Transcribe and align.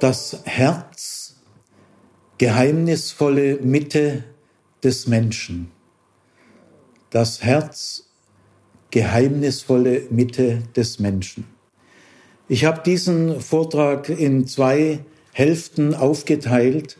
Das 0.00 0.42
Herz, 0.44 1.34
geheimnisvolle 2.38 3.58
Mitte 3.62 4.22
des 4.84 5.08
Menschen. 5.08 5.72
Das 7.10 7.42
Herz, 7.42 8.04
geheimnisvolle 8.92 10.02
Mitte 10.10 10.62
des 10.76 11.00
Menschen. 11.00 11.46
Ich 12.48 12.64
habe 12.64 12.80
diesen 12.86 13.40
Vortrag 13.40 14.08
in 14.08 14.46
zwei 14.46 15.00
Hälften 15.32 15.96
aufgeteilt. 15.96 16.96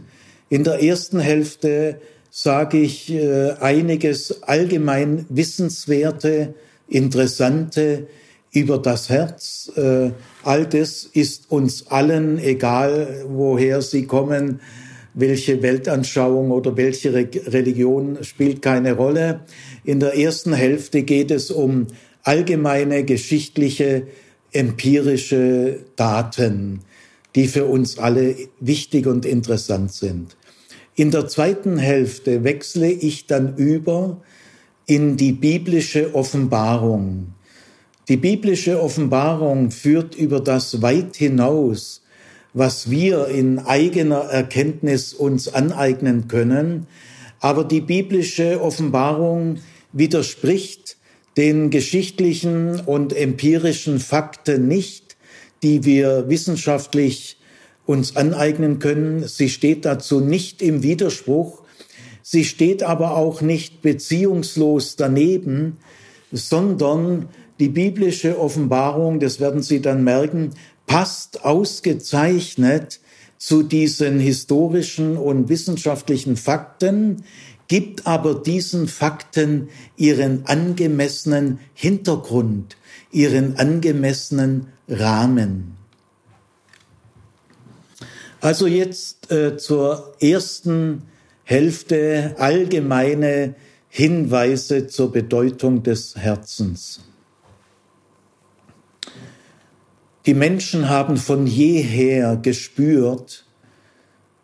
In 0.48 0.64
der 0.64 0.82
ersten 0.82 1.20
Hälfte 1.20 2.00
sage 2.30 2.78
ich 2.78 3.12
äh, 3.12 3.52
einiges 3.60 4.42
allgemein 4.42 5.24
Wissenswerte, 5.28 6.54
Interessante 6.88 8.08
über 8.50 8.78
das 8.78 9.08
Herz. 9.08 9.70
Äh, 9.76 10.10
all 10.48 10.64
das 10.64 11.04
ist 11.04 11.50
uns 11.50 11.88
allen, 11.88 12.38
egal 12.38 13.22
woher 13.28 13.82
sie 13.82 14.06
kommen, 14.06 14.60
welche 15.12 15.62
Weltanschauung 15.62 16.52
oder 16.52 16.74
welche 16.74 17.12
Religion 17.12 18.24
spielt 18.24 18.62
keine 18.62 18.94
Rolle. 18.94 19.40
In 19.84 20.00
der 20.00 20.16
ersten 20.16 20.54
Hälfte 20.54 21.02
geht 21.02 21.30
es 21.30 21.50
um 21.50 21.88
allgemeine 22.22 23.04
geschichtliche, 23.04 24.06
empirische 24.50 25.80
Daten, 25.96 26.80
die 27.34 27.46
für 27.46 27.66
uns 27.66 27.98
alle 27.98 28.34
wichtig 28.58 29.06
und 29.06 29.26
interessant 29.26 29.92
sind. 29.92 30.34
In 30.94 31.10
der 31.10 31.28
zweiten 31.28 31.76
Hälfte 31.76 32.42
wechsle 32.42 32.90
ich 32.90 33.26
dann 33.26 33.54
über 33.56 34.22
in 34.86 35.18
die 35.18 35.32
biblische 35.32 36.14
Offenbarung. 36.14 37.34
Die 38.08 38.16
biblische 38.16 38.82
Offenbarung 38.82 39.70
führt 39.70 40.14
über 40.14 40.40
das 40.40 40.80
weit 40.80 41.16
hinaus, 41.16 42.00
was 42.54 42.90
wir 42.90 43.26
in 43.26 43.58
eigener 43.58 44.20
Erkenntnis 44.20 45.12
uns 45.12 45.52
aneignen 45.52 46.26
können. 46.26 46.86
Aber 47.40 47.64
die 47.64 47.82
biblische 47.82 48.62
Offenbarung 48.62 49.58
widerspricht 49.92 50.96
den 51.36 51.68
geschichtlichen 51.68 52.80
und 52.80 53.14
empirischen 53.14 54.00
Fakten 54.00 54.66
nicht, 54.66 55.18
die 55.62 55.84
wir 55.84 56.30
wissenschaftlich 56.30 57.36
uns 57.84 58.16
aneignen 58.16 58.78
können. 58.78 59.28
Sie 59.28 59.50
steht 59.50 59.84
dazu 59.84 60.20
nicht 60.20 60.62
im 60.62 60.82
Widerspruch. 60.82 61.62
Sie 62.22 62.44
steht 62.44 62.82
aber 62.82 63.16
auch 63.16 63.42
nicht 63.42 63.82
beziehungslos 63.82 64.96
daneben, 64.96 65.76
sondern 66.32 67.28
die 67.58 67.68
biblische 67.68 68.38
Offenbarung, 68.38 69.20
das 69.20 69.40
werden 69.40 69.62
Sie 69.62 69.80
dann 69.80 70.04
merken, 70.04 70.50
passt 70.86 71.44
ausgezeichnet 71.44 73.00
zu 73.36 73.62
diesen 73.62 74.18
historischen 74.18 75.16
und 75.16 75.48
wissenschaftlichen 75.48 76.36
Fakten, 76.36 77.24
gibt 77.68 78.06
aber 78.06 78.34
diesen 78.34 78.88
Fakten 78.88 79.68
ihren 79.96 80.46
angemessenen 80.46 81.60
Hintergrund, 81.74 82.76
ihren 83.12 83.56
angemessenen 83.56 84.68
Rahmen. 84.88 85.76
Also 88.40 88.66
jetzt 88.66 89.30
äh, 89.30 89.56
zur 89.56 90.14
ersten 90.20 91.02
Hälfte 91.44 92.36
allgemeine 92.38 93.54
Hinweise 93.88 94.86
zur 94.86 95.12
Bedeutung 95.12 95.82
des 95.82 96.14
Herzens. 96.16 97.00
Die 100.28 100.34
Menschen 100.34 100.90
haben 100.90 101.16
von 101.16 101.46
jeher 101.46 102.36
gespürt, 102.36 103.46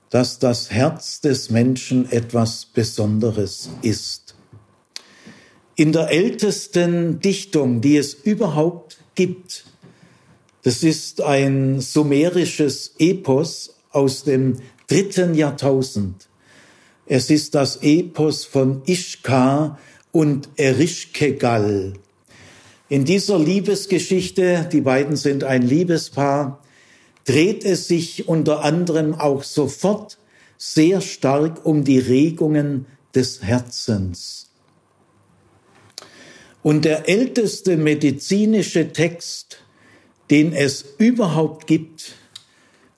dass 0.09 0.39
das 0.39 0.71
Herz 0.71 1.21
des 1.21 1.51
Menschen 1.51 2.11
etwas 2.11 2.65
Besonderes 2.65 3.69
ist. 3.83 4.35
In 5.77 5.93
der 5.93 6.11
ältesten 6.11 7.21
Dichtung, 7.21 7.83
die 7.83 7.99
es 7.99 8.15
überhaupt 8.15 8.97
gibt, 9.15 9.67
das 10.63 10.83
ist 10.83 11.21
ein 11.21 11.83
sumerisches 11.83 12.95
Epos 12.99 13.75
aus 13.91 14.25
dem 14.25 14.57
dritten 14.87 15.35
Jahrtausend. 15.35 16.29
Es 17.05 17.29
ist 17.29 17.55
das 17.55 17.83
Epos 17.83 18.47
von 18.47 18.81
Ishkar 18.87 19.79
und 20.13 20.49
Erishkegal. 20.57 21.93
In 22.95 23.05
dieser 23.05 23.41
Liebesgeschichte, 23.41 24.69
die 24.71 24.81
beiden 24.81 25.17
sind 25.17 25.43
ein 25.43 25.63
Liebespaar, 25.63 26.63
dreht 27.25 27.65
es 27.65 27.89
sich 27.89 28.29
unter 28.29 28.63
anderem 28.63 29.17
auch 29.17 29.43
sofort 29.43 30.17
sehr 30.59 31.01
stark 31.01 31.67
um 31.67 31.83
die 31.83 31.99
Regungen 31.99 32.87
des 33.13 33.43
Herzens. 33.43 34.47
Und 36.63 36.85
der 36.85 37.09
älteste 37.09 37.77
medizinische 37.77 38.93
Text, 38.93 39.59
den 40.31 40.53
es 40.53 40.85
überhaupt 40.99 41.67
gibt, 41.67 42.15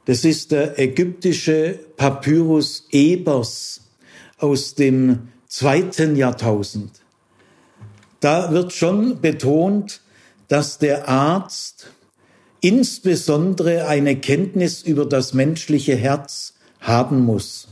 das 0.05 0.27
ist 0.27 0.53
der 0.53 0.79
ägyptische 0.79 1.81
Papyrus 1.97 2.87
Ebers 2.91 3.81
aus 4.37 4.75
dem 4.75 5.29
zweiten 5.49 6.17
Jahrtausend. 6.17 7.06
Da 8.21 8.53
wird 8.53 8.73
schon 8.73 9.21
betont, 9.21 10.01
dass 10.49 10.79
der 10.79 11.09
Arzt 11.09 11.89
insbesondere 12.61 13.87
eine 13.87 14.17
Kenntnis 14.17 14.83
über 14.83 15.05
das 15.05 15.35
menschliche 15.35 15.95
Herz 15.95 16.55
haben 16.81 17.25
muss. 17.25 17.69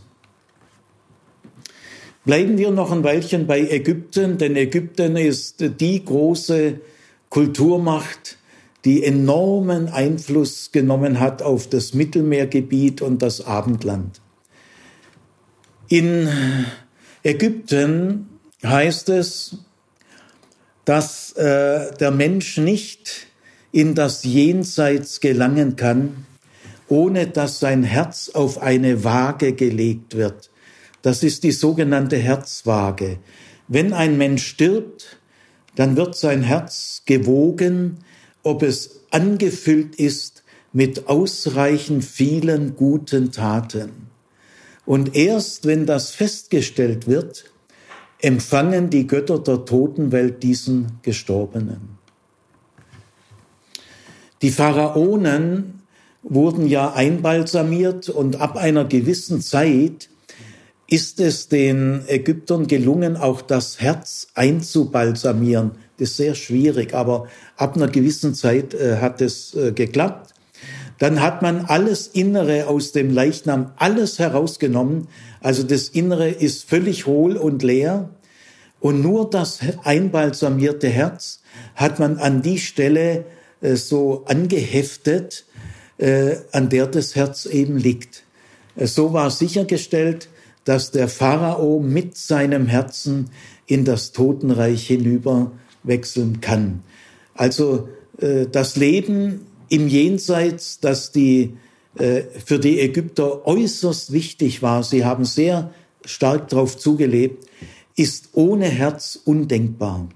Bleiben 2.24 2.56
wir 2.56 2.70
noch 2.70 2.90
ein 2.90 3.04
Weilchen 3.04 3.46
bei 3.46 3.60
Ägypten, 3.60 4.38
denn 4.38 4.56
Ägypten 4.56 5.16
ist 5.16 5.62
die 5.80 6.04
große 6.04 6.80
Kulturmacht, 7.28 8.38
die 8.84 9.02
enormen 9.04 9.88
Einfluss 9.88 10.72
genommen 10.72 11.20
hat 11.20 11.42
auf 11.42 11.68
das 11.68 11.94
Mittelmeergebiet 11.94 13.02
und 13.02 13.20
das 13.20 13.44
Abendland. 13.44 14.20
In 15.88 16.28
Ägypten 17.22 18.28
heißt 18.62 19.10
es, 19.10 19.58
dass 20.84 21.32
äh, 21.32 21.92
der 21.96 22.10
Mensch 22.10 22.58
nicht 22.58 23.26
in 23.72 23.94
das 23.94 24.24
Jenseits 24.24 25.20
gelangen 25.20 25.76
kann, 25.76 26.26
ohne 26.88 27.26
dass 27.26 27.60
sein 27.60 27.82
Herz 27.82 28.30
auf 28.32 28.60
eine 28.60 29.04
Waage 29.04 29.52
gelegt 29.54 30.16
wird. 30.16 30.50
Das 31.02 31.22
ist 31.22 31.42
die 31.44 31.52
sogenannte 31.52 32.16
Herzwaage. 32.16 33.18
Wenn 33.68 33.92
ein 33.92 34.18
Mensch 34.18 34.46
stirbt, 34.46 35.18
dann 35.76 35.96
wird 35.96 36.16
sein 36.16 36.42
Herz 36.42 37.02
gewogen 37.06 37.98
ob 38.44 38.62
es 38.62 39.00
angefüllt 39.10 39.96
ist 39.96 40.44
mit 40.72 41.08
ausreichend 41.08 42.04
vielen 42.04 42.76
guten 42.76 43.32
Taten. 43.32 43.90
Und 44.86 45.16
erst 45.16 45.66
wenn 45.66 45.86
das 45.86 46.10
festgestellt 46.10 47.08
wird, 47.08 47.50
empfangen 48.24 48.88
die 48.88 49.06
Götter 49.06 49.38
der 49.38 49.66
Totenwelt 49.66 50.42
diesen 50.42 50.98
Gestorbenen. 51.02 51.98
Die 54.40 54.50
Pharaonen 54.50 55.82
wurden 56.22 56.66
ja 56.66 56.94
einbalsamiert 56.94 58.08
und 58.08 58.40
ab 58.40 58.56
einer 58.56 58.86
gewissen 58.86 59.42
Zeit 59.42 60.08
ist 60.86 61.20
es 61.20 61.48
den 61.48 62.02
Ägyptern 62.06 62.66
gelungen, 62.66 63.18
auch 63.18 63.42
das 63.42 63.80
Herz 63.80 64.28
einzubalsamieren. 64.34 65.72
Das 65.98 66.10
ist 66.10 66.16
sehr 66.16 66.34
schwierig, 66.34 66.94
aber 66.94 67.26
ab 67.58 67.76
einer 67.76 67.88
gewissen 67.88 68.34
Zeit 68.34 68.72
äh, 68.72 68.96
hat 69.02 69.20
es 69.20 69.54
äh, 69.54 69.72
geklappt. 69.72 70.34
Dann 70.98 71.20
hat 71.20 71.42
man 71.42 71.66
alles 71.66 72.06
Innere 72.06 72.68
aus 72.68 72.92
dem 72.92 73.10
Leichnam, 73.10 73.72
alles 73.76 74.18
herausgenommen. 74.18 75.08
Also 75.44 75.62
das 75.62 75.90
Innere 75.90 76.30
ist 76.30 76.66
völlig 76.66 77.04
hohl 77.04 77.36
und 77.36 77.62
leer. 77.62 78.08
Und 78.80 79.02
nur 79.02 79.28
das 79.28 79.60
einbalsamierte 79.84 80.88
Herz 80.88 81.42
hat 81.74 81.98
man 81.98 82.16
an 82.16 82.40
die 82.40 82.58
Stelle 82.58 83.26
äh, 83.60 83.76
so 83.76 84.24
angeheftet, 84.24 85.44
äh, 85.98 86.36
an 86.50 86.70
der 86.70 86.86
das 86.86 87.14
Herz 87.14 87.44
eben 87.44 87.76
liegt. 87.76 88.24
Äh, 88.74 88.86
so 88.86 89.12
war 89.12 89.30
sichergestellt, 89.30 90.30
dass 90.64 90.92
der 90.92 91.08
Pharao 91.08 91.78
mit 91.78 92.16
seinem 92.16 92.66
Herzen 92.66 93.28
in 93.66 93.84
das 93.84 94.12
Totenreich 94.12 94.86
hinüber 94.86 95.52
wechseln 95.82 96.40
kann. 96.40 96.82
Also 97.34 97.90
äh, 98.18 98.46
das 98.50 98.76
Leben 98.76 99.44
im 99.68 99.88
Jenseits, 99.88 100.80
das 100.80 101.12
die, 101.12 101.58
für 101.96 102.58
die 102.58 102.80
Ägypter 102.80 103.46
äußerst 103.46 104.12
wichtig 104.12 104.62
war, 104.62 104.82
sie 104.82 105.04
haben 105.04 105.24
sehr 105.24 105.70
stark 106.04 106.48
darauf 106.48 106.76
zugelebt, 106.76 107.46
ist 107.96 108.30
ohne 108.32 108.66
Herz 108.66 109.18
undenkbar. 109.24 110.08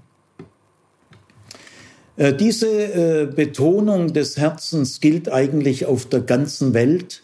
Äh, 2.16 2.34
diese 2.34 2.66
äh, 2.68 3.26
Betonung 3.26 4.12
des 4.12 4.36
Herzens 4.36 5.00
gilt 5.00 5.30
eigentlich 5.30 5.86
auf 5.86 6.06
der 6.06 6.20
ganzen 6.20 6.74
Welt. 6.74 7.22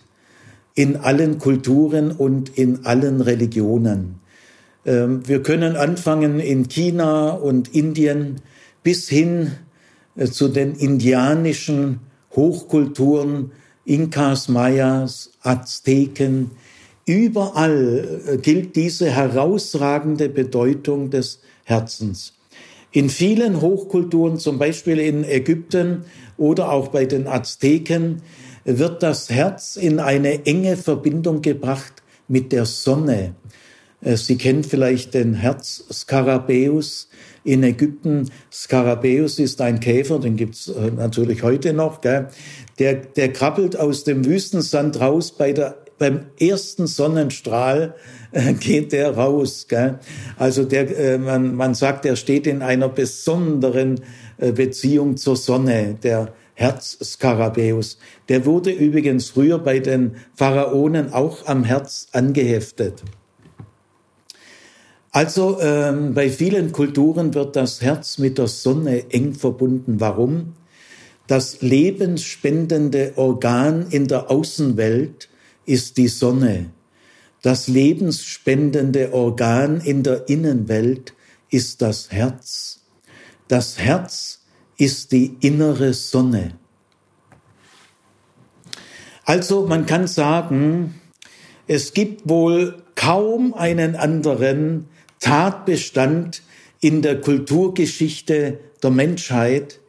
in 0.74 0.96
allen 0.96 1.38
Kulturen 1.38 2.10
und 2.10 2.58
in 2.58 2.84
allen 2.84 3.20
Religionen. 3.20 4.16
Ähm, 4.84 5.26
wir 5.26 5.42
können 5.42 5.76
anfangen 5.76 6.40
in 6.40 6.68
China 6.68 7.30
und 7.30 7.72
Indien 7.74 8.40
bis 8.82 9.08
hin 9.08 9.52
äh, 10.16 10.26
zu 10.26 10.48
den 10.48 10.74
indianischen 10.74 12.00
Hochkulturen, 12.34 13.52
Inkas, 13.84 14.48
Mayas, 14.48 15.30
Azteken. 15.42 16.50
Überall 17.06 18.22
äh, 18.26 18.36
gilt 18.38 18.76
diese 18.76 19.10
herausragende 19.10 20.28
Bedeutung 20.28 21.10
des 21.10 21.40
Herzens. 21.64 22.32
In 22.92 23.10
vielen 23.10 23.60
Hochkulturen, 23.60 24.38
zum 24.38 24.58
Beispiel 24.58 24.98
in 24.98 25.24
Ägypten 25.24 26.04
oder 26.36 26.70
auch 26.70 26.88
bei 26.88 27.04
den 27.04 27.26
Azteken, 27.26 28.22
wird 28.64 29.02
das 29.02 29.28
Herz 29.30 29.76
in 29.76 30.00
eine 30.00 30.46
enge 30.46 30.76
Verbindung 30.76 31.42
gebracht 31.42 32.02
mit 32.28 32.52
der 32.52 32.64
Sonne. 32.64 33.34
Äh, 34.00 34.16
Sie 34.16 34.36
kennen 34.36 34.64
vielleicht 34.64 35.14
den 35.14 35.34
Herzskarabäus 35.34 37.08
in 37.44 37.62
Ägypten. 37.62 38.30
Skarabäus 38.50 39.38
ist 39.38 39.60
ein 39.60 39.80
Käfer, 39.80 40.18
den 40.18 40.36
gibt's 40.36 40.68
äh, 40.68 40.90
natürlich 40.90 41.42
heute 41.42 41.72
noch. 41.72 42.00
Gell? 42.00 42.28
Der, 42.78 42.94
der 42.94 43.32
krabbelt 43.32 43.78
aus 43.78 44.04
dem 44.04 44.24
Wüstensand 44.24 45.00
raus 45.00 45.32
bei 45.32 45.52
der 45.52 45.76
beim 45.96 46.26
ersten 46.40 46.88
Sonnenstrahl 46.88 47.94
äh, 48.32 48.52
geht 48.60 48.92
der 48.92 49.14
raus. 49.16 49.66
Gell? 49.68 50.00
Also 50.36 50.64
der, 50.64 50.98
äh, 50.98 51.18
man, 51.18 51.54
man 51.54 51.74
sagt, 51.74 52.04
er 52.06 52.16
steht 52.16 52.46
in 52.46 52.62
einer 52.62 52.88
besonderen 52.88 54.00
Beziehung 54.36 55.16
zur 55.16 55.36
Sonne, 55.36 55.96
der 56.02 56.32
Herzskarabäus. 56.54 57.98
Der 58.28 58.46
wurde 58.46 58.70
übrigens 58.70 59.30
früher 59.30 59.58
bei 59.60 59.78
den 59.78 60.16
Pharaonen 60.34 61.12
auch 61.12 61.46
am 61.46 61.62
Herz 61.62 62.08
angeheftet. 62.12 63.04
Also 65.14 65.60
ähm, 65.60 66.12
bei 66.12 66.28
vielen 66.28 66.72
Kulturen 66.72 67.34
wird 67.34 67.54
das 67.54 67.80
Herz 67.80 68.18
mit 68.18 68.36
der 68.36 68.48
Sonne 68.48 69.12
eng 69.12 69.32
verbunden. 69.32 70.00
Warum? 70.00 70.54
Das 71.28 71.62
lebensspendende 71.62 73.12
Organ 73.14 73.86
in 73.90 74.08
der 74.08 74.28
Außenwelt 74.28 75.28
ist 75.66 75.98
die 75.98 76.08
Sonne. 76.08 76.70
Das 77.42 77.68
lebensspendende 77.68 79.12
Organ 79.12 79.80
in 79.80 80.02
der 80.02 80.28
Innenwelt 80.28 81.14
ist 81.48 81.80
das 81.80 82.10
Herz. 82.10 82.80
Das 83.46 83.78
Herz 83.78 84.40
ist 84.78 85.12
die 85.12 85.36
innere 85.38 85.94
Sonne. 85.94 86.58
Also 89.24 89.64
man 89.68 89.86
kann 89.86 90.08
sagen, 90.08 91.00
es 91.68 91.92
gibt 91.92 92.28
wohl 92.28 92.82
kaum 92.96 93.54
einen 93.54 93.94
anderen 93.94 94.88
Tatbestand 95.24 96.42
in 96.80 97.00
der 97.00 97.18
Kulturgeschichte 97.18 98.58
der 98.82 98.90
Menschheit, 98.90 99.80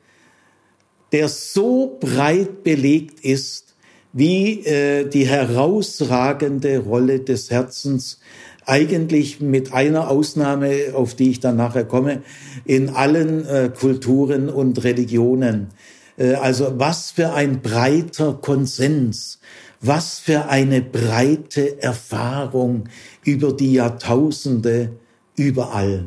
der 1.12 1.28
so 1.28 1.98
breit 2.00 2.64
belegt 2.64 3.20
ist 3.20 3.76
wie 4.14 4.66
äh, 4.66 5.10
die 5.10 5.28
herausragende 5.28 6.80
Rolle 6.80 7.20
des 7.20 7.52
Herzens 7.52 8.22
eigentlich 8.66 9.42
mit 9.42 9.74
einer 9.74 10.10
Ausnahme, 10.10 10.94
auf 10.94 11.16
die 11.16 11.32
ich 11.32 11.42
dann 11.42 11.58
nachher 11.58 11.84
komme, 11.84 12.22
in 12.64 12.90
allen 12.90 13.46
äh, 13.46 13.70
Kulturen 13.78 14.48
und 14.48 14.86
Religionen. 14.86 15.68
Äh, 16.16 16.36
also 16.36 16.80
was 16.80 17.12
für 17.12 17.34
ein 17.34 17.62
breiter 17.62 18.40
Konsens, 18.42 19.40
was 19.82 20.18
für 20.18 20.48
eine 20.48 20.82
breite 20.82 21.84
Erfahrung 21.84 22.86
über 23.26 23.52
die 23.52 23.74
Jahrtausende 23.74 24.92
überall. 25.36 26.06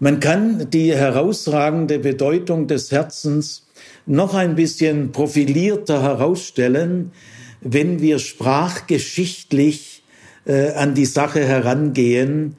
Man 0.00 0.20
kann 0.20 0.70
die 0.70 0.94
herausragende 0.94 1.98
Bedeutung 1.98 2.68
des 2.68 2.92
Herzens 2.92 3.66
noch 4.06 4.34
ein 4.34 4.54
bisschen 4.54 5.10
profilierter 5.10 6.02
herausstellen, 6.02 7.12
wenn 7.60 8.00
wir 8.00 8.20
sprachgeschichtlich 8.20 10.04
äh, 10.46 10.70
an 10.72 10.94
die 10.94 11.04
Sache 11.04 11.44
herangehen. 11.44 12.56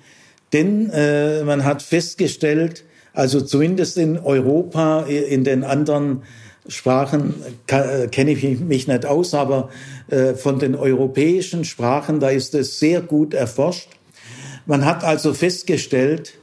Denn 0.52 0.90
äh, 0.90 1.44
man 1.44 1.64
hat 1.64 1.82
festgestellt, 1.82 2.84
also 3.14 3.42
zumindest 3.42 3.98
in 3.98 4.18
Europa, 4.18 5.04
in 5.04 5.44
den 5.44 5.64
anderen 5.64 6.24
Sprachen 6.68 7.36
äh, 7.68 8.08
kenne 8.08 8.32
ich 8.32 8.60
mich 8.60 8.88
nicht 8.88 9.06
aus, 9.06 9.34
aber 9.34 9.70
äh, 10.10 10.34
von 10.34 10.60
den 10.60 10.76
europäischen 10.76 11.66
Sprachen, 11.66 12.20
da 12.20 12.30
ist 12.30 12.54
es 12.54 12.80
sehr 12.80 13.02
gut 13.02 13.34
erforscht. 13.34 13.99
Man 14.70 14.86
hat 14.86 15.04
also 15.04 15.34
festgestellt, 15.34 16.36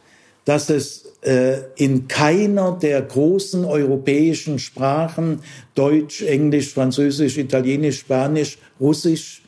dass 0.44 0.68
es 0.68 1.12
äh, 1.22 1.58
in 1.76 2.08
keiner 2.08 2.72
der 2.72 3.00
großen 3.00 3.64
europäischen 3.64 4.58
Sprachen, 4.58 5.42
Deutsch, 5.76 6.22
Englisch, 6.22 6.74
Französisch, 6.74 7.38
Italienisch, 7.38 8.00
Spanisch, 8.00 8.58
Russisch, 8.80 9.42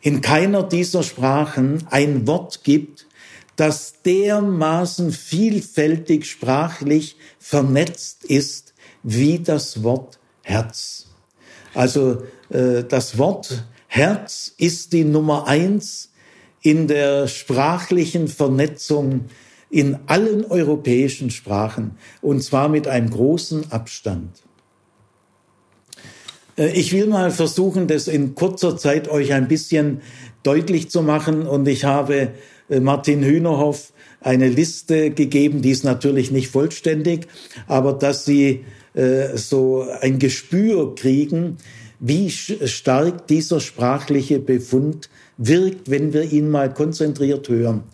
in 0.00 0.20
keiner 0.20 0.62
dieser 0.62 1.02
Sprachen 1.02 1.88
ein 1.90 2.24
Wort 2.28 2.62
gibt, 2.62 3.08
das 3.56 3.94
dermaßen 4.04 5.10
vielfältig 5.10 6.30
sprachlich 6.30 7.16
vernetzt 7.40 8.22
ist 8.22 8.74
wie 9.02 9.40
das 9.40 9.82
Wort 9.82 10.20
Herz. 10.42 11.06
Also 11.74 12.22
äh, 12.50 12.84
das 12.84 13.18
Wort 13.18 13.64
Herz 13.88 14.54
ist 14.56 14.92
die 14.92 15.02
Nummer 15.02 15.48
eins 15.48 16.10
in 16.64 16.88
der 16.88 17.28
sprachlichen 17.28 18.26
Vernetzung 18.26 19.26
in 19.70 19.98
allen 20.06 20.44
europäischen 20.44 21.30
Sprachen 21.30 21.92
und 22.22 22.42
zwar 22.42 22.68
mit 22.68 22.88
einem 22.88 23.10
großen 23.10 23.70
Abstand. 23.70 24.42
Äh, 26.56 26.72
ich 26.72 26.92
will 26.92 27.06
mal 27.06 27.30
versuchen, 27.30 27.86
das 27.86 28.08
in 28.08 28.34
kurzer 28.34 28.76
Zeit 28.76 29.08
euch 29.08 29.32
ein 29.32 29.46
bisschen 29.46 30.00
deutlich 30.42 30.90
zu 30.90 31.02
machen 31.02 31.46
und 31.46 31.68
ich 31.68 31.84
habe 31.84 32.30
äh, 32.70 32.80
Martin 32.80 33.22
Hühnerhoff 33.22 33.92
eine 34.20 34.48
Liste 34.48 35.10
gegeben, 35.10 35.60
die 35.60 35.70
ist 35.70 35.84
natürlich 35.84 36.30
nicht 36.30 36.48
vollständig, 36.48 37.26
aber 37.66 37.92
dass 37.92 38.24
Sie 38.24 38.64
äh, 38.94 39.36
so 39.36 39.86
ein 40.00 40.18
Gespür 40.18 40.94
kriegen, 40.94 41.58
wie 42.00 42.30
stark 42.30 43.26
dieser 43.28 43.60
sprachliche 43.60 44.38
Befund 44.38 45.10
wirkt, 45.36 45.90
wenn 45.90 46.12
wir 46.12 46.32
ihn 46.32 46.48
mal 46.48 46.72
konzentriert 46.72 47.48
hören. 47.48 47.84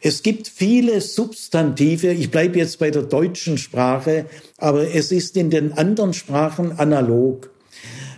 Es 0.00 0.22
gibt 0.22 0.48
viele 0.48 1.00
Substantive, 1.00 2.12
ich 2.12 2.30
bleibe 2.30 2.58
jetzt 2.58 2.80
bei 2.80 2.90
der 2.90 3.02
deutschen 3.02 3.56
Sprache, 3.56 4.26
aber 4.58 4.92
es 4.92 5.12
ist 5.12 5.36
in 5.36 5.48
den 5.48 5.72
anderen 5.74 6.12
Sprachen 6.12 6.72
analog. 6.72 7.50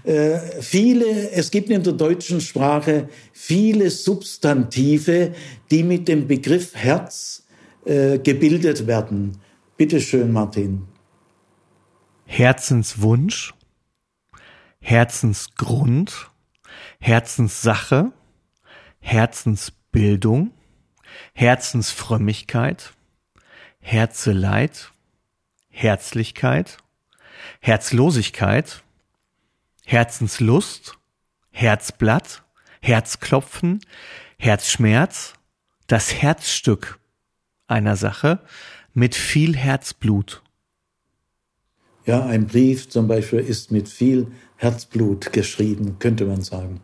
Äh, 0.04 0.38
viele, 0.62 1.30
es 1.30 1.50
gibt 1.50 1.68
in 1.68 1.82
der 1.82 1.92
deutschen 1.92 2.40
Sprache 2.40 3.08
viele 3.32 3.90
Substantive, 3.90 5.34
die 5.70 5.82
mit 5.82 6.08
dem 6.08 6.26
Begriff 6.26 6.74
Herz 6.74 7.44
äh, 7.84 8.18
gebildet 8.18 8.86
werden. 8.86 9.32
Bitte 9.76 10.00
schön, 10.00 10.32
Martin. 10.32 10.82
Herzenswunsch, 12.24 13.52
Herzensgrund, 14.80 16.30
Herzenssache, 16.98 18.12
Herzensbildung, 19.04 20.50
Herzensfrömmigkeit, 21.34 22.94
Herzeleid, 23.80 24.92
Herzlichkeit, 25.68 26.78
Herzlosigkeit, 27.60 28.82
Herzenslust, 29.84 30.96
Herzblatt, 31.50 32.44
Herzklopfen, 32.80 33.80
Herzschmerz, 34.38 35.34
das 35.86 36.14
Herzstück 36.14 36.98
einer 37.66 37.96
Sache 37.96 38.40
mit 38.94 39.14
viel 39.14 39.54
Herzblut. 39.54 40.42
Ja, 42.06 42.24
ein 42.24 42.46
Brief 42.46 42.88
zum 42.88 43.06
Beispiel 43.06 43.40
ist 43.40 43.70
mit 43.70 43.86
viel 43.86 44.28
Herzblut 44.56 45.30
geschrieben, 45.34 45.98
könnte 45.98 46.24
man 46.24 46.40
sagen. 46.40 46.80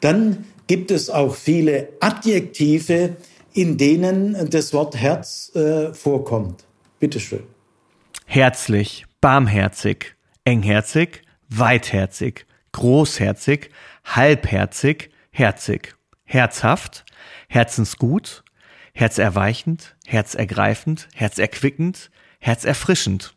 Dann 0.00 0.44
gibt 0.68 0.92
es 0.92 1.10
auch 1.10 1.34
viele 1.34 1.88
Adjektive, 1.98 3.16
in 3.52 3.76
denen 3.76 4.48
das 4.50 4.72
Wort 4.72 4.94
Herz 4.94 5.50
äh, 5.56 5.92
vorkommt. 5.92 6.64
Bitteschön. 7.00 7.42
Herzlich, 8.26 9.06
barmherzig, 9.20 10.14
engherzig, 10.44 11.22
weitherzig, 11.48 12.46
großherzig, 12.72 13.70
halbherzig, 14.04 15.10
herzig, 15.32 15.96
herzhaft, 16.24 17.04
herzensgut, 17.48 18.44
herzerweichend, 18.92 19.96
herzergreifend, 20.06 21.08
herzerquickend, 21.14 22.10
herzerfrischend, 22.38 23.34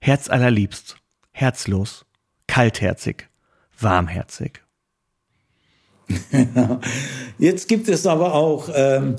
herzallerliebst, 0.00 0.96
herzlos, 1.32 2.06
kaltherzig, 2.46 3.28
warmherzig. 3.78 4.62
Jetzt 7.38 7.68
gibt 7.68 7.88
es 7.88 8.06
aber 8.06 8.34
auch 8.34 8.68
ähm, 8.74 9.16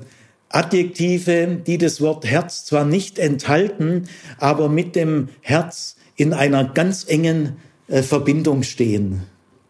Adjektive, 0.50 1.62
die 1.66 1.78
das 1.78 2.00
Wort 2.00 2.25
Herz 2.25 2.66
zwar 2.66 2.86
nicht 2.86 3.18
enthalten, 3.18 4.08
aber 4.38 4.70
mit 4.70 4.96
dem 4.96 5.30
Herz 5.42 5.96
in 6.16 6.32
einer 6.32 6.63
ganz 6.63 7.06
engen 7.08 7.58
äh, 7.88 8.04
Verbindung 8.04 8.62
stehen. 8.63 9.24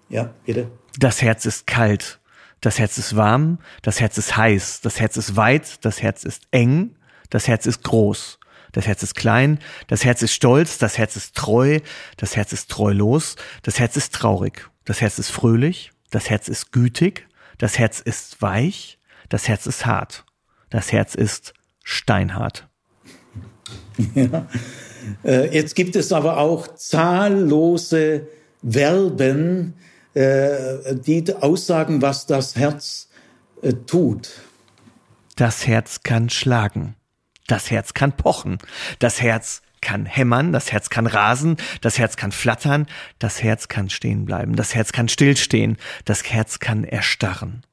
Ja, 0.10 0.34
bitte. 0.46 0.70
Das 1.00 1.22
Herz 1.22 1.46
ist 1.46 1.66
kalt, 1.68 2.20
das 2.60 2.80
Herz 2.80 2.98
ist 2.98 3.16
warm, 3.16 3.60
das 3.82 4.02
Herz 4.02 4.18
ist 4.18 4.36
heiß, 4.36 4.82
das 4.82 5.00
Herz 5.00 5.16
ist 5.16 5.36
weit, 5.38 5.84
das 5.86 6.02
Herz 6.02 6.24
ist 6.24 6.44
eng, 6.52 6.96
das 7.30 7.48
Herz 7.48 7.66
ist 7.66 7.84
groß, 7.84 8.38
das 8.74 8.86
Herz 8.86 9.04
ist 9.04 9.16
klein, 9.16 9.60
das 9.88 10.04
Herz 10.04 10.22
ist 10.22 10.34
stolz, 10.34 10.80
das 10.80 10.98
Herz 10.98 11.16
ist 11.16 11.34
treu, 11.36 11.80
das 12.18 12.36
Herz 12.36 12.52
ist 12.52 12.70
treulos, 12.70 13.38
das 13.64 13.80
Herz 13.80 13.96
ist 13.96 14.14
traurig, 14.14 14.70
das 14.84 15.00
Herz 15.00 15.18
ist 15.18 15.30
fröhlich, 15.30 15.93
das 16.14 16.30
Herz 16.30 16.48
ist 16.48 16.72
gütig, 16.72 17.28
das 17.58 17.80
Herz 17.80 18.00
ist 18.00 18.42
weich, 18.42 19.00
das 19.30 19.48
Herz 19.48 19.66
ist 19.66 19.86
hart, 19.86 20.26
das 20.70 20.92
Herz 20.92 21.16
ist 21.16 21.54
steinhart. 21.84 22.68
Ja. 24.14 24.48
Äh, 25.24 25.54
jetzt 25.54 25.76
gibt 25.76 25.96
es 25.96 26.14
aber 26.14 26.38
auch 26.38 26.76
zahllose 26.76 28.28
Verben, 28.66 29.74
äh, 30.14 30.96
die 30.96 31.26
aussagen, 31.36 32.02
was 32.02 32.26
das 32.26 32.56
Herz 32.56 33.10
äh, 33.62 33.74
tut. 33.74 34.30
Das 35.36 35.68
Herz 35.68 36.04
kann 36.04 36.30
schlagen. 36.30 36.96
Das 37.48 37.70
Herz 37.72 37.94
kann 37.94 38.16
pochen. 38.16 38.60
Das 39.00 39.22
Herz 39.22 39.63
kann 39.84 40.08
hämmern, 40.08 40.54
das 40.54 40.72
Herz 40.72 40.90
kann 40.90 41.06
rasen, 41.06 41.58
das 41.82 42.00
Herz 42.00 42.16
kann 42.16 42.32
flattern, 42.32 42.88
das 43.20 43.44
Herz 43.44 43.68
kann 43.68 43.92
stehen 43.92 44.26
bleiben, 44.26 44.56
das 44.56 44.74
Herz 44.74 44.92
kann 44.92 45.10
stillstehen, 45.10 45.78
das 46.06 46.24
Herz 46.24 46.60
kann 46.60 46.86
erstarren. 46.86 47.64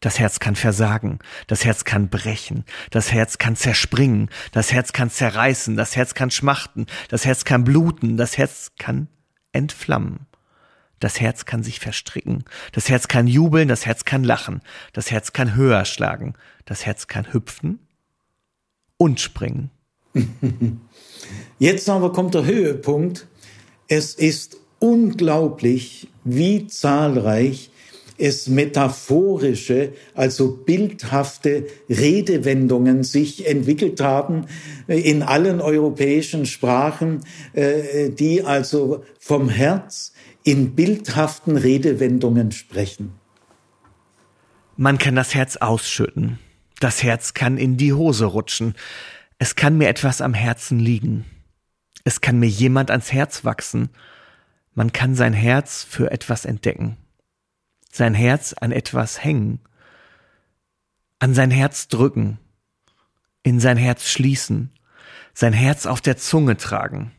Das 0.00 0.18
Herz 0.18 0.40
kann 0.40 0.56
versagen, 0.56 1.20
das 1.46 1.64
Herz 1.64 1.84
kann 1.84 2.08
brechen, 2.08 2.64
das 2.90 3.12
Herz 3.12 3.38
kann 3.38 3.54
zerspringen, 3.54 4.30
das 4.50 4.72
Herz 4.72 4.92
kann 4.92 5.10
zerreißen, 5.10 5.76
das 5.76 5.94
Herz 5.94 6.14
kann 6.14 6.32
schmachten, 6.32 6.86
das 7.08 7.24
Herz 7.24 7.44
kann 7.44 7.62
bluten, 7.62 8.16
das 8.16 8.36
Herz 8.36 8.72
kann 8.78 9.06
entflammen. 9.52 10.26
Das 10.98 11.20
Herz 11.20 11.46
kann 11.46 11.62
sich 11.62 11.78
verstricken, 11.80 12.44
das 12.72 12.88
Herz 12.88 13.06
kann 13.08 13.26
jubeln, 13.26 13.68
das 13.68 13.86
Herz 13.86 14.04
kann 14.04 14.24
lachen, 14.24 14.60
das 14.92 15.10
Herz 15.10 15.32
kann 15.32 15.54
höher 15.54 15.84
schlagen, 15.84 16.34
das 16.64 16.86
Herz 16.86 17.06
kann 17.06 17.32
hüpfen 17.32 17.86
und 18.96 19.20
springen. 19.20 19.70
Jetzt 21.58 21.88
aber 21.88 22.12
kommt 22.12 22.34
der 22.34 22.44
Höhepunkt. 22.44 23.26
Es 23.88 24.14
ist 24.14 24.58
unglaublich, 24.78 26.08
wie 26.24 26.66
zahlreich 26.66 27.70
es 28.18 28.46
metaphorische, 28.46 29.92
also 30.14 30.56
bildhafte 30.56 31.66
Redewendungen 31.88 33.02
sich 33.02 33.48
entwickelt 33.48 34.00
haben 34.00 34.46
in 34.86 35.22
allen 35.22 35.60
europäischen 35.60 36.46
Sprachen, 36.46 37.24
äh, 37.52 38.10
die 38.10 38.44
also 38.44 39.02
vom 39.18 39.48
Herz 39.48 40.12
in 40.44 40.74
bildhaften 40.74 41.56
Redewendungen 41.56 42.52
sprechen. 42.52 43.12
Man 44.76 44.98
kann 44.98 45.16
das 45.16 45.34
Herz 45.34 45.56
ausschütten. 45.56 46.38
Das 46.80 47.02
Herz 47.02 47.34
kann 47.34 47.58
in 47.58 47.76
die 47.76 47.92
Hose 47.92 48.26
rutschen. 48.26 48.74
Es 49.42 49.56
kann 49.56 49.76
mir 49.76 49.88
etwas 49.88 50.20
am 50.20 50.34
Herzen 50.34 50.78
liegen. 50.78 51.24
Es 52.04 52.20
kann 52.20 52.38
mir 52.38 52.48
jemand 52.48 52.92
ans 52.92 53.12
Herz 53.12 53.44
wachsen. 53.44 53.90
Man 54.72 54.92
kann 54.92 55.16
sein 55.16 55.32
Herz 55.32 55.82
für 55.82 56.12
etwas 56.12 56.44
entdecken. 56.44 56.96
Sein 57.90 58.14
Herz 58.14 58.52
an 58.52 58.70
etwas 58.70 59.24
hängen. 59.24 59.58
An 61.18 61.34
sein 61.34 61.50
Herz 61.50 61.88
drücken. 61.88 62.38
In 63.42 63.58
sein 63.58 63.76
Herz 63.76 64.08
schließen. 64.08 64.70
Sein 65.34 65.54
Herz 65.54 65.86
auf 65.86 66.00
der 66.00 66.16
Zunge 66.16 66.56
tragen. 66.56 67.10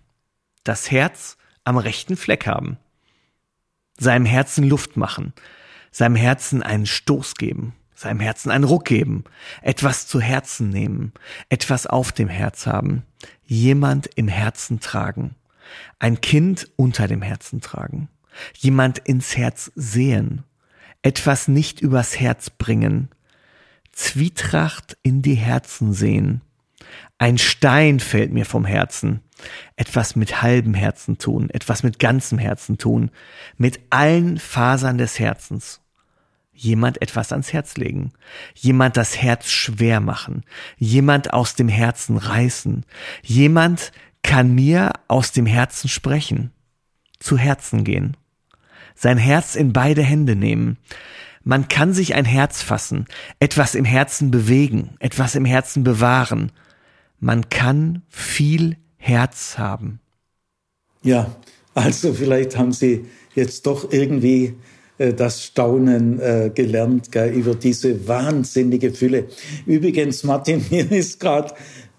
Das 0.63 0.91
Herz 0.91 1.35
am 1.65 1.75
rechten 1.75 2.15
Fleck 2.15 2.47
haben. 2.47 2.77
Seinem 3.97 4.25
Herzen 4.25 4.63
Luft 4.63 4.95
machen. 4.95 5.33
Seinem 5.91 6.15
Herzen 6.15 6.63
einen 6.63 6.85
Stoß 6.85 7.35
geben 7.35 7.75
seinem 8.03 8.19
Herzen 8.19 8.51
einen 8.51 8.63
Ruck 8.63 8.85
geben, 8.85 9.23
etwas 9.61 10.07
zu 10.07 10.21
Herzen 10.21 10.69
nehmen, 10.69 11.13
etwas 11.49 11.87
auf 11.87 12.11
dem 12.11 12.29
Herz 12.29 12.67
haben, 12.67 13.03
jemand 13.45 14.07
im 14.15 14.27
Herzen 14.27 14.79
tragen, 14.79 15.35
ein 15.99 16.21
Kind 16.21 16.69
unter 16.75 17.07
dem 17.07 17.21
Herzen 17.21 17.61
tragen, 17.61 18.09
jemand 18.57 18.99
ins 18.99 19.35
Herz 19.35 19.71
sehen, 19.75 20.43
etwas 21.01 21.47
nicht 21.47 21.81
übers 21.81 22.19
Herz 22.19 22.49
bringen, 22.49 23.09
Zwietracht 23.91 24.97
in 25.03 25.21
die 25.21 25.35
Herzen 25.35 25.93
sehen, 25.93 26.41
ein 27.17 27.37
Stein 27.37 27.99
fällt 27.99 28.33
mir 28.33 28.45
vom 28.45 28.65
Herzen, 28.65 29.21
etwas 29.75 30.15
mit 30.15 30.41
halbem 30.41 30.73
Herzen 30.73 31.17
tun, 31.17 31.49
etwas 31.49 31.83
mit 31.83 31.99
ganzem 31.99 32.37
Herzen 32.37 32.77
tun, 32.77 33.11
mit 33.57 33.79
allen 33.89 34.39
Fasern 34.39 34.97
des 34.97 35.19
Herzens 35.19 35.82
jemand 36.53 37.01
etwas 37.01 37.31
ans 37.31 37.51
Herz 37.51 37.77
legen, 37.77 38.11
jemand 38.53 38.97
das 38.97 39.21
Herz 39.21 39.49
schwer 39.49 39.99
machen, 39.99 40.43
jemand 40.77 41.33
aus 41.33 41.55
dem 41.55 41.67
Herzen 41.67 42.17
reißen, 42.17 42.85
jemand 43.23 43.91
kann 44.21 44.53
mir 44.53 44.93
aus 45.07 45.31
dem 45.31 45.45
Herzen 45.45 45.89
sprechen, 45.89 46.51
zu 47.19 47.37
Herzen 47.37 47.83
gehen, 47.83 48.15
sein 48.95 49.17
Herz 49.17 49.55
in 49.55 49.73
beide 49.73 50.03
Hände 50.03 50.35
nehmen. 50.35 50.77
Man 51.43 51.67
kann 51.67 51.93
sich 51.93 52.15
ein 52.15 52.25
Herz 52.25 52.61
fassen, 52.61 53.05
etwas 53.39 53.75
im 53.75 53.83
Herzen 53.83 54.31
bewegen, 54.31 54.95
etwas 54.99 55.35
im 55.35 55.43
Herzen 55.43 55.83
bewahren. 55.83 56.51
Man 57.19 57.49
kann 57.49 58.03
viel 58.07 58.77
Herz 58.95 59.57
haben. 59.57 59.99
Ja, 61.01 61.35
also 61.73 62.13
vielleicht 62.13 62.57
haben 62.57 62.71
Sie 62.71 63.05
jetzt 63.35 63.65
doch 63.65 63.91
irgendwie 63.91 64.55
das 65.11 65.43
Staunen 65.43 66.19
äh, 66.19 66.51
gelernt 66.53 67.11
gell, 67.11 67.33
über 67.33 67.55
diese 67.55 68.07
wahnsinnige 68.07 68.91
Fülle. 68.91 69.25
Übrigens, 69.65 70.23
Martin, 70.23 70.63
mir 70.69 70.89
ist 70.91 71.19
gerade 71.19 71.53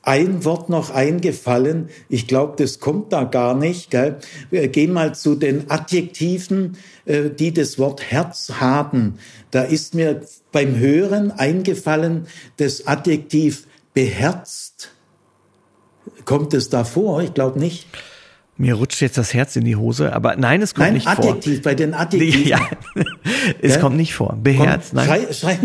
ein 0.04 0.44
Wort 0.44 0.68
noch 0.68 0.90
eingefallen. 0.90 1.88
Ich 2.08 2.26
glaube, 2.26 2.54
das 2.56 2.78
kommt 2.78 3.12
da 3.12 3.24
gar 3.24 3.54
nicht. 3.54 3.90
Gell? 3.90 4.18
Wir 4.50 4.68
gehen 4.68 4.92
mal 4.92 5.14
zu 5.14 5.34
den 5.34 5.70
Adjektiven, 5.70 6.76
äh, 7.04 7.30
die 7.30 7.52
das 7.52 7.78
Wort 7.78 8.10
Herz 8.10 8.52
haben. 8.60 9.18
Da 9.50 9.62
ist 9.62 9.94
mir 9.94 10.22
beim 10.52 10.78
Hören 10.78 11.30
eingefallen 11.30 12.26
das 12.56 12.86
Adjektiv 12.86 13.66
beherzt. 13.94 14.90
Kommt 16.24 16.54
es 16.54 16.68
da 16.68 16.84
vor? 16.84 17.22
Ich 17.22 17.34
glaube 17.34 17.58
nicht. 17.58 17.86
Mir 18.56 18.74
rutscht 18.74 19.00
jetzt 19.00 19.18
das 19.18 19.34
Herz 19.34 19.56
in 19.56 19.64
die 19.64 19.74
Hose, 19.74 20.12
aber 20.12 20.36
nein, 20.36 20.62
es 20.62 20.74
kommt 20.74 20.86
nein, 20.86 20.94
nicht 20.94 21.08
Adjektiv, 21.08 21.24
vor. 21.24 21.38
Adjektiv, 21.38 21.62
bei 21.62 21.74
den 21.74 21.94
Adjektiven. 21.94 22.44
Ja, 22.46 22.60
es 23.60 23.74
ja? 23.74 23.80
kommt 23.80 23.96
nicht 23.96 24.14
vor. 24.14 24.38
Beherzt, 24.40 24.92
nein. 24.92 25.06
Schrei, 25.06 25.32
schrei. 25.32 25.58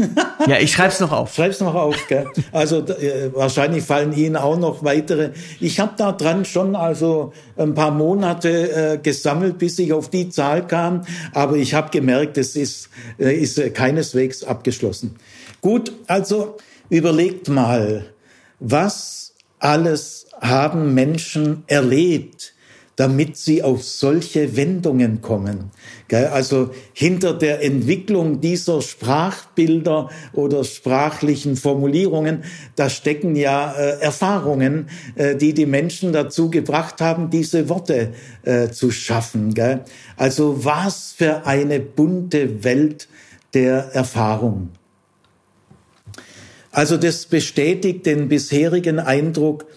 ja, 0.47 0.57
ich 0.57 0.71
schreib's 0.71 0.99
noch 0.99 1.11
auf. 1.11 1.35
Schreib's 1.35 1.59
noch 1.59 1.75
auf, 1.75 1.95
gell? 2.07 2.25
Also 2.51 2.79
äh, 2.79 3.31
wahrscheinlich 3.33 3.83
fallen 3.83 4.11
Ihnen 4.13 4.35
auch 4.35 4.57
noch 4.57 4.83
weitere. 4.83 5.31
Ich 5.59 5.79
habe 5.79 5.93
da 5.97 6.13
dran 6.13 6.45
schon 6.45 6.75
also 6.75 7.31
ein 7.57 7.75
paar 7.75 7.91
Monate 7.91 8.93
äh, 8.93 8.97
gesammelt, 8.97 9.59
bis 9.59 9.77
ich 9.77 9.93
auf 9.93 10.09
die 10.09 10.29
Zahl 10.29 10.65
kam, 10.65 11.03
aber 11.33 11.57
ich 11.57 11.75
habe 11.75 11.91
gemerkt, 11.91 12.39
es 12.39 12.55
ist, 12.55 12.89
äh, 13.19 13.35
ist 13.35 13.59
äh, 13.59 13.69
keineswegs 13.69 14.43
abgeschlossen. 14.43 15.15
Gut, 15.61 15.91
also 16.07 16.57
überlegt 16.89 17.49
mal, 17.49 18.05
was 18.59 19.33
alles 19.59 20.25
haben 20.41 20.93
Menschen 20.93 21.63
erlebt, 21.67 22.53
damit 22.99 23.37
sie 23.37 23.63
auf 23.63 23.81
solche 23.81 24.57
Wendungen 24.57 25.21
kommen. 25.21 25.71
Also 26.11 26.71
hinter 26.91 27.33
der 27.33 27.63
Entwicklung 27.63 28.41
dieser 28.41 28.81
Sprachbilder 28.81 30.09
oder 30.33 30.65
sprachlichen 30.65 31.55
Formulierungen, 31.55 32.43
da 32.75 32.89
stecken 32.89 33.37
ja 33.37 33.71
äh, 33.71 34.01
Erfahrungen, 34.01 34.89
äh, 35.15 35.37
die 35.37 35.53
die 35.53 35.65
Menschen 35.65 36.11
dazu 36.11 36.49
gebracht 36.49 36.99
haben, 36.99 37.29
diese 37.29 37.69
Worte 37.69 38.11
äh, 38.43 38.67
zu 38.67 38.91
schaffen. 38.91 39.53
Also 40.17 40.65
was 40.65 41.13
für 41.17 41.45
eine 41.45 41.79
bunte 41.79 42.65
Welt 42.65 43.07
der 43.53 43.91
Erfahrung. 43.93 44.71
Also 46.71 46.97
das 46.97 47.27
bestätigt 47.27 48.05
den 48.05 48.27
bisherigen 48.27 48.99
Eindruck, 48.99 49.67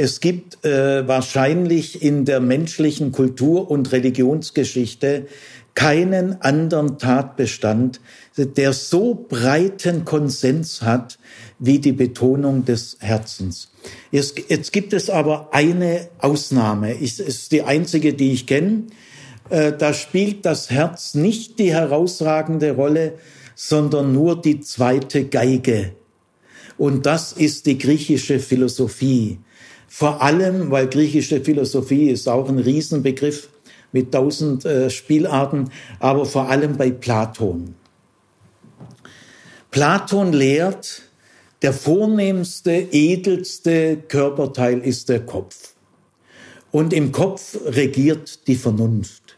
es 0.00 0.20
gibt 0.20 0.64
äh, 0.64 1.06
wahrscheinlich 1.06 2.02
in 2.02 2.24
der 2.24 2.40
menschlichen 2.40 3.12
Kultur- 3.12 3.70
und 3.70 3.92
Religionsgeschichte 3.92 5.26
keinen 5.74 6.40
anderen 6.40 6.96
Tatbestand, 6.96 8.00
der 8.38 8.72
so 8.72 9.26
breiten 9.28 10.06
Konsens 10.06 10.80
hat 10.80 11.18
wie 11.58 11.80
die 11.80 11.92
Betonung 11.92 12.64
des 12.64 12.96
Herzens. 13.00 13.72
Jetzt, 14.10 14.40
jetzt 14.48 14.72
gibt 14.72 14.94
es 14.94 15.10
aber 15.10 15.50
eine 15.52 16.08
Ausnahme. 16.18 16.98
Es 16.98 17.20
ist 17.20 17.52
die 17.52 17.62
einzige, 17.62 18.14
die 18.14 18.32
ich 18.32 18.46
kenne. 18.46 18.84
Äh, 19.50 19.74
da 19.76 19.92
spielt 19.92 20.46
das 20.46 20.70
Herz 20.70 21.12
nicht 21.12 21.58
die 21.58 21.74
herausragende 21.74 22.72
Rolle, 22.72 23.18
sondern 23.54 24.14
nur 24.14 24.40
die 24.40 24.60
zweite 24.60 25.26
Geige. 25.26 25.92
Und 26.78 27.04
das 27.04 27.34
ist 27.34 27.66
die 27.66 27.76
griechische 27.76 28.40
Philosophie. 28.40 29.38
Vor 29.92 30.22
allem, 30.22 30.70
weil 30.70 30.86
griechische 30.86 31.40
Philosophie 31.40 32.10
ist 32.10 32.28
auch 32.28 32.48
ein 32.48 32.60
Riesenbegriff 32.60 33.48
mit 33.90 34.12
tausend 34.12 34.64
äh, 34.64 34.88
Spielarten, 34.88 35.68
aber 35.98 36.24
vor 36.26 36.48
allem 36.48 36.76
bei 36.76 36.92
Platon. 36.92 37.74
Platon 39.72 40.32
lehrt, 40.32 41.02
der 41.62 41.72
vornehmste, 41.72 42.70
edelste 42.70 43.96
Körperteil 43.96 44.78
ist 44.78 45.08
der 45.08 45.26
Kopf. 45.26 45.74
Und 46.70 46.92
im 46.92 47.10
Kopf 47.10 47.58
regiert 47.66 48.46
die 48.46 48.54
Vernunft. 48.54 49.36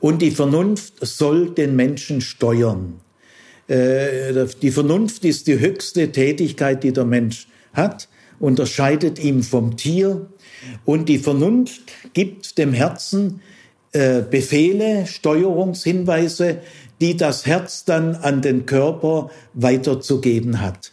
Und 0.00 0.22
die 0.22 0.30
Vernunft 0.30 0.94
soll 1.06 1.50
den 1.50 1.76
Menschen 1.76 2.22
steuern. 2.22 3.02
Äh, 3.68 4.46
die 4.62 4.70
Vernunft 4.70 5.22
ist 5.26 5.48
die 5.48 5.58
höchste 5.58 6.10
Tätigkeit, 6.10 6.82
die 6.82 6.94
der 6.94 7.04
Mensch 7.04 7.46
hat 7.74 8.08
unterscheidet 8.40 9.22
ihn 9.22 9.44
vom 9.44 9.76
Tier 9.76 10.26
und 10.84 11.08
die 11.08 11.18
Vernunft 11.18 11.82
gibt 12.14 12.58
dem 12.58 12.72
Herzen 12.72 13.40
äh, 13.92 14.22
Befehle, 14.22 15.06
Steuerungshinweise, 15.06 16.58
die 17.00 17.16
das 17.16 17.46
Herz 17.46 17.84
dann 17.84 18.16
an 18.16 18.42
den 18.42 18.66
Körper 18.66 19.30
weiterzugeben 19.54 20.60
hat. 20.60 20.92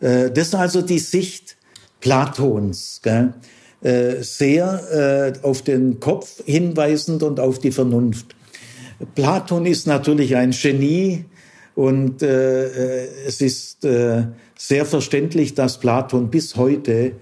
Äh, 0.00 0.30
das 0.30 0.48
ist 0.48 0.54
also 0.54 0.82
die 0.82 0.98
Sicht 0.98 1.56
Platons, 2.00 3.00
gell? 3.02 3.34
Äh, 3.82 4.22
sehr 4.22 5.34
äh, 5.42 5.46
auf 5.46 5.62
den 5.62 6.00
Kopf 6.00 6.42
hinweisend 6.46 7.22
und 7.22 7.38
auf 7.38 7.58
die 7.58 7.72
Vernunft. 7.72 8.34
Platon 9.14 9.66
ist 9.66 9.86
natürlich 9.86 10.36
ein 10.36 10.52
Genie 10.52 11.24
und 11.74 12.22
äh, 12.22 13.02
äh 13.02 13.08
es 13.26 13.40
ist 13.40 13.86
sehr 14.68 14.86
verständlich, 14.86 15.54
dass 15.54 15.78
Platon 15.78 16.30
bis 16.30 16.56
heute 16.56 17.12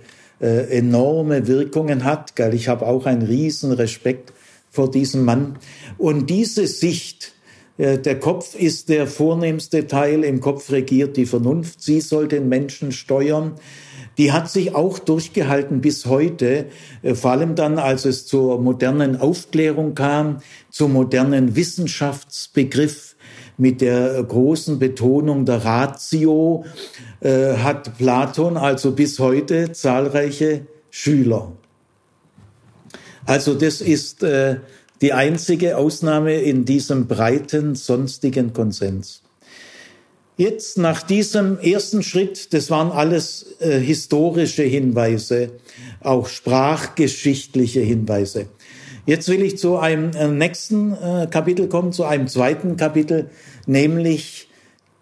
äh, 0.40 0.78
enorme 0.78 1.48
Wirkungen 1.48 2.04
hat. 2.04 2.36
Gell? 2.36 2.54
Ich 2.54 2.68
habe 2.68 2.86
auch 2.86 3.06
einen 3.06 3.22
riesen 3.22 3.72
Respekt 3.72 4.32
vor 4.70 4.90
diesem 4.90 5.24
Mann. 5.24 5.58
Und 5.98 6.30
diese 6.30 6.66
Sicht, 6.68 7.32
äh, 7.78 7.98
der 7.98 8.20
Kopf 8.20 8.54
ist 8.54 8.88
der 8.88 9.08
vornehmste 9.08 9.88
Teil, 9.88 10.22
im 10.22 10.40
Kopf 10.40 10.70
regiert 10.70 11.16
die 11.16 11.26
Vernunft, 11.26 11.82
sie 11.82 12.00
soll 12.00 12.28
den 12.28 12.48
Menschen 12.48 12.92
steuern. 12.92 13.54
Die 14.18 14.30
hat 14.30 14.50
sich 14.50 14.74
auch 14.74 14.98
durchgehalten 14.98 15.80
bis 15.80 16.06
heute, 16.06 16.66
äh, 17.02 17.14
vor 17.14 17.32
allem 17.32 17.56
dann, 17.56 17.78
als 17.78 18.04
es 18.04 18.26
zur 18.26 18.60
modernen 18.60 19.16
Aufklärung 19.16 19.94
kam, 19.94 20.42
zum 20.70 20.92
modernen 20.92 21.56
Wissenschaftsbegriff 21.56 23.16
mit 23.58 23.80
der 23.80 24.22
großen 24.22 24.78
Betonung 24.78 25.44
der 25.44 25.64
Ratio 25.64 26.64
äh, 27.22 27.56
hat 27.56 27.96
Platon 27.98 28.56
also 28.56 28.92
bis 28.92 29.18
heute 29.18 29.72
zahlreiche 29.72 30.66
Schüler. 30.90 31.52
Also 33.24 33.54
das 33.54 33.80
ist 33.80 34.22
äh, 34.22 34.56
die 35.00 35.12
einzige 35.12 35.76
Ausnahme 35.76 36.40
in 36.40 36.64
diesem 36.64 37.06
breiten 37.06 37.74
sonstigen 37.74 38.52
Konsens. 38.52 39.22
Jetzt 40.36 40.78
nach 40.78 41.02
diesem 41.02 41.58
ersten 41.58 42.02
Schritt, 42.02 42.52
das 42.52 42.70
waren 42.70 42.90
alles 42.90 43.56
äh, 43.60 43.78
historische 43.78 44.62
Hinweise, 44.62 45.50
auch 46.00 46.26
sprachgeschichtliche 46.26 47.80
Hinweise. 47.80 48.46
Jetzt 49.04 49.28
will 49.28 49.42
ich 49.42 49.58
zu 49.58 49.78
einem 49.78 50.12
äh, 50.14 50.28
nächsten 50.28 50.94
äh, 50.94 51.28
Kapitel 51.30 51.68
kommen, 51.68 51.92
zu 51.92 52.04
einem 52.04 52.28
zweiten 52.28 52.76
Kapitel, 52.76 53.30
nämlich 53.66 54.48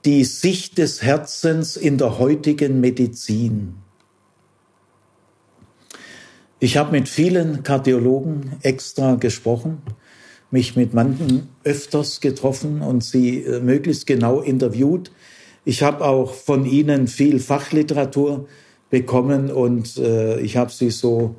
die 0.04 0.24
Sicht 0.24 0.78
des 0.78 1.02
Herzens 1.02 1.76
in 1.76 1.98
der 1.98 2.18
heutigen 2.18 2.80
Medizin. 2.80 3.74
Ich 6.58 6.76
habe 6.76 6.92
mit 6.92 7.08
vielen 7.08 7.62
Kardiologen 7.62 8.56
extra 8.62 9.14
gesprochen, 9.14 9.82
mich 10.50 10.76
mit 10.76 10.94
manchen 10.94 11.48
öfters 11.64 12.20
getroffen 12.20 12.82
und 12.82 13.04
sie 13.04 13.42
äh, 13.42 13.60
möglichst 13.60 14.06
genau 14.06 14.40
interviewt. 14.40 15.10
Ich 15.64 15.82
habe 15.82 16.04
auch 16.04 16.34
von 16.34 16.66
ihnen 16.66 17.06
viel 17.06 17.38
Fachliteratur 17.38 18.48
bekommen 18.90 19.50
und 19.50 19.96
äh, 19.98 20.40
ich 20.40 20.56
habe 20.56 20.70
sie 20.70 20.90
so 20.90 21.36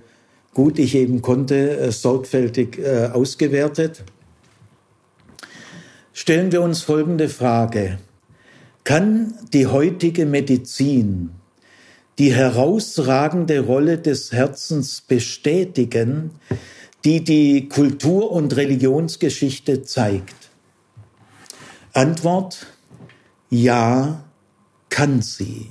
gut 0.53 0.79
ich 0.79 0.95
eben 0.95 1.21
konnte, 1.21 1.77
äh, 1.77 1.91
sorgfältig 1.91 2.79
äh, 2.79 3.09
ausgewertet. 3.11 4.03
Stellen 6.13 6.51
wir 6.51 6.61
uns 6.61 6.81
folgende 6.81 7.29
Frage. 7.29 7.99
Kann 8.83 9.35
die 9.53 9.67
heutige 9.67 10.25
Medizin 10.25 11.31
die 12.17 12.33
herausragende 12.33 13.61
Rolle 13.61 13.97
des 13.97 14.31
Herzens 14.31 15.01
bestätigen, 15.01 16.31
die 17.05 17.23
die 17.23 17.69
Kultur- 17.69 18.31
und 18.31 18.55
Religionsgeschichte 18.55 19.83
zeigt? 19.83 20.35
Antwort, 21.93 22.67
ja, 23.49 24.23
kann 24.89 25.21
sie. 25.21 25.67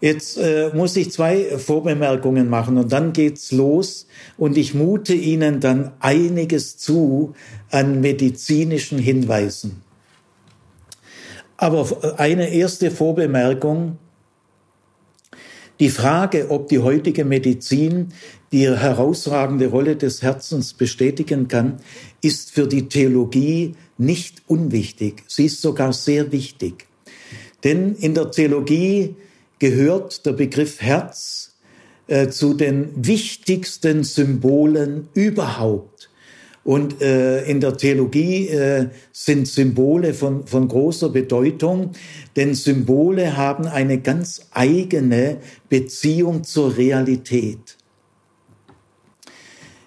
Jetzt 0.00 0.38
äh, 0.38 0.70
muss 0.74 0.96
ich 0.96 1.12
zwei 1.12 1.58
Vorbemerkungen 1.58 2.48
machen 2.48 2.78
und 2.78 2.90
dann 2.90 3.12
geht's 3.12 3.52
los 3.52 4.06
und 4.38 4.56
ich 4.56 4.72
mute 4.72 5.12
Ihnen 5.12 5.60
dann 5.60 5.92
einiges 6.00 6.78
zu 6.78 7.34
an 7.70 8.00
medizinischen 8.00 8.98
Hinweisen. 8.98 9.82
Aber 11.60 12.16
eine 12.18 12.48
erste 12.48 12.90
Vorbemerkung. 12.90 13.98
Die 15.78 15.90
Frage, 15.90 16.50
ob 16.50 16.68
die 16.68 16.78
heutige 16.78 17.26
Medizin 17.26 18.14
die 18.50 18.66
herausragende 18.66 19.66
Rolle 19.66 19.96
des 19.96 20.22
Herzens 20.22 20.72
bestätigen 20.72 21.48
kann, 21.48 21.80
ist 22.22 22.50
für 22.52 22.66
die 22.66 22.88
Theologie 22.88 23.74
nicht 23.98 24.40
unwichtig. 24.46 25.22
Sie 25.26 25.44
ist 25.44 25.60
sogar 25.60 25.92
sehr 25.92 26.32
wichtig. 26.32 26.86
Denn 27.62 27.94
in 27.94 28.14
der 28.14 28.30
Theologie 28.30 29.16
gehört 29.58 30.24
der 30.24 30.32
Begriff 30.32 30.80
Herz 30.80 31.56
äh, 32.06 32.28
zu 32.28 32.54
den 32.54 32.88
wichtigsten 32.96 34.02
Symbolen 34.02 35.08
überhaupt. 35.12 35.99
Und 36.62 37.00
äh, 37.00 37.44
in 37.44 37.60
der 37.60 37.76
Theologie 37.76 38.48
äh, 38.48 38.88
sind 39.12 39.48
Symbole 39.48 40.12
von, 40.12 40.46
von 40.46 40.68
großer 40.68 41.08
Bedeutung, 41.08 41.92
denn 42.36 42.54
Symbole 42.54 43.36
haben 43.36 43.66
eine 43.66 43.98
ganz 43.98 44.42
eigene 44.50 45.38
Beziehung 45.70 46.44
zur 46.44 46.76
Realität. 46.76 47.78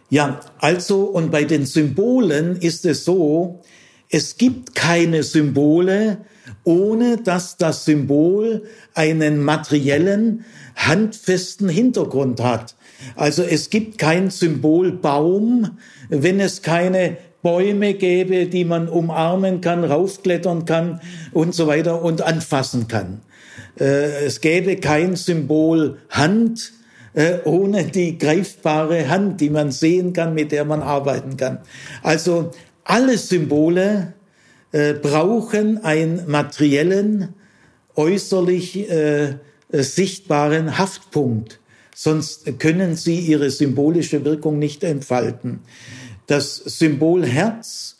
Ja, 0.09 0.39
also, 0.59 1.05
und 1.05 1.31
bei 1.31 1.43
den 1.43 1.65
Symbolen 1.65 2.55
ist 2.57 2.85
es 2.85 3.05
so, 3.05 3.61
es 4.09 4.37
gibt 4.37 4.75
keine 4.75 5.23
Symbole, 5.23 6.19
ohne 6.63 7.17
dass 7.17 7.57
das 7.57 7.85
Symbol 7.85 8.63
einen 8.93 9.43
materiellen, 9.43 10.45
handfesten 10.75 11.69
Hintergrund 11.69 12.41
hat. 12.41 12.75
Also 13.15 13.43
es 13.43 13.69
gibt 13.69 13.97
kein 13.97 14.29
Symbolbaum, 14.29 15.77
wenn 16.09 16.39
es 16.39 16.61
keine 16.61 17.17
Bäume 17.43 17.93
gäbe, 17.93 18.47
die 18.47 18.65
man 18.65 18.87
umarmen 18.87 19.61
kann, 19.61 19.83
raufklettern 19.83 20.65
kann 20.65 21.01
und 21.33 21.53
so 21.53 21.67
weiter 21.67 22.01
und 22.01 22.21
anfassen 22.21 22.87
kann. 22.87 23.21
Äh, 23.79 24.25
es 24.25 24.41
gäbe 24.41 24.77
kein 24.77 25.15
Symbol 25.15 25.97
Hand 26.09 26.73
äh, 27.13 27.39
ohne 27.43 27.85
die 27.85 28.17
greifbare 28.17 29.09
Hand, 29.09 29.41
die 29.41 29.49
man 29.49 29.71
sehen 29.71 30.13
kann, 30.13 30.33
mit 30.33 30.51
der 30.51 30.65
man 30.65 30.81
arbeiten 30.81 31.37
kann. 31.37 31.59
Also 32.01 32.51
alle 32.83 33.17
Symbole 33.17 34.13
äh, 34.71 34.93
brauchen 34.93 35.83
einen 35.83 36.23
materiellen, 36.27 37.35
äußerlich 37.95 38.87
sichtbaren 39.69 40.79
Haftpunkt. 40.79 41.59
Sonst 41.95 42.59
können 42.59 42.95
sie 42.95 43.19
ihre 43.19 43.49
symbolische 43.49 44.25
Wirkung 44.25 44.59
nicht 44.59 44.83
entfalten. 44.83 45.59
Das 46.27 46.55
Symbol 46.55 47.25
Herz 47.25 47.97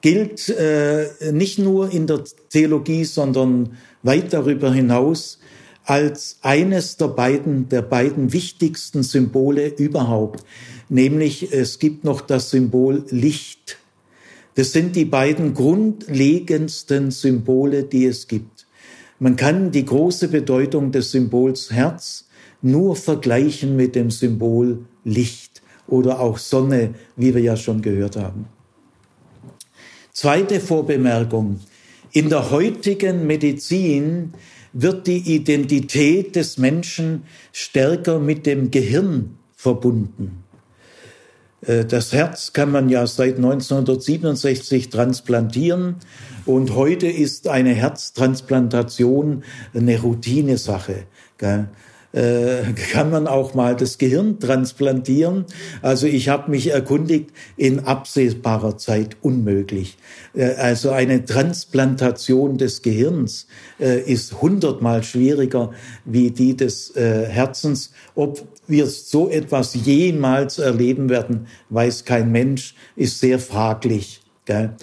gilt 0.00 0.48
äh, 0.48 1.32
nicht 1.32 1.58
nur 1.58 1.90
in 1.90 2.06
der 2.06 2.24
Theologie, 2.50 3.04
sondern 3.04 3.76
weit 4.02 4.32
darüber 4.32 4.72
hinaus 4.72 5.38
als 5.84 6.38
eines 6.42 6.96
der 6.96 7.08
beiden, 7.08 7.68
der 7.68 7.82
beiden 7.82 8.32
wichtigsten 8.32 9.02
Symbole 9.02 9.68
überhaupt. 9.68 10.44
Nämlich 10.88 11.52
es 11.52 11.78
gibt 11.78 12.04
noch 12.04 12.20
das 12.20 12.50
Symbol 12.50 13.04
Licht. 13.10 13.78
Das 14.54 14.72
sind 14.72 14.94
die 14.94 15.04
beiden 15.04 15.54
grundlegendsten 15.54 17.10
Symbole, 17.10 17.84
die 17.84 18.06
es 18.06 18.28
gibt. 18.28 18.66
Man 19.18 19.36
kann 19.36 19.70
die 19.70 19.84
große 19.84 20.28
Bedeutung 20.28 20.92
des 20.92 21.10
Symbols 21.10 21.70
Herz 21.70 22.23
nur 22.64 22.96
vergleichen 22.96 23.76
mit 23.76 23.94
dem 23.94 24.10
Symbol 24.10 24.84
Licht 25.04 25.62
oder 25.86 26.20
auch 26.20 26.38
Sonne, 26.38 26.94
wie 27.16 27.34
wir 27.34 27.42
ja 27.42 27.56
schon 27.56 27.82
gehört 27.82 28.16
haben. 28.16 28.46
Zweite 30.12 30.60
Vorbemerkung. 30.60 31.60
In 32.12 32.30
der 32.30 32.50
heutigen 32.50 33.26
Medizin 33.26 34.32
wird 34.72 35.06
die 35.06 35.34
Identität 35.34 36.36
des 36.36 36.58
Menschen 36.58 37.24
stärker 37.52 38.18
mit 38.18 38.46
dem 38.46 38.70
Gehirn 38.70 39.36
verbunden. 39.56 40.44
Äh, 41.66 41.84
das 41.84 42.12
Herz 42.12 42.52
kann 42.52 42.70
man 42.70 42.88
ja 42.88 43.06
seit 43.06 43.36
1967 43.36 44.90
transplantieren 44.90 45.96
und 46.46 46.74
heute 46.74 47.08
ist 47.08 47.48
eine 47.48 47.74
Herztransplantation 47.74 49.44
eine 49.74 50.00
Routinesache. 50.00 51.04
Äh, 52.14 52.72
kann 52.92 53.10
man 53.10 53.26
auch 53.26 53.54
mal 53.54 53.74
das 53.74 53.98
Gehirn 53.98 54.38
transplantieren. 54.38 55.46
Also 55.82 56.06
ich 56.06 56.28
habe 56.28 56.50
mich 56.50 56.70
erkundigt, 56.70 57.30
in 57.56 57.80
absehbarer 57.80 58.78
Zeit 58.78 59.16
unmöglich. 59.20 59.98
Äh, 60.32 60.54
also 60.54 60.90
eine 60.90 61.24
Transplantation 61.24 62.56
des 62.56 62.82
Gehirns 62.82 63.48
äh, 63.80 64.00
ist 64.00 64.40
hundertmal 64.40 65.02
schwieriger 65.02 65.72
wie 66.04 66.30
die 66.30 66.56
des 66.56 66.94
äh, 66.94 67.26
Herzens. 67.26 67.90
Ob 68.14 68.46
wir 68.68 68.86
so 68.86 69.28
etwas 69.28 69.74
jemals 69.74 70.58
erleben 70.58 71.08
werden, 71.08 71.48
weiß 71.70 72.04
kein 72.04 72.30
Mensch, 72.30 72.76
ist 72.94 73.18
sehr 73.18 73.40
fraglich. 73.40 74.20
Gell? 74.44 74.74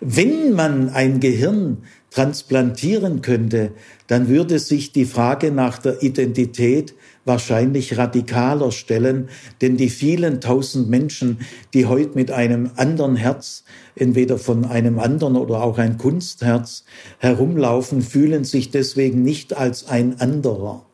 Wenn 0.00 0.54
man 0.54 0.88
ein 0.88 1.20
Gehirn 1.20 1.84
transplantieren 2.10 3.22
könnte, 3.22 3.72
dann 4.08 4.28
würde 4.28 4.58
sich 4.58 4.92
die 4.92 5.04
Frage 5.04 5.52
nach 5.52 5.78
der 5.78 6.02
Identität 6.02 6.94
wahrscheinlich 7.24 7.96
radikaler 7.96 8.72
stellen, 8.72 9.28
denn 9.60 9.76
die 9.76 9.90
vielen 9.90 10.40
tausend 10.40 10.90
Menschen, 10.90 11.38
die 11.72 11.86
heute 11.86 12.16
mit 12.16 12.30
einem 12.30 12.70
anderen 12.76 13.14
Herz, 13.14 13.64
entweder 13.94 14.38
von 14.38 14.64
einem 14.64 14.98
anderen 14.98 15.36
oder 15.36 15.62
auch 15.62 15.78
ein 15.78 15.98
Kunstherz 15.98 16.84
herumlaufen, 17.18 18.02
fühlen 18.02 18.44
sich 18.44 18.70
deswegen 18.70 19.22
nicht 19.22 19.56
als 19.56 19.86
ein 19.88 20.20
anderer. 20.20 20.84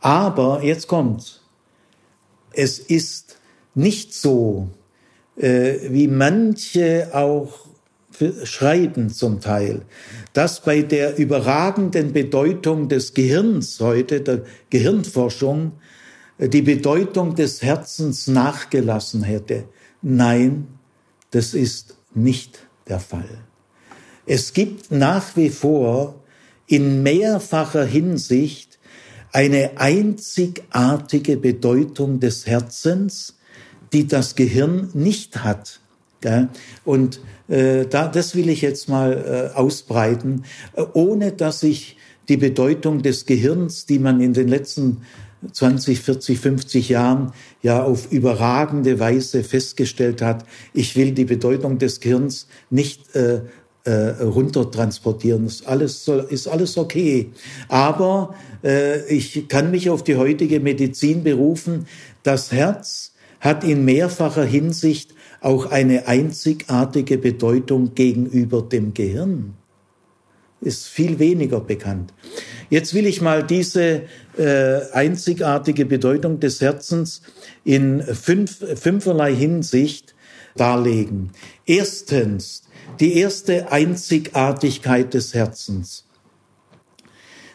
Aber 0.00 0.62
jetzt 0.62 0.86
kommt's. 0.86 1.40
Es 2.52 2.78
ist 2.78 3.38
nicht 3.74 4.14
so, 4.14 4.68
äh, 5.36 5.78
wie 5.90 6.06
manche 6.06 7.10
auch 7.12 7.66
schreiben 8.44 9.10
zum 9.10 9.40
Teil, 9.40 9.82
dass 10.32 10.60
bei 10.60 10.82
der 10.82 11.18
überragenden 11.18 12.12
Bedeutung 12.12 12.88
des 12.88 13.14
Gehirns 13.14 13.80
heute, 13.80 14.20
der 14.20 14.42
Gehirnforschung, 14.70 15.72
äh, 16.38 16.48
die 16.48 16.62
Bedeutung 16.62 17.34
des 17.34 17.62
Herzens 17.62 18.26
nachgelassen 18.26 19.22
hätte. 19.22 19.64
Nein, 20.02 20.68
das 21.30 21.54
ist 21.54 21.96
nicht 22.14 22.66
der 22.88 23.00
Fall. 23.00 23.44
Es 24.26 24.52
gibt 24.52 24.90
nach 24.90 25.36
wie 25.36 25.50
vor 25.50 26.22
in 26.66 27.02
mehrfacher 27.02 27.84
Hinsicht 27.84 28.78
eine 29.32 29.72
einzigartige 29.76 31.36
Bedeutung 31.36 32.20
des 32.20 32.46
Herzens, 32.46 33.36
die 33.92 34.06
das 34.06 34.34
Gehirn 34.34 34.90
nicht 34.94 35.42
hat. 35.42 35.80
Und 36.84 37.20
äh, 37.48 37.86
da, 37.86 38.08
das 38.08 38.34
will 38.34 38.48
ich 38.48 38.62
jetzt 38.62 38.88
mal 38.88 39.50
äh, 39.54 39.56
ausbreiten, 39.56 40.44
äh, 40.74 40.84
ohne 40.94 41.32
dass 41.32 41.62
ich 41.62 41.96
die 42.28 42.36
Bedeutung 42.36 43.02
des 43.02 43.26
Gehirns, 43.26 43.86
die 43.86 43.98
man 43.98 44.20
in 44.20 44.32
den 44.32 44.48
letzten 44.48 45.02
20, 45.52 46.00
40, 46.00 46.38
50 46.40 46.88
Jahren 46.88 47.32
ja 47.62 47.82
auf 47.82 48.10
überragende 48.10 48.98
Weise 48.98 49.44
festgestellt 49.44 50.22
hat. 50.22 50.44
Ich 50.72 50.96
will 50.96 51.12
die 51.12 51.26
Bedeutung 51.26 51.78
des 51.78 52.00
Gehirns 52.00 52.46
nicht 52.70 53.14
äh, 53.14 53.40
äh, 53.84 53.92
runtertransportieren. 54.22 55.46
Ist 55.46 55.66
alles, 55.66 56.04
soll, 56.04 56.26
ist 56.30 56.48
alles 56.48 56.78
okay. 56.78 57.30
Aber 57.68 58.34
äh, 58.62 59.04
ich 59.06 59.48
kann 59.48 59.70
mich 59.70 59.90
auf 59.90 60.02
die 60.02 60.16
heutige 60.16 60.60
Medizin 60.60 61.22
berufen. 61.22 61.86
Das 62.22 62.50
Herz 62.50 63.12
hat 63.40 63.62
in 63.62 63.84
mehrfacher 63.84 64.44
Hinsicht 64.44 65.13
auch 65.44 65.70
eine 65.70 66.08
einzigartige 66.08 67.18
Bedeutung 67.18 67.94
gegenüber 67.94 68.62
dem 68.62 68.94
Gehirn. 68.94 69.54
Ist 70.62 70.86
viel 70.86 71.18
weniger 71.18 71.60
bekannt. 71.60 72.14
Jetzt 72.70 72.94
will 72.94 73.06
ich 73.06 73.20
mal 73.20 73.42
diese 73.42 74.04
äh, 74.38 74.80
einzigartige 74.92 75.84
Bedeutung 75.84 76.40
des 76.40 76.62
Herzens 76.62 77.20
in 77.62 78.02
fünf, 78.02 78.64
fünferlei 78.80 79.34
Hinsicht 79.34 80.14
darlegen. 80.56 81.32
Erstens, 81.66 82.62
die 82.98 83.18
erste 83.18 83.70
Einzigartigkeit 83.70 85.12
des 85.12 85.34
Herzens. 85.34 86.06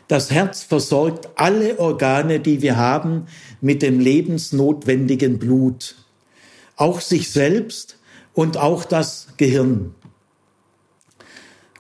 Das 0.07 0.29
Herz 0.29 0.61
versorgt 0.61 1.29
alle 1.35 1.79
Organe, 1.79 2.39
die 2.39 2.61
wir 2.61 2.77
haben, 2.77 3.25
mit 3.61 3.81
dem 3.81 3.99
lebensnotwendigen 3.99 5.39
Blut 5.39 5.98
auch 6.79 7.01
sich 7.01 7.29
selbst 7.31 7.97
und 8.33 8.57
auch 8.57 8.85
das 8.85 9.27
Gehirn. 9.37 9.93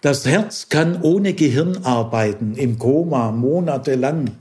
Das 0.01 0.25
Herz 0.25 0.69
kann 0.69 1.01
ohne 1.01 1.33
Gehirn 1.33 1.83
arbeiten, 1.83 2.55
im 2.55 2.77
Koma, 2.77 3.31
monatelang. 3.31 4.37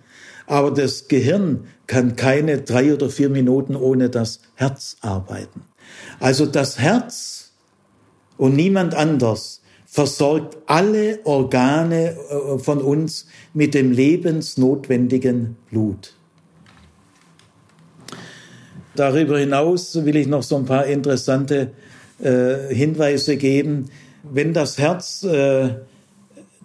Aber 0.47 0.71
das 0.71 1.09
Gehirn 1.09 1.66
kann 1.87 2.16
keine 2.16 2.62
drei 2.62 2.92
oder 2.94 3.09
vier 3.09 3.29
Minuten 3.29 3.77
ohne 3.77 4.11
das 4.11 4.40
Herz 4.55 4.97
arbeiten. 5.01 5.62
Also 6.21 6.47
das 6.47 6.79
Herz 6.79 7.53
und 8.37 8.57
niemand 8.57 8.94
anders 8.94 9.62
versorgt 9.87 10.59
alle 10.66 11.21
Organe 11.25 12.11
äh, 12.11 12.59
von 12.59 12.81
uns 12.81 13.27
mit 13.55 13.75
dem 13.75 13.90
lebensnotwendigen 13.90 15.57
Blut. 15.71 16.17
Darüber 18.98 19.38
hinaus 19.38 20.04
will 20.04 20.16
ich 20.16 20.26
noch 20.26 20.42
so 20.42 20.56
ein 20.56 20.64
paar 20.64 20.87
interessante 20.87 21.70
äh, 22.20 22.74
Hinweise 22.74 23.37
geben. 23.37 23.90
Wenn 24.24 24.52
das 24.52 24.76
Herz 24.76 25.22
äh, 25.22 25.70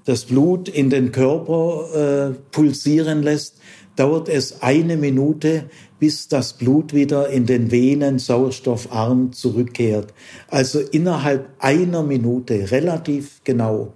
das 0.05 0.25
Blut 0.25 0.67
in 0.67 0.89
den 0.89 1.11
Körper 1.11 2.31
äh, 2.31 2.33
pulsieren 2.51 3.21
lässt, 3.21 3.57
dauert 3.95 4.29
es 4.29 4.63
eine 4.63 4.97
Minute, 4.97 5.65
bis 5.99 6.27
das 6.27 6.53
Blut 6.53 6.95
wieder 6.95 7.29
in 7.29 7.45
den 7.45 7.69
Venen 7.69 8.17
sauerstoffarm 8.17 9.31
zurückkehrt. 9.31 10.11
Also 10.47 10.79
innerhalb 10.79 11.49
einer 11.59 12.01
Minute, 12.01 12.71
relativ 12.71 13.41
genau, 13.43 13.93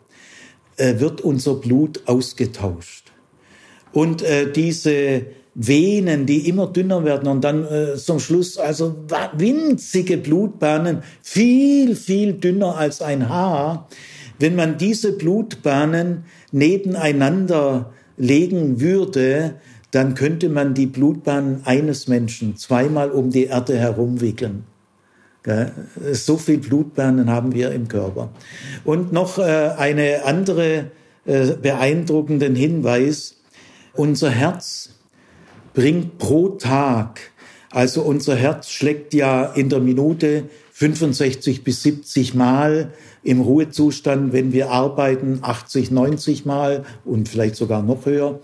äh, 0.76 1.00
wird 1.00 1.22
unser 1.22 1.56
Blut 1.56 2.04
ausgetauscht. 2.06 3.12
Und 3.94 4.22
äh, 4.22 4.52
diese 4.52 5.26
Venen, 5.60 6.28
die 6.28 6.48
immer 6.48 6.68
dünner 6.68 7.04
werden 7.04 7.28
und 7.28 7.44
dann 7.44 7.66
äh, 7.66 7.96
zum 7.96 8.20
Schluss 8.20 8.60
also 8.60 8.96
winzige 9.34 10.18
Blutbahnen, 10.18 11.02
viel, 11.24 11.96
viel 11.96 12.34
dünner 12.34 12.78
als 12.78 13.02
ein 13.02 13.28
Haar. 13.28 13.88
Wenn 14.38 14.56
man 14.56 14.78
diese 14.78 15.14
Blutbahnen 15.14 16.26
nebeneinander 16.52 17.92
legen 18.18 18.80
würde, 18.80 19.56
dann 19.90 20.14
könnte 20.14 20.50
man 20.50 20.76
die 20.76 20.86
Blutbahnen 20.86 21.62
eines 21.66 22.08
Menschen 22.08 22.56
zweimal 22.56 23.10
um 23.10 23.32
die 23.32 23.46
Erde 23.46 23.80
herumwickeln. 23.80 24.64
So 26.12 26.38
viel 26.38 26.58
Blutbahnen 26.60 27.32
haben 27.32 27.56
wir 27.56 27.72
im 27.72 27.88
Körper. 27.88 28.30
Und 28.84 29.12
noch 29.14 29.40
äh, 29.40 29.72
eine 29.78 30.26
andere 30.26 30.92
äh, 31.26 31.54
beeindruckenden 31.54 32.54
Hinweis. 32.54 33.38
Unser 33.94 34.30
Herz 34.30 34.90
bringt 35.78 36.18
pro 36.18 36.50
Tag, 36.50 37.20
also 37.70 38.02
unser 38.02 38.36
Herz 38.36 38.72
schlägt 38.72 39.14
ja 39.14 39.44
in 39.44 39.70
der 39.70 39.80
Minute 39.80 40.46
65 40.72 41.64
bis 41.64 41.84
70 41.84 42.34
Mal, 42.34 42.94
im 43.22 43.42
Ruhezustand, 43.42 44.34
wenn 44.34 44.54
wir 44.54 44.72
arbeiten, 44.72 45.38
80, 45.44 45.92
90 45.92 46.46
Mal 46.46 46.84
und 47.06 47.30
vielleicht 47.30 47.58
sogar 47.58 47.84
noch 47.84 48.08
höher. 48.08 48.40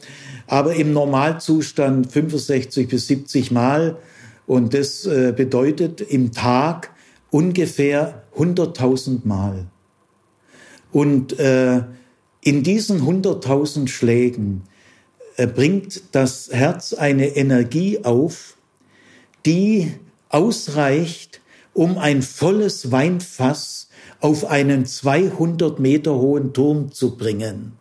Aber 0.46 0.76
im 0.76 0.94
Normalzustand 0.94 2.12
65 2.12 2.88
bis 2.88 3.08
70 3.08 3.50
Mal. 3.50 3.98
Und 4.46 4.76
das 4.76 5.08
äh, 5.08 5.34
bedeutet 5.36 6.02
im 6.02 6.34
Tag 6.34 6.92
ungefähr 7.32 8.26
100.000 8.38 9.22
Mal. 9.24 9.66
Und 10.92 11.40
äh, 11.40 11.82
in 12.42 12.62
diesen 12.62 13.02
100.000 13.02 13.88
Schlägen 13.88 14.68
bringt 15.38 16.04
das 16.12 16.50
Herz 16.52 16.94
eine 16.94 17.36
Energie 17.36 18.04
auf, 18.04 18.58
die 19.46 19.94
ausreicht, 20.30 21.42
um 21.74 21.98
ein 21.98 22.22
volles 22.22 22.92
Weinfass 22.92 23.90
auf 24.20 24.46
einen 24.46 24.86
200 24.86 25.80
Meter 25.80 26.16
hohen 26.16 26.54
Turm 26.54 26.92
zu 26.92 27.18
bringen. 27.18 27.74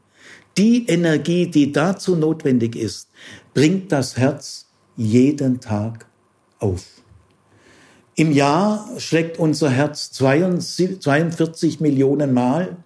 Die 0.58 0.86
Energie, 0.86 1.46
die 1.46 1.72
dazu 1.72 2.16
notwendig 2.16 2.76
ist, 2.76 3.08
bringt 3.54 3.92
das 3.92 4.16
Herz 4.16 4.66
jeden 4.96 5.60
Tag 5.60 6.06
auf. 6.58 6.84
Im 8.14 8.32
Jahr 8.32 8.86
schlägt 8.98 9.38
unser 9.38 9.70
Herz 9.70 10.10
42 10.12 11.80
Millionen 11.80 12.34
Mal 12.34 12.76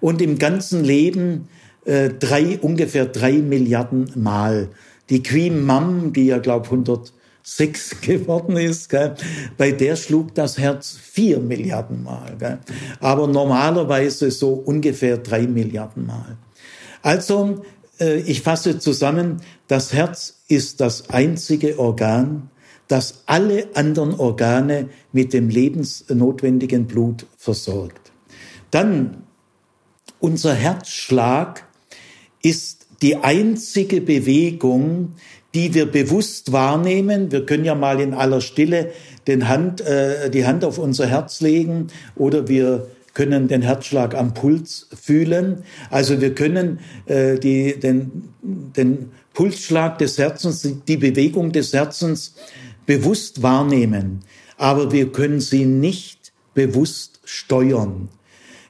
und 0.00 0.22
im 0.22 0.38
ganzen 0.38 0.82
Leben 0.82 1.48
äh, 1.84 2.10
drei, 2.10 2.58
ungefähr 2.58 3.06
drei 3.06 3.34
Milliarden 3.34 4.10
Mal. 4.14 4.68
Die 5.08 5.22
Queen 5.22 5.64
Mum, 5.64 6.12
die 6.12 6.26
ja, 6.26 6.38
glaube 6.38 6.66
106 6.66 8.00
geworden 8.02 8.56
ist, 8.56 8.88
gell, 8.88 9.14
bei 9.56 9.72
der 9.72 9.96
schlug 9.96 10.34
das 10.34 10.58
Herz 10.58 10.96
vier 11.00 11.40
Milliarden 11.40 12.02
Mal. 12.02 12.36
Gell. 12.38 12.58
Aber 13.00 13.26
normalerweise 13.26 14.30
so 14.30 14.52
ungefähr 14.52 15.18
drei 15.18 15.46
Milliarden 15.46 16.06
Mal. 16.06 16.36
Also, 17.02 17.62
äh, 17.98 18.20
ich 18.20 18.42
fasse 18.42 18.78
zusammen, 18.78 19.40
das 19.68 19.92
Herz 19.92 20.42
ist 20.48 20.80
das 20.80 21.10
einzige 21.10 21.78
Organ, 21.78 22.50
das 22.88 23.22
alle 23.26 23.68
anderen 23.74 24.14
Organe 24.14 24.88
mit 25.12 25.32
dem 25.32 25.48
lebensnotwendigen 25.48 26.86
Blut 26.86 27.26
versorgt. 27.36 28.10
Dann 28.70 29.24
unser 30.18 30.54
Herzschlag 30.54 31.64
ist 32.42 32.86
die 33.02 33.16
einzige 33.16 34.00
Bewegung, 34.00 35.14
die 35.54 35.74
wir 35.74 35.86
bewusst 35.86 36.52
wahrnehmen. 36.52 37.32
Wir 37.32 37.44
können 37.46 37.64
ja 37.64 37.74
mal 37.74 38.00
in 38.00 38.14
aller 38.14 38.40
Stille 38.40 38.92
den 39.26 39.48
Hand, 39.48 39.80
äh, 39.80 40.30
die 40.30 40.46
Hand 40.46 40.64
auf 40.64 40.78
unser 40.78 41.06
Herz 41.06 41.40
legen 41.40 41.88
oder 42.16 42.48
wir 42.48 42.86
können 43.14 43.48
den 43.48 43.62
Herzschlag 43.62 44.14
am 44.14 44.34
Puls 44.34 44.88
fühlen. 45.00 45.64
Also 45.90 46.20
wir 46.20 46.34
können 46.34 46.78
äh, 47.06 47.38
die, 47.38 47.78
den, 47.78 48.28
den 48.42 49.10
Pulsschlag 49.34 49.98
des 49.98 50.18
Herzens, 50.18 50.68
die 50.86 50.96
Bewegung 50.96 51.52
des 51.52 51.72
Herzens 51.72 52.34
bewusst 52.86 53.42
wahrnehmen, 53.42 54.20
aber 54.56 54.92
wir 54.92 55.12
können 55.12 55.40
sie 55.40 55.64
nicht 55.64 56.32
bewusst 56.54 57.20
steuern. 57.24 58.08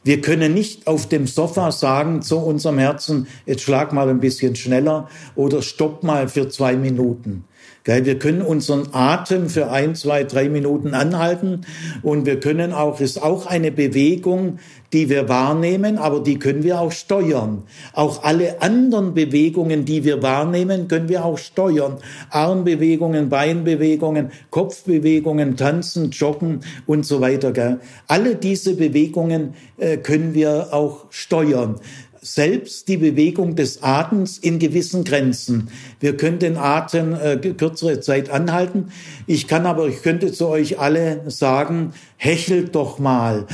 Wir 0.03 0.23
können 0.23 0.55
nicht 0.55 0.87
auf 0.87 1.09
dem 1.09 1.27
Sofa 1.27 1.73
sagen 1.73 2.23
zu 2.23 2.39
unserem 2.39 2.79
Herzen, 2.79 3.27
jetzt 3.45 3.63
schlag 3.63 3.93
mal 3.93 4.09
ein 4.09 4.21
bisschen 4.21 4.57
schneller 4.57 5.09
oder 5.35 5.61
stopp 5.61 6.03
mal 6.03 6.29
für 6.29 6.49
zwei 6.49 6.75
Minuten. 6.75 7.45
Wir 7.85 8.19
können 8.19 8.43
unseren 8.43 8.89
Atem 8.93 9.49
für 9.49 9.71
ein, 9.71 9.95
zwei, 9.95 10.25
drei 10.25 10.49
Minuten 10.49 10.95
anhalten 10.95 11.63
und 12.03 12.25
wir 12.25 12.39
können 12.39 12.73
auch, 12.73 13.01
ist 13.01 13.23
auch 13.23 13.47
eine 13.47 13.73
Bewegung, 13.73 14.59
die 14.93 15.09
wir 15.09 15.29
wahrnehmen, 15.29 15.99
aber 15.99 16.21
die 16.21 16.39
können 16.39 16.63
wir 16.63 16.81
auch 16.81 16.93
steuern. 16.93 17.63
Auch 17.93 18.25
alle 18.25 18.61
anderen 18.61 19.15
Bewegungen, 19.15 19.85
die 19.85 20.05
wir 20.05 20.23
wahrnehmen, 20.23 20.89
können 20.89 21.09
wir 21.09 21.25
auch 21.25 21.39
steuern. 21.39 21.99
Armbewegungen, 22.31 23.29
Beinbewegungen, 23.29 24.33
Kopfbewegungen, 24.51 25.57
Tanzen, 25.57 26.11
Joggen 26.11 26.61
und 26.87 27.07
so 27.07 27.21
weiter. 27.21 27.79
Alle 28.09 28.35
diese 28.35 28.75
Bewegungen 28.75 29.55
äh, 29.79 29.97
können 29.97 30.35
wir 30.35 30.69
auch 30.73 31.07
steuern 31.11 31.77
selbst 32.23 32.89
die 32.89 32.97
Bewegung 32.97 33.57
des 33.57 33.83
Atems 33.83 34.39
in 34.39 34.59
gewissen 34.59 35.05
Grenzen. 35.05 35.71
Wir 36.01 36.17
können 36.17 36.39
den 36.39 36.57
Atem 36.57 37.15
äh, 37.15 37.37
kürzere 37.37 38.01
Zeit 38.01 38.31
anhalten. 38.31 38.93
Ich 39.27 39.49
kann 39.49 39.67
aber, 39.67 39.87
ich 39.89 40.03
könnte 40.03 40.33
zu 40.33 40.49
euch 40.49 40.79
alle 40.79 41.23
sagen, 41.31 41.93
hechelt 42.17 42.75
doch 42.75 42.99
mal. 42.99 43.47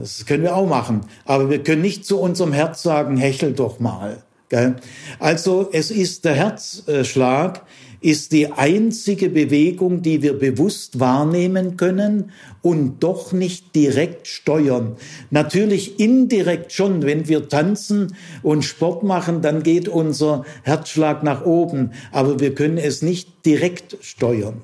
Das 0.00 0.26
können 0.26 0.42
wir 0.42 0.56
auch 0.56 0.68
machen. 0.68 1.02
Aber 1.24 1.50
wir 1.50 1.62
können 1.62 1.82
nicht 1.82 2.04
zu 2.04 2.18
unserem 2.18 2.52
Herz 2.52 2.82
sagen, 2.82 3.16
hechelt 3.16 3.58
doch 3.58 3.80
mal. 3.80 4.22
Also 5.18 5.68
es 5.72 5.90
ist 5.90 6.24
der 6.24 6.34
Herzschlag, 6.34 7.62
ist 8.00 8.32
die 8.32 8.52
einzige 8.52 9.28
Bewegung, 9.28 10.02
die 10.02 10.22
wir 10.22 10.38
bewusst 10.38 11.00
wahrnehmen 11.00 11.76
können 11.76 12.30
und 12.62 13.02
doch 13.02 13.32
nicht 13.32 13.74
direkt 13.74 14.26
steuern. 14.26 14.96
Natürlich 15.30 15.98
indirekt 15.98 16.72
schon, 16.72 17.02
wenn 17.02 17.28
wir 17.28 17.48
tanzen 17.48 18.14
und 18.42 18.64
Sport 18.64 19.02
machen, 19.02 19.42
dann 19.42 19.62
geht 19.62 19.88
unser 19.88 20.44
Herzschlag 20.62 21.22
nach 21.22 21.44
oben, 21.44 21.92
aber 22.12 22.40
wir 22.40 22.54
können 22.54 22.78
es 22.78 23.02
nicht 23.02 23.44
direkt 23.44 23.96
steuern. 24.00 24.62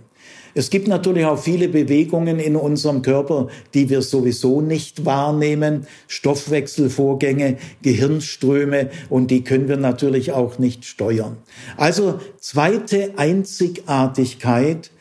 Es 0.54 0.70
gibt 0.70 0.86
natürlich 0.86 1.24
auch 1.24 1.38
viele 1.38 1.68
Bewegungen 1.68 2.38
in 2.38 2.54
unserem 2.54 3.02
Körper, 3.02 3.48
die 3.74 3.90
wir 3.90 4.02
sowieso 4.02 4.60
nicht 4.60 5.04
wahrnehmen. 5.04 5.86
Stoffwechselvorgänge, 6.06 7.58
Gehirnströme 7.82 8.90
und 9.10 9.30
die 9.30 9.42
können 9.42 9.68
wir 9.68 9.76
natürlich 9.76 10.32
auch 10.32 10.58
nicht 10.58 10.84
steuern. 10.84 11.38
Also 11.76 12.20
zweite 12.38 13.14
Einzigartigkeit, 13.16 14.92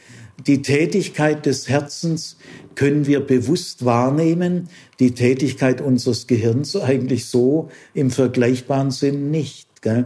die 0.48 0.64
Tätigkeit 0.64 1.46
des 1.46 1.70
Herzens 1.70 2.38
können 2.76 3.06
wir 3.06 3.20
bewusst 3.20 3.86
wahrnehmen, 3.86 4.70
die 5.00 5.12
Tätigkeit 5.12 5.80
unseres 5.80 6.26
Gehirns 6.26 6.76
eigentlich 6.76 7.28
so 7.28 7.70
im 7.94 8.10
vergleichbaren 8.10 8.90
Sinn 8.90 9.30
nicht. 9.30 9.68
Gell? 9.82 10.06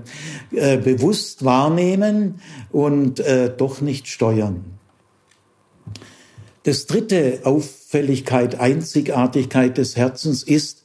Äh, 0.51 0.77
bewusst 0.77 1.45
wahrnehmen 1.45 2.41
und 2.71 3.19
äh, 3.19 3.51
doch 3.55 3.79
nicht 3.79 4.07
steuern. 4.07 4.76
Das 6.67 6.85
dritte 6.85 7.39
Auffälligkeit, 7.43 8.59
Einzigartigkeit 8.59 9.77
des 9.77 9.95
Herzens 9.95 10.43
ist, 10.43 10.83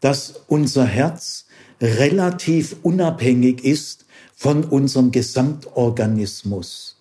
dass 0.00 0.42
unser 0.46 0.84
Herz 0.84 1.46
relativ 1.80 2.76
unabhängig 2.84 3.64
ist 3.64 4.06
von 4.36 4.62
unserem 4.62 5.10
Gesamtorganismus. 5.10 6.98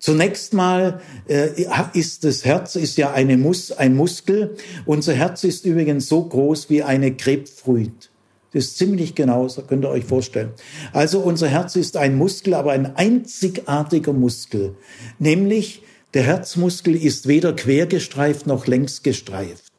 Zunächst 0.00 0.52
mal 0.52 1.00
äh, 1.28 1.50
ist 1.92 2.24
das 2.24 2.44
Herz 2.44 2.74
ist 2.74 2.98
ja 2.98 3.12
eine 3.12 3.36
Mus 3.36 3.70
ein 3.70 3.94
Muskel. 3.94 4.56
Unser 4.84 5.14
Herz 5.14 5.44
ist 5.44 5.64
übrigens 5.64 6.08
so 6.08 6.24
groß 6.24 6.70
wie 6.70 6.82
eine 6.82 7.12
Grapefruit. 7.12 8.10
Das 8.52 8.64
ist 8.64 8.78
ziemlich 8.78 9.14
genau, 9.14 9.44
das 9.44 9.64
könnt 9.68 9.84
ihr 9.84 9.90
euch 9.90 10.06
vorstellen. 10.06 10.50
Also 10.92 11.20
unser 11.20 11.46
Herz 11.46 11.76
ist 11.76 11.96
ein 11.96 12.16
Muskel, 12.16 12.54
aber 12.54 12.72
ein 12.72 12.96
einzigartiger 12.96 14.12
Muskel. 14.12 14.74
Nämlich 15.20 15.82
der 16.14 16.22
Herzmuskel 16.22 16.96
ist 16.96 17.28
weder 17.28 17.54
quergestreift 17.54 18.46
noch 18.46 18.66
längs 18.66 19.02
gestreift. 19.02 19.72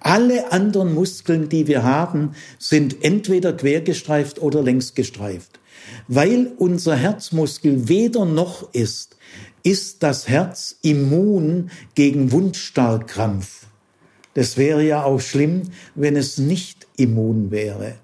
Alle 0.00 0.52
anderen 0.52 0.94
Muskeln, 0.94 1.48
die 1.48 1.66
wir 1.66 1.82
haben, 1.82 2.34
sind 2.58 3.04
entweder 3.04 3.52
quergestreift 3.52 4.40
oder 4.40 4.62
längs 4.62 4.94
gestreift. 4.94 5.60
Weil 6.08 6.52
unser 6.58 6.96
Herzmuskel 6.96 7.88
weder 7.88 8.24
noch 8.24 8.72
ist, 8.72 9.16
ist 9.62 10.02
das 10.02 10.28
Herz 10.28 10.76
immun 10.82 11.70
gegen 11.94 12.32
Wundstarkrampf. 12.32 13.66
Das 14.34 14.56
wäre 14.56 14.84
ja 14.84 15.04
auch 15.04 15.20
schlimm, 15.20 15.62
wenn 15.94 16.16
es 16.16 16.38
nicht 16.38 16.86
immun 16.96 17.50
wäre. 17.50 17.96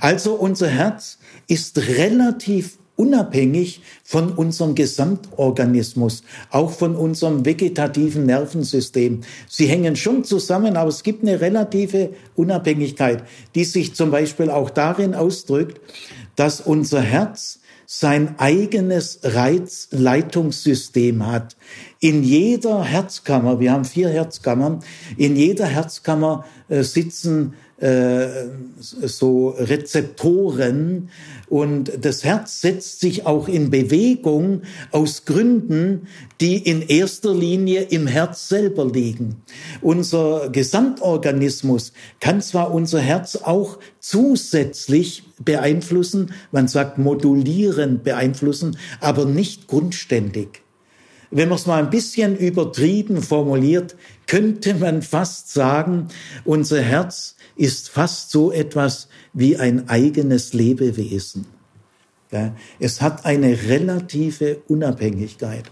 Also 0.00 0.34
unser 0.34 0.68
Herz 0.68 1.18
ist 1.46 1.78
relativ 1.78 2.78
unabhängig 2.98 3.80
von 4.02 4.32
unserem 4.32 4.74
Gesamtorganismus, 4.74 6.24
auch 6.50 6.72
von 6.72 6.96
unserem 6.96 7.46
vegetativen 7.46 8.26
Nervensystem. 8.26 9.20
Sie 9.48 9.66
hängen 9.66 9.94
schon 9.94 10.24
zusammen, 10.24 10.76
aber 10.76 10.88
es 10.88 11.04
gibt 11.04 11.22
eine 11.22 11.40
relative 11.40 12.10
Unabhängigkeit, 12.34 13.22
die 13.54 13.64
sich 13.64 13.94
zum 13.94 14.10
Beispiel 14.10 14.50
auch 14.50 14.70
darin 14.70 15.14
ausdrückt, 15.14 15.80
dass 16.34 16.60
unser 16.60 17.00
Herz 17.00 17.60
sein 17.86 18.34
eigenes 18.38 19.20
Reizleitungssystem 19.22 21.26
hat. 21.26 21.56
In 22.00 22.22
jeder 22.22 22.84
Herzkammer, 22.84 23.60
wir 23.60 23.72
haben 23.72 23.86
vier 23.86 24.10
Herzkammern, 24.10 24.80
in 25.16 25.36
jeder 25.36 25.66
Herzkammer 25.66 26.44
äh, 26.68 26.82
sitzen 26.82 27.54
so 27.80 29.50
Rezeptoren 29.50 31.10
und 31.48 31.92
das 32.00 32.24
Herz 32.24 32.60
setzt 32.60 32.98
sich 32.98 33.24
auch 33.24 33.46
in 33.46 33.70
Bewegung 33.70 34.62
aus 34.90 35.24
Gründen, 35.26 36.08
die 36.40 36.56
in 36.56 36.82
erster 36.82 37.32
Linie 37.32 37.82
im 37.82 38.08
Herz 38.08 38.48
selber 38.48 38.84
liegen. 38.84 39.36
Unser 39.80 40.50
Gesamtorganismus 40.50 41.92
kann 42.18 42.42
zwar 42.42 42.74
unser 42.74 42.98
Herz 43.00 43.36
auch 43.36 43.78
zusätzlich 44.00 45.22
beeinflussen, 45.38 46.32
man 46.50 46.66
sagt 46.66 46.98
modulierend 46.98 48.02
beeinflussen, 48.02 48.76
aber 49.00 49.24
nicht 49.24 49.68
grundständig. 49.68 50.62
Wenn 51.30 51.50
man 51.50 51.58
es 51.58 51.66
mal 51.66 51.82
ein 51.82 51.90
bisschen 51.90 52.36
übertrieben 52.36 53.22
formuliert, 53.22 53.96
könnte 54.26 54.74
man 54.74 55.02
fast 55.02 55.52
sagen, 55.52 56.08
unser 56.44 56.80
Herz 56.80 57.36
ist 57.58 57.90
fast 57.90 58.30
so 58.30 58.50
etwas 58.50 59.08
wie 59.34 59.58
ein 59.58 59.88
eigenes 59.88 60.54
Lebewesen. 60.54 61.46
Es 62.78 63.00
hat 63.00 63.24
eine 63.24 63.56
relative 63.68 64.58
Unabhängigkeit. 64.68 65.64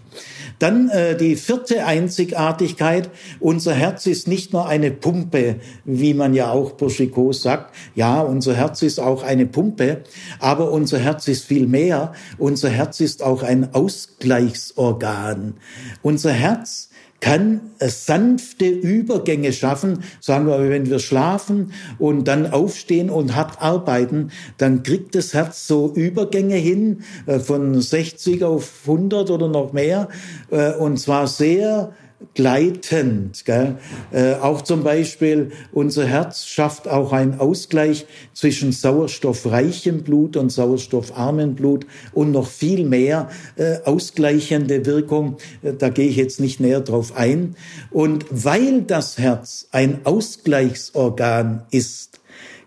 Dann 0.57 0.89
äh, 0.89 1.15
die 1.15 1.35
vierte 1.35 1.85
Einzigartigkeit. 1.85 3.11
Unser 3.39 3.75
Herz 3.75 4.07
ist 4.07 4.27
nicht 4.27 4.53
nur 4.53 4.67
eine 4.67 4.89
Pumpe, 4.89 5.57
wie 5.85 6.15
man 6.15 6.33
ja 6.33 6.51
auch 6.51 6.71
Bourchicot 6.71 7.35
sagt. 7.35 7.75
Ja, 7.93 8.21
unser 8.21 8.55
Herz 8.55 8.81
ist 8.81 8.99
auch 8.99 9.21
eine 9.21 9.45
Pumpe, 9.45 10.01
aber 10.39 10.71
unser 10.71 10.97
Herz 10.97 11.27
ist 11.27 11.45
viel 11.45 11.67
mehr. 11.67 12.13
Unser 12.39 12.69
Herz 12.69 13.01
ist 13.01 13.21
auch 13.21 13.43
ein 13.43 13.75
Ausgleichsorgan. 13.75 15.53
Unser 16.01 16.31
Herz 16.31 16.86
kann 17.19 17.61
sanfte 17.79 18.67
Übergänge 18.67 19.51
schaffen. 19.51 20.03
Sagen 20.19 20.47
wir, 20.47 20.69
wenn 20.69 20.89
wir 20.89 20.99
schlafen 20.99 21.71
und 21.97 22.27
dann 22.27 22.51
aufstehen 22.51 23.09
und 23.09 23.35
hart 23.35 23.61
arbeiten, 23.61 24.31
dann 24.57 24.83
kriegt 24.83 25.15
das 25.15 25.33
Herz 25.33 25.67
so 25.67 25.91
Übergänge 25.93 26.55
hin 26.55 27.03
äh, 27.25 27.39
von 27.39 27.81
60 27.81 28.43
auf 28.43 28.71
100 28.85 29.31
oder 29.31 29.47
noch 29.47 29.73
mehr 29.73 30.09
äh, 30.51 30.73
und 30.73 30.97
zwar 30.99 31.27
sehr 31.27 31.93
gleitend. 32.33 33.45
Gell? 33.45 33.77
Äh, 34.11 34.35
auch 34.35 34.61
zum 34.61 34.83
Beispiel 34.83 35.51
unser 35.71 36.05
Herz 36.05 36.45
schafft 36.45 36.87
auch 36.87 37.13
einen 37.13 37.39
Ausgleich 37.39 38.05
zwischen 38.33 38.71
sauerstoffreichem 38.71 40.03
Blut 40.03 40.37
und 40.37 40.51
sauerstoffarmem 40.51 41.55
Blut 41.55 41.85
und 42.13 42.31
noch 42.31 42.47
viel 42.47 42.85
mehr 42.85 43.29
äh, 43.55 43.77
ausgleichende 43.83 44.85
Wirkung. 44.85 45.37
Äh, 45.61 45.73
da 45.73 45.89
gehe 45.89 46.07
ich 46.07 46.15
jetzt 46.15 46.39
nicht 46.39 46.59
näher 46.59 46.81
drauf 46.81 47.15
ein. 47.15 47.55
Und 47.91 48.25
weil 48.29 48.81
das 48.81 49.17
Herz 49.17 49.67
ein 49.71 50.05
Ausgleichsorgan 50.05 51.65
ist, 51.71 52.19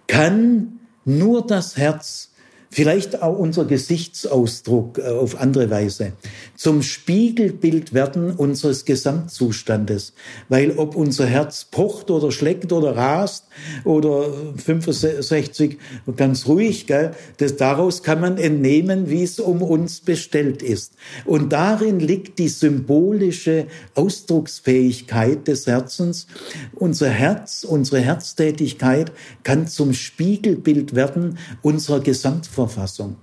kann 0.07 0.81
nur 1.05 1.47
das 1.47 1.77
Herz 1.77 2.31
vielleicht 2.71 3.21
auch 3.21 3.37
unser 3.37 3.65
Gesichtsausdruck 3.65 4.99
äh, 4.99 5.09
auf 5.09 5.41
andere 5.41 5.71
Weise 5.71 6.13
zum 6.61 6.83
Spiegelbild 6.83 7.95
werden 7.95 8.33
unseres 8.33 8.85
Gesamtzustandes. 8.85 10.13
Weil 10.51 10.73
ob 10.73 10.95
unser 10.95 11.25
Herz 11.25 11.65
pocht 11.65 12.11
oder 12.11 12.31
schlägt 12.31 12.71
oder 12.71 12.95
rast 12.95 13.47
oder 13.87 14.27
65 14.57 15.79
ganz 16.19 16.47
ruhig, 16.47 16.87
gell, 16.87 17.13
das, 17.39 17.57
daraus 17.57 18.03
kann 18.03 18.21
man 18.21 18.37
entnehmen, 18.37 19.09
wie 19.09 19.23
es 19.23 19.41
um 19.41 19.63
uns 19.63 20.01
bestellt 20.01 20.63
ist. 20.63 20.93
Und 21.25 21.51
darin 21.55 21.99
liegt 21.99 22.39
die 22.39 22.49
symbolische 22.49 23.67
Ausdrucksfähigkeit 23.95 25.49
des 25.49 25.67
Herzens. 25.67 26.27
Unser 26.75 27.09
Herz, 27.09 27.65
unsere 27.65 28.03
Herztätigkeit 28.03 29.13
kann 29.45 29.67
zum 29.67 29.95
Spiegelbild 29.95 30.95
werden 30.95 31.39
unserer 31.63 32.01
Gesamtverfassung. 32.01 33.17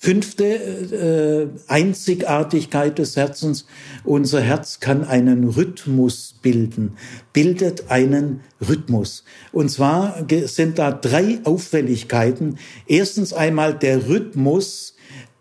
Fünfte 0.00 0.44
äh, 0.44 1.48
Einzigartigkeit 1.66 2.98
des 2.98 3.16
Herzens. 3.16 3.66
Unser 4.04 4.40
Herz 4.40 4.78
kann 4.78 5.04
einen 5.04 5.42
Rhythmus 5.42 6.36
bilden, 6.40 6.96
bildet 7.32 7.90
einen 7.90 8.40
Rhythmus. 8.66 9.24
Und 9.50 9.70
zwar 9.70 10.24
sind 10.44 10.78
da 10.78 10.92
drei 10.92 11.40
Auffälligkeiten. 11.42 12.58
Erstens 12.86 13.32
einmal 13.32 13.74
der 13.74 14.08
Rhythmus 14.08 14.94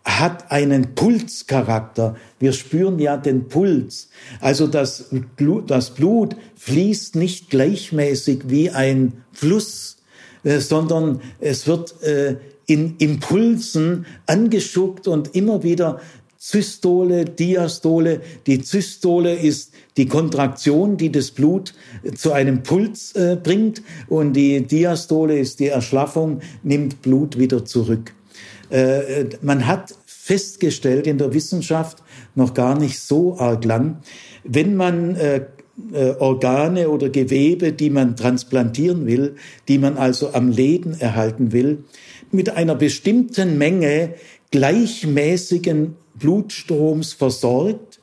hat 0.03 0.51
einen 0.51 0.95
Pulscharakter. 0.95 2.15
Wir 2.39 2.53
spüren 2.53 2.97
ja 2.97 3.17
den 3.17 3.49
Puls. 3.49 4.09
Also 4.39 4.65
das 4.65 5.09
Blut, 5.35 5.69
das 5.69 5.91
Blut 5.91 6.35
fließt 6.55 7.15
nicht 7.15 7.51
gleichmäßig 7.51 8.43
wie 8.47 8.71
ein 8.71 9.23
Fluss, 9.33 9.97
äh, 10.43 10.59
sondern 10.59 11.21
es 11.39 11.67
wird 11.67 12.01
äh, 12.01 12.37
in 12.67 12.95
Impulsen 12.99 14.05
angeschuckt 14.27 15.07
und 15.07 15.35
immer 15.35 15.63
wieder 15.63 15.99
Zystole, 16.37 17.25
Diastole. 17.25 18.21
Die 18.45 18.61
Zystole 18.61 19.33
ist 19.33 19.73
die 19.95 20.05
Kontraktion, 20.05 20.97
die 20.97 21.11
das 21.11 21.31
Blut 21.31 21.73
zu 22.15 22.31
einem 22.31 22.61
Puls 22.61 23.13
äh, 23.13 23.37
bringt 23.41 23.81
und 24.07 24.33
die 24.33 24.61
Diastole 24.61 25.39
ist 25.39 25.59
die 25.59 25.67
Erschlaffung, 25.67 26.41
nimmt 26.61 27.01
Blut 27.01 27.39
wieder 27.39 27.65
zurück. 27.65 28.13
Äh, 28.69 29.25
man 29.41 29.65
hat 29.65 29.95
festgestellt 30.05 31.07
in 31.07 31.17
der 31.17 31.33
Wissenschaft 31.33 32.03
noch 32.35 32.53
gar 32.53 32.77
nicht 32.77 32.99
so 32.99 33.39
arg 33.39 33.65
lang, 33.65 34.01
wenn 34.43 34.75
man 34.75 35.15
äh, 35.15 35.45
äh, 35.93 36.11
Organe 36.19 36.89
oder 36.89 37.09
Gewebe, 37.09 37.71
die 37.71 37.89
man 37.89 38.15
transplantieren 38.15 39.05
will, 39.05 39.35
die 39.67 39.77
man 39.77 39.97
also 39.97 40.33
am 40.33 40.49
Leben 40.49 40.99
erhalten 40.99 41.51
will, 41.51 41.83
mit 42.31 42.49
einer 42.49 42.75
bestimmten 42.75 43.57
Menge 43.57 44.15
gleichmäßigen 44.51 45.95
Blutstroms 46.15 47.13
versorgt, 47.13 47.99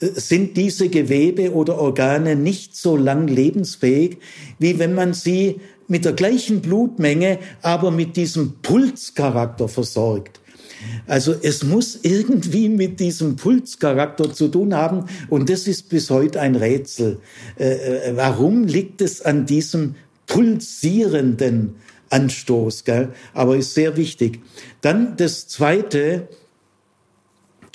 äh, 0.00 0.08
sind 0.14 0.56
diese 0.56 0.88
Gewebe 0.88 1.52
oder 1.52 1.78
Organe 1.78 2.36
nicht 2.36 2.76
so 2.76 2.96
lang 2.96 3.28
lebensfähig, 3.28 4.18
wie 4.58 4.78
wenn 4.78 4.94
man 4.94 5.14
sie 5.14 5.60
mit 5.88 6.04
der 6.04 6.12
gleichen 6.12 6.60
Blutmenge, 6.60 7.38
aber 7.62 7.90
mit 7.90 8.16
diesem 8.16 8.54
Pulscharakter 8.62 9.68
versorgt. 9.68 10.40
Also 11.06 11.34
es 11.40 11.62
muss 11.62 11.98
irgendwie 12.02 12.68
mit 12.68 13.00
diesem 13.00 13.36
Pulscharakter 13.36 14.32
zu 14.32 14.48
tun 14.48 14.74
haben 14.74 15.06
und 15.30 15.48
das 15.48 15.66
ist 15.66 15.88
bis 15.88 16.10
heute 16.10 16.40
ein 16.40 16.56
Rätsel. 16.56 17.20
Äh, 17.58 18.10
äh, 18.10 18.16
warum 18.16 18.64
liegt 18.64 19.00
es 19.00 19.22
an 19.22 19.46
diesem 19.46 19.94
pulsierenden 20.26 21.76
Anstoß? 22.10 22.84
Gell? 22.84 23.12
Aber 23.34 23.56
ist 23.56 23.74
sehr 23.74 23.96
wichtig. 23.96 24.40
Dann 24.80 25.16
das 25.16 25.48
Zweite, 25.48 26.28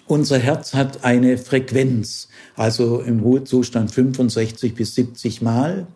unser 0.07 0.39
Herz 0.39 0.73
hat 0.73 1.03
eine 1.03 1.37
Frequenz, 1.37 2.29
also 2.55 3.01
im 3.01 3.19
Ruhezustand 3.21 3.91
65 3.91 4.75
bis 4.75 4.95
70 4.95 5.41
Mal. 5.41 5.87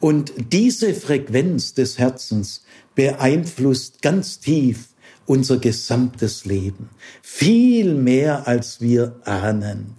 Und 0.00 0.32
diese 0.52 0.94
Frequenz 0.94 1.74
des 1.74 1.98
Herzens 1.98 2.64
beeinflusst 2.94 4.02
ganz 4.02 4.40
tief 4.40 4.88
unser 5.26 5.58
gesamtes 5.58 6.44
Leben. 6.44 6.90
Viel 7.22 7.94
mehr, 7.94 8.46
als 8.46 8.80
wir 8.80 9.20
ahnen. 9.24 9.96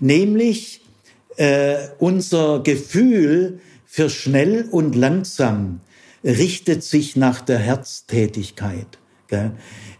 Nämlich 0.00 0.82
äh, 1.36 1.88
unser 1.98 2.62
Gefühl 2.62 3.60
für 3.86 4.10
schnell 4.10 4.68
und 4.70 4.94
langsam 4.94 5.80
richtet 6.24 6.82
sich 6.82 7.16
nach 7.16 7.40
der 7.40 7.58
Herztätigkeit. 7.58 8.86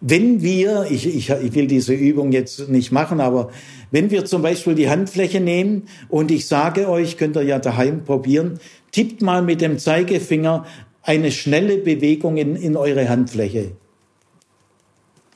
Wenn 0.01 0.43
wir, 0.43 0.87
ich, 0.91 1.07
ich, 1.07 1.31
ich 1.31 1.55
will 1.55 1.67
diese 1.67 1.93
Übung 1.93 2.33
jetzt 2.33 2.69
nicht 2.69 2.93
machen, 2.93 3.21
aber 3.21 3.51
wenn 3.91 4.11
wir 4.11 4.25
zum 4.25 4.43
Beispiel 4.43 4.75
die 4.75 4.89
Handfläche 4.89 5.41
nehmen 5.41 5.89
und 6.09 6.31
ich 6.31 6.47
sage 6.47 6.89
euch, 6.89 7.19
könnt 7.19 7.37
ihr 7.37 7.43
ja 7.43 7.59
daheim 7.59 8.05
probieren, 8.05 8.59
tippt 8.91 9.21
mal 9.21 9.43
mit 9.43 9.61
dem 9.61 9.79
Zeigefinger 9.79 10.65
eine 11.03 11.31
schnelle 11.31 11.79
Bewegung 11.79 12.39
in, 12.39 12.57
in 12.57 12.77
eure 12.77 13.09
Handfläche 13.09 13.73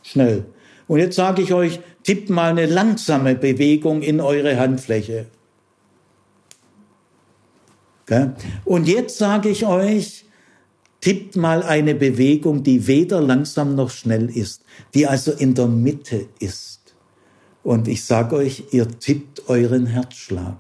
schnell. 0.03 0.45
Und 0.89 0.99
jetzt 0.99 1.17
sage 1.17 1.43
ich 1.43 1.55
euch, 1.55 1.81
tippt 2.03 2.29
mal 2.29 2.51
eine 2.51 2.67
langsame 2.67 3.35
Bewegung 3.35 4.03
in 4.03 4.21
eure 4.21 4.59
Handfläche. 4.59 5.27
Und 8.65 8.89
jetzt 8.89 9.17
sage 9.17 9.49
ich 9.49 9.65
euch, 9.65 10.27
tippt 11.03 11.37
mal 11.37 11.63
eine 11.63 11.95
Bewegung, 11.95 12.63
die 12.63 12.87
weder 12.87 13.21
langsam 13.21 13.75
noch 13.75 13.91
schnell 13.91 14.31
ist, 14.31 14.65
die 14.95 15.07
also 15.07 15.33
in 15.33 15.55
der 15.55 15.67
Mitte 15.67 16.27
ist. 16.39 16.95
Und 17.63 17.89
ich 17.89 18.05
sage 18.05 18.37
euch, 18.37 18.65
ihr 18.71 18.89
tippt 18.89 19.49
euren 19.49 19.87
Herzschlag. 19.87 20.57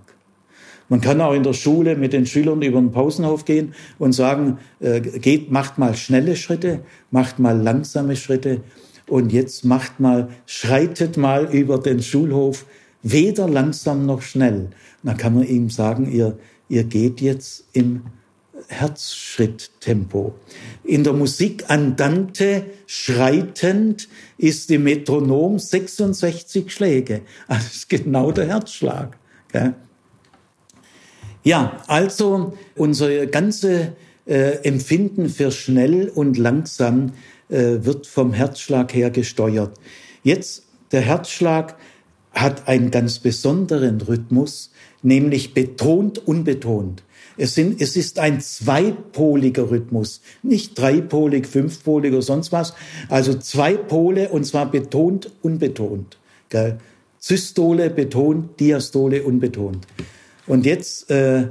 Man 0.88 1.00
kann 1.00 1.20
auch 1.22 1.32
in 1.32 1.42
der 1.42 1.54
Schule 1.54 1.96
mit 1.96 2.12
den 2.12 2.26
Schülern 2.26 2.60
über 2.60 2.78
den 2.78 2.92
Pausenhof 2.92 3.44
gehen 3.44 3.72
und 3.98 4.12
sagen, 4.12 4.58
äh, 4.80 5.00
geht, 5.00 5.50
macht 5.50 5.78
mal 5.78 5.94
schnelle 5.94 6.36
Schritte, 6.36 6.80
macht 7.10 7.38
mal 7.38 7.58
langsame 7.58 8.14
Schritte 8.14 8.60
und 9.08 9.32
jetzt 9.32 9.64
macht 9.64 10.00
mal, 10.00 10.28
schreitet 10.44 11.16
mal 11.16 11.46
über 11.54 11.78
den 11.78 12.02
Schulhof, 12.02 12.66
weder 13.02 13.48
langsam 13.48 14.06
noch 14.06 14.22
schnell. 14.22 14.70
dann 15.02 15.16
kann 15.16 15.34
man 15.34 15.46
ihm 15.46 15.70
sagen, 15.70 16.10
ihr, 16.12 16.36
ihr 16.68 16.84
geht 16.84 17.20
jetzt 17.20 17.64
im 17.72 18.02
Herzschritttempo. 18.68 20.34
In 20.84 21.04
der 21.04 21.12
Musik 21.12 21.64
Andante 21.68 22.66
schreitend 22.86 24.08
ist 24.38 24.70
im 24.70 24.84
Metronom 24.84 25.58
66 25.58 26.72
Schläge. 26.72 27.22
Also 27.46 27.64
das 27.64 27.74
ist 27.74 27.88
genau 27.88 28.32
der 28.32 28.46
Herzschlag. 28.46 29.18
Gell? 29.50 29.74
Ja, 31.44 31.82
also 31.88 32.56
unser 32.76 33.26
ganze 33.26 33.96
äh, 34.26 34.64
Empfinden 34.64 35.28
für 35.28 35.50
schnell 35.50 36.08
und 36.08 36.38
langsam 36.38 37.12
äh, 37.48 37.84
wird 37.84 38.06
vom 38.06 38.32
Herzschlag 38.32 38.94
her 38.94 39.10
gesteuert. 39.10 39.78
Jetzt 40.22 40.64
der 40.92 41.00
Herzschlag 41.00 41.76
hat 42.32 42.68
einen 42.68 42.90
ganz 42.90 43.18
besonderen 43.18 44.00
Rhythmus, 44.00 44.70
nämlich 45.02 45.54
betont, 45.54 46.18
unbetont. 46.26 47.02
Es, 47.36 47.54
sind, 47.54 47.80
es 47.80 47.96
ist 47.96 48.18
ein 48.18 48.40
zweipoliger 48.40 49.70
Rhythmus, 49.70 50.20
nicht 50.42 50.78
dreipolig, 50.78 51.46
fünfpolig 51.46 52.12
oder 52.12 52.22
sonst 52.22 52.52
was. 52.52 52.74
Also 53.08 53.34
zwei 53.34 53.74
Pole 53.74 54.28
und 54.28 54.44
zwar 54.44 54.70
betont, 54.70 55.30
unbetont. 55.42 56.18
Gell? 56.48 56.78
Systole 57.18 57.90
betont, 57.90 58.58
Diastole 58.60 59.22
unbetont. 59.22 59.86
Und 60.46 60.66
jetzt 60.66 61.10
äh, 61.10 61.48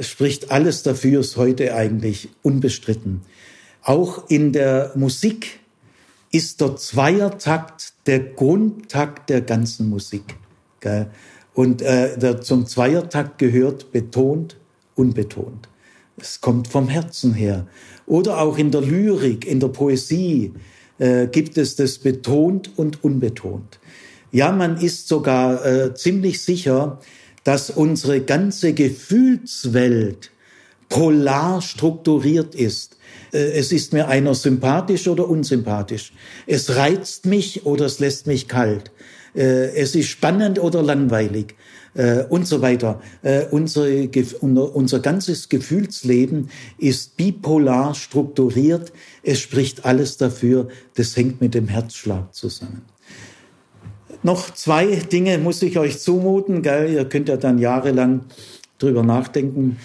spricht 0.00 0.50
alles 0.50 0.82
dafür, 0.82 1.20
ist 1.20 1.36
heute 1.36 1.74
eigentlich 1.74 2.28
unbestritten. 2.42 3.22
Auch 3.82 4.28
in 4.30 4.52
der 4.52 4.92
Musik 4.94 5.60
ist 6.30 6.60
der 6.60 6.76
Zweiertakt 6.76 7.94
der 8.06 8.20
Grundtakt 8.20 9.30
der 9.30 9.40
ganzen 9.40 9.88
Musik. 9.88 10.22
Gell? 10.80 11.10
Und 11.54 11.80
äh, 11.82 12.18
der, 12.18 12.40
zum 12.40 12.66
Zweiertakt 12.66 13.38
gehört 13.38 13.92
betont, 13.92 14.56
unbetont. 14.94 15.68
Es 16.16 16.40
kommt 16.40 16.68
vom 16.68 16.88
Herzen 16.88 17.34
her. 17.34 17.66
Oder 18.06 18.40
auch 18.40 18.58
in 18.58 18.70
der 18.70 18.82
Lyrik, 18.82 19.46
in 19.46 19.60
der 19.60 19.68
Poesie 19.68 20.52
äh, 20.98 21.26
gibt 21.26 21.58
es 21.58 21.76
das 21.76 21.98
betont 21.98 22.70
und 22.76 23.02
unbetont. 23.02 23.80
Ja, 24.30 24.52
man 24.52 24.76
ist 24.76 25.08
sogar 25.08 25.64
äh, 25.64 25.94
ziemlich 25.94 26.42
sicher, 26.42 27.00
dass 27.44 27.70
unsere 27.70 28.20
ganze 28.20 28.72
Gefühlswelt 28.72 30.30
polar 30.88 31.62
strukturiert 31.62 32.54
ist. 32.54 32.96
Äh, 33.32 33.52
es 33.52 33.72
ist 33.72 33.92
mir 33.92 34.08
einer 34.08 34.34
sympathisch 34.34 35.08
oder 35.08 35.28
unsympathisch. 35.28 36.12
Es 36.46 36.76
reizt 36.76 37.26
mich 37.26 37.66
oder 37.66 37.86
es 37.86 37.98
lässt 37.98 38.26
mich 38.26 38.48
kalt. 38.48 38.90
Äh, 39.34 39.74
es 39.76 39.94
ist 39.94 40.08
spannend 40.08 40.58
oder 40.58 40.82
langweilig 40.82 41.54
äh, 41.94 42.24
und 42.24 42.46
so 42.46 42.62
weiter. 42.62 43.00
Unsere, 43.50 44.08
unser 44.40 45.00
ganzes 45.00 45.48
Gefühlsleben 45.48 46.50
ist 46.78 47.16
bipolar 47.16 47.94
strukturiert. 47.94 48.92
Es 49.22 49.40
spricht 49.40 49.84
alles 49.84 50.16
dafür. 50.16 50.68
Das 50.94 51.16
hängt 51.16 51.40
mit 51.40 51.54
dem 51.54 51.68
Herzschlag 51.68 52.34
zusammen. 52.34 52.82
Noch 54.22 54.50
zwei 54.54 54.86
Dinge 54.96 55.38
muss 55.38 55.60
ich 55.62 55.78
euch 55.78 55.98
zumuten, 55.98 56.62
gell? 56.62 56.90
Ihr 56.90 57.04
könnt 57.04 57.28
ja 57.28 57.36
dann 57.36 57.58
jahrelang 57.58 58.22
drüber 58.78 59.02
nachdenken. 59.02 59.76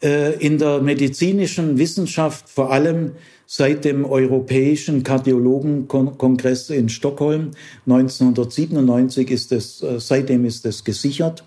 Äh, 0.00 0.34
in 0.34 0.58
der 0.58 0.80
medizinischen 0.80 1.76
Wissenschaft, 1.76 2.48
vor 2.48 2.70
allem 2.70 3.12
seit 3.46 3.84
dem 3.84 4.04
Europäischen 4.04 5.02
Kardiologenkongress 5.02 6.70
in 6.70 6.88
Stockholm. 6.88 7.50
1997 7.86 9.28
ist 9.28 9.50
es, 9.50 9.82
äh, 9.82 9.98
seitdem 9.98 10.44
ist 10.44 10.64
es 10.66 10.84
gesichert, 10.84 11.42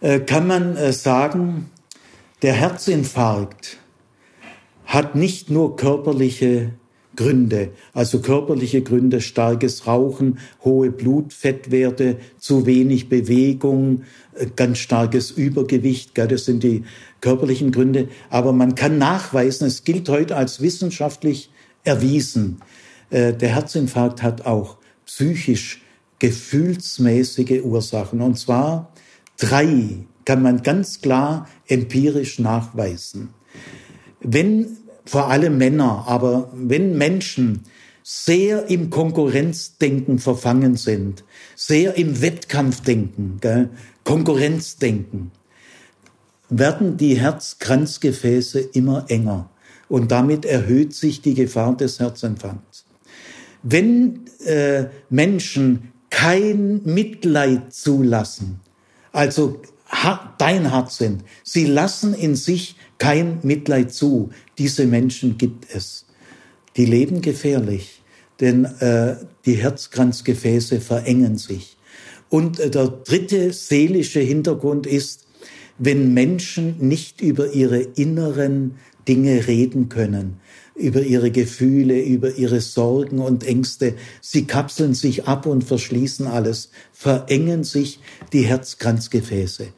äh, 0.00 0.18
kann 0.18 0.48
man 0.48 0.92
sagen, 0.92 1.70
der 2.42 2.54
Herzinfarkt 2.54 3.76
hat 4.84 5.14
nicht 5.14 5.48
nur 5.48 5.76
körperliche 5.76 6.72
Gründe, 7.14 7.70
also 7.94 8.20
körperliche 8.20 8.82
Gründe, 8.82 9.20
starkes 9.20 9.86
Rauchen, 9.86 10.38
hohe 10.64 10.90
Blutfettwerte, 10.90 12.16
zu 12.38 12.64
wenig 12.64 13.08
Bewegung, 13.08 14.02
ganz 14.56 14.78
starkes 14.78 15.32
Übergewicht, 15.32 16.16
das 16.16 16.44
sind 16.44 16.62
die 16.62 16.84
körperlichen 17.20 17.72
Gründe. 17.72 18.08
Aber 18.30 18.52
man 18.52 18.74
kann 18.74 18.98
nachweisen, 18.98 19.66
es 19.66 19.84
gilt 19.84 20.08
heute 20.08 20.36
als 20.36 20.60
wissenschaftlich 20.60 21.50
erwiesen, 21.84 22.60
äh, 23.10 23.32
der 23.32 23.54
Herzinfarkt 23.54 24.22
hat 24.22 24.46
auch 24.46 24.76
psychisch 25.06 25.82
gefühlsmäßige 26.18 27.62
Ursachen. 27.62 28.20
Und 28.20 28.38
zwar 28.38 28.92
drei 29.38 30.06
kann 30.24 30.42
man 30.42 30.62
ganz 30.62 31.00
klar 31.00 31.48
empirisch 31.66 32.38
nachweisen. 32.38 33.30
Wenn 34.20 34.76
vor 35.04 35.30
allem 35.30 35.56
Männer, 35.56 36.04
aber 36.06 36.50
wenn 36.52 36.98
Menschen 36.98 37.64
sehr 38.02 38.68
im 38.68 38.90
Konkurrenzdenken 38.90 40.18
verfangen 40.18 40.76
sind, 40.76 41.24
sehr 41.56 41.96
im 41.96 42.20
Wettkampfdenken, 42.20 43.38
gell, 43.40 43.70
Konkurrenzdenken, 44.04 45.30
werden 46.50 46.96
die 46.96 47.18
Herzkranzgefäße 47.18 48.60
immer 48.60 49.06
enger 49.08 49.50
und 49.88 50.10
damit 50.10 50.44
erhöht 50.44 50.94
sich 50.94 51.20
die 51.22 51.34
Gefahr 51.34 51.76
des 51.76 52.00
Herzinfarkts. 52.00 52.84
Wenn 53.62 54.26
äh, 54.44 54.86
Menschen 55.10 55.92
kein 56.10 56.80
Mitleid 56.84 57.72
zulassen, 57.72 58.60
also 59.12 59.60
beinhart 60.38 60.92
sind, 60.92 61.24
sie 61.42 61.64
lassen 61.64 62.14
in 62.14 62.36
sich 62.36 62.76
kein 62.98 63.38
Mitleid 63.42 63.92
zu. 63.92 64.30
Diese 64.58 64.86
Menschen 64.86 65.38
gibt 65.38 65.66
es. 65.74 66.04
Die 66.76 66.84
leben 66.84 67.22
gefährlich, 67.22 68.02
denn 68.40 68.64
äh, 68.64 69.16
die 69.46 69.54
Herzkranzgefäße 69.54 70.80
verengen 70.80 71.38
sich. 71.38 71.76
Und 72.28 72.60
äh, 72.60 72.70
der 72.70 72.88
dritte 72.88 73.52
seelische 73.52 74.20
Hintergrund 74.20 74.86
ist, 74.86 75.27
wenn 75.78 76.12
Menschen 76.14 76.76
nicht 76.80 77.20
über 77.20 77.52
ihre 77.52 77.80
inneren 77.80 78.76
Dinge 79.06 79.46
reden 79.46 79.88
können, 79.88 80.40
über 80.74 81.02
ihre 81.02 81.30
Gefühle, 81.30 82.00
über 82.00 82.34
ihre 82.36 82.60
Sorgen 82.60 83.18
und 83.18 83.44
Ängste. 83.44 83.94
Sie 84.20 84.44
kapseln 84.44 84.94
sich 84.94 85.26
ab 85.26 85.46
und 85.46 85.64
verschließen 85.64 86.26
alles, 86.26 86.70
verengen 86.92 87.64
sich 87.64 88.00
die 88.32 88.42
Herzkranzgefäße. 88.42 89.68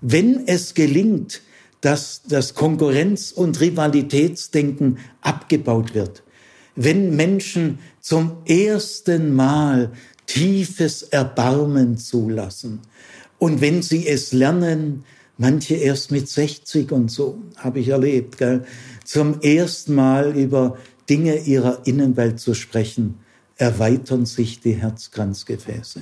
Wenn 0.00 0.46
es 0.46 0.74
gelingt, 0.74 1.40
dass 1.80 2.22
das 2.26 2.54
Konkurrenz- 2.54 3.30
und 3.30 3.60
Rivalitätsdenken 3.60 4.98
abgebaut 5.20 5.94
wird. 5.94 6.22
Wenn 6.76 7.14
Menschen 7.14 7.78
zum 8.00 8.38
ersten 8.46 9.34
Mal 9.34 9.92
tiefes 10.24 11.02
Erbarmen 11.02 11.98
zulassen 11.98 12.80
und 13.38 13.60
wenn 13.60 13.82
sie 13.82 14.08
es 14.08 14.32
lernen, 14.32 15.04
manche 15.38 15.74
erst 15.74 16.10
mit 16.10 16.28
60 16.28 16.92
und 16.92 17.10
so, 17.10 17.38
habe 17.56 17.80
ich 17.80 17.88
erlebt, 17.88 18.38
gell, 18.38 18.64
zum 19.04 19.40
ersten 19.40 19.94
Mal 19.94 20.36
über 20.36 20.76
Dinge 21.08 21.38
ihrer 21.38 21.86
Innenwelt 21.86 22.40
zu 22.40 22.54
sprechen, 22.54 23.18
erweitern 23.56 24.26
sich 24.26 24.60
die 24.60 24.72
Herzkranzgefäße. 24.72 26.00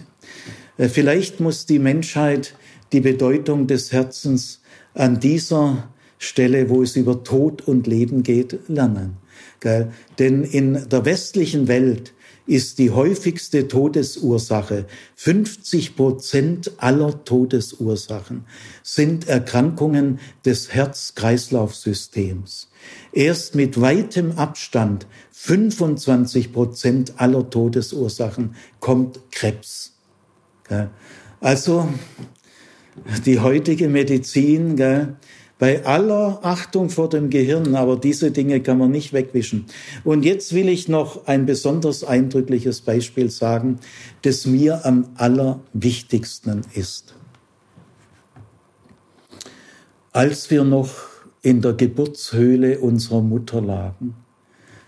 Äh, 0.78 0.88
vielleicht 0.88 1.40
muss 1.40 1.66
die 1.66 1.78
Menschheit 1.78 2.54
die 2.92 3.00
Bedeutung 3.00 3.66
des 3.66 3.92
Herzens 3.92 4.60
an 4.94 5.20
dieser 5.20 5.88
Stelle, 6.18 6.68
wo 6.68 6.82
es 6.82 6.96
über 6.96 7.24
Tod 7.24 7.66
und 7.66 7.86
Leben 7.86 8.22
geht, 8.22 8.60
lernen. 8.68 9.16
Gell? 9.60 9.90
Denn 10.18 10.44
in 10.44 10.88
der 10.88 11.04
westlichen 11.04 11.68
Welt 11.68 12.12
ist 12.52 12.78
die 12.78 12.90
häufigste 12.90 13.66
Todesursache, 13.66 14.86
50 15.16 15.96
Prozent 15.96 16.72
aller 16.76 17.24
Todesursachen 17.24 18.44
sind 18.82 19.26
Erkrankungen 19.26 20.20
des 20.44 20.72
Herz-Kreislauf-Systems. 20.74 22.68
Erst 23.12 23.54
mit 23.54 23.80
weitem 23.80 24.32
Abstand 24.32 25.06
25 25.30 26.52
Prozent 26.52 27.14
aller 27.16 27.48
Todesursachen 27.48 28.54
kommt 28.80 29.18
Krebs. 29.30 29.94
Also 31.40 31.88
die 33.24 33.40
heutige 33.40 33.88
Medizin, 33.88 34.76
bei 35.62 35.86
aller 35.86 36.40
Achtung 36.42 36.90
vor 36.90 37.08
dem 37.08 37.30
Gehirn, 37.30 37.76
aber 37.76 37.96
diese 37.96 38.32
Dinge 38.32 38.60
kann 38.62 38.78
man 38.78 38.90
nicht 38.90 39.12
wegwischen. 39.12 39.66
Und 40.02 40.24
jetzt 40.24 40.54
will 40.54 40.68
ich 40.68 40.88
noch 40.88 41.28
ein 41.28 41.46
besonders 41.46 42.02
eindrückliches 42.02 42.80
Beispiel 42.80 43.30
sagen, 43.30 43.78
das 44.22 44.44
mir 44.44 44.84
am 44.84 45.10
allerwichtigsten 45.14 46.62
ist. 46.74 47.14
Als 50.10 50.50
wir 50.50 50.64
noch 50.64 50.94
in 51.42 51.62
der 51.62 51.74
Geburtshöhle 51.74 52.80
unserer 52.80 53.22
Mutter 53.22 53.60
lagen, 53.60 54.16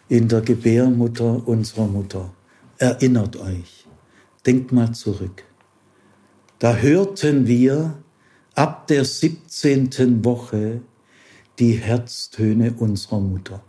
in 0.08 0.26
der 0.26 0.40
Gebärmutter 0.40 1.46
unserer 1.46 1.86
Mutter, 1.86 2.34
erinnert 2.78 3.36
euch, 3.36 3.86
denkt 4.44 4.72
mal 4.72 4.90
zurück. 4.90 5.44
Da 6.58 6.74
hörten 6.74 7.46
wir 7.46 7.94
ab 8.54 8.86
der 8.86 9.04
17. 9.04 10.24
Woche 10.24 10.80
die 11.58 11.72
Herztöne 11.72 12.74
unserer 12.78 13.20
Mutter. 13.20 13.62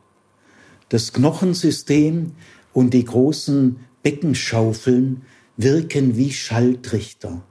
Das 0.90 1.14
Knochensystem 1.14 2.34
und 2.74 2.94
die 2.94 3.06
großen 3.06 3.78
Beckenschaufeln 4.04 5.24
wirken 5.58 6.16
wie 6.18 6.32
Schalltrichter. 6.32 7.42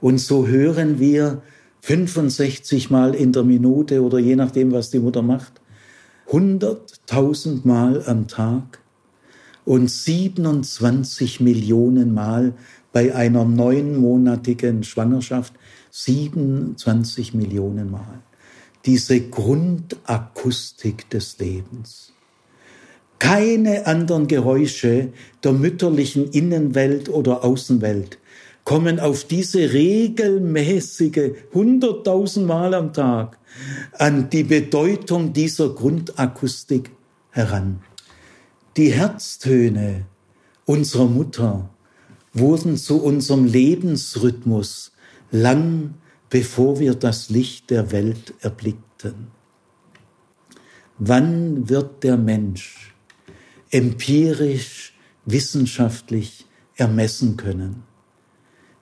Und 0.00 0.18
so 0.18 0.46
hören 0.46 0.98
wir 0.98 1.42
65 1.82 2.90
Mal 2.90 3.14
in 3.14 3.32
der 3.32 3.42
Minute 3.42 4.02
oder 4.02 4.18
je 4.18 4.36
nachdem, 4.36 4.72
was 4.72 4.90
die 4.90 5.00
Mutter 5.00 5.22
macht, 5.22 5.60
100.000 6.30 7.66
Mal 7.66 8.02
am 8.06 8.28
Tag 8.28 8.80
und 9.66 9.90
27 9.90 11.40
Millionen 11.40 12.14
Mal 12.14 12.54
bei 12.92 13.14
einer 13.14 13.44
neunmonatigen 13.44 14.84
Schwangerschaft 14.84 15.52
27 15.96 17.34
Millionen 17.34 17.88
Mal. 17.88 18.20
Diese 18.84 19.20
Grundakustik 19.20 21.08
des 21.08 21.38
Lebens. 21.38 22.12
Keine 23.20 23.86
anderen 23.86 24.26
Geräusche 24.26 25.12
der 25.44 25.52
mütterlichen 25.52 26.30
Innenwelt 26.32 27.08
oder 27.08 27.44
Außenwelt 27.44 28.18
kommen 28.64 28.98
auf 28.98 29.22
diese 29.22 29.72
regelmäßige, 29.72 31.30
hunderttausend 31.54 32.48
Mal 32.48 32.74
am 32.74 32.92
Tag 32.92 33.38
an 33.92 34.28
die 34.30 34.42
Bedeutung 34.42 35.32
dieser 35.32 35.68
Grundakustik 35.68 36.90
heran. 37.30 37.84
Die 38.76 38.92
Herztöne 38.92 40.06
unserer 40.64 41.06
Mutter 41.06 41.70
wurden 42.32 42.76
zu 42.78 43.00
unserem 43.00 43.44
Lebensrhythmus 43.44 44.90
lang 45.34 45.94
bevor 46.30 46.78
wir 46.78 46.94
das 46.94 47.28
Licht 47.28 47.70
der 47.70 47.92
Welt 47.92 48.34
erblickten. 48.40 49.28
Wann 50.98 51.68
wird 51.68 52.02
der 52.02 52.16
Mensch 52.16 52.94
empirisch, 53.70 54.94
wissenschaftlich 55.26 56.46
ermessen 56.76 57.36
können? 57.36 57.82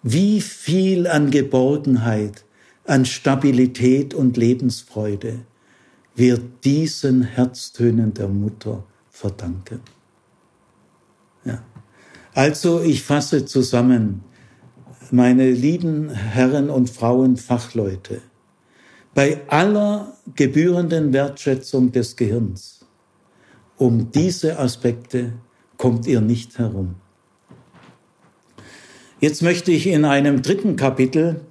Wie 0.02 0.40
viel 0.40 1.06
an 1.06 1.30
Geborgenheit, 1.30 2.44
an 2.84 3.04
Stabilität 3.04 4.14
und 4.14 4.36
Lebensfreude 4.36 5.44
wir 6.14 6.38
diesen 6.38 7.22
Herztönen 7.22 8.12
der 8.14 8.28
Mutter 8.28 8.84
verdanken. 9.10 9.80
Ja. 11.44 11.62
Also 12.34 12.82
ich 12.82 13.02
fasse 13.02 13.44
zusammen, 13.44 14.22
meine 15.12 15.50
lieben 15.50 16.08
Herren 16.08 16.70
und 16.70 16.88
Frauen 16.88 17.36
Fachleute, 17.36 18.22
bei 19.14 19.42
aller 19.48 20.16
gebührenden 20.34 21.12
Wertschätzung 21.12 21.92
des 21.92 22.16
Gehirns, 22.16 22.86
um 23.76 24.10
diese 24.10 24.58
Aspekte 24.58 25.34
kommt 25.76 26.06
ihr 26.06 26.22
nicht 26.22 26.58
herum. 26.58 26.94
Jetzt 29.20 29.42
möchte 29.42 29.70
ich 29.70 29.86
in 29.86 30.06
einem 30.06 30.40
dritten 30.40 30.76
Kapitel 30.76 31.42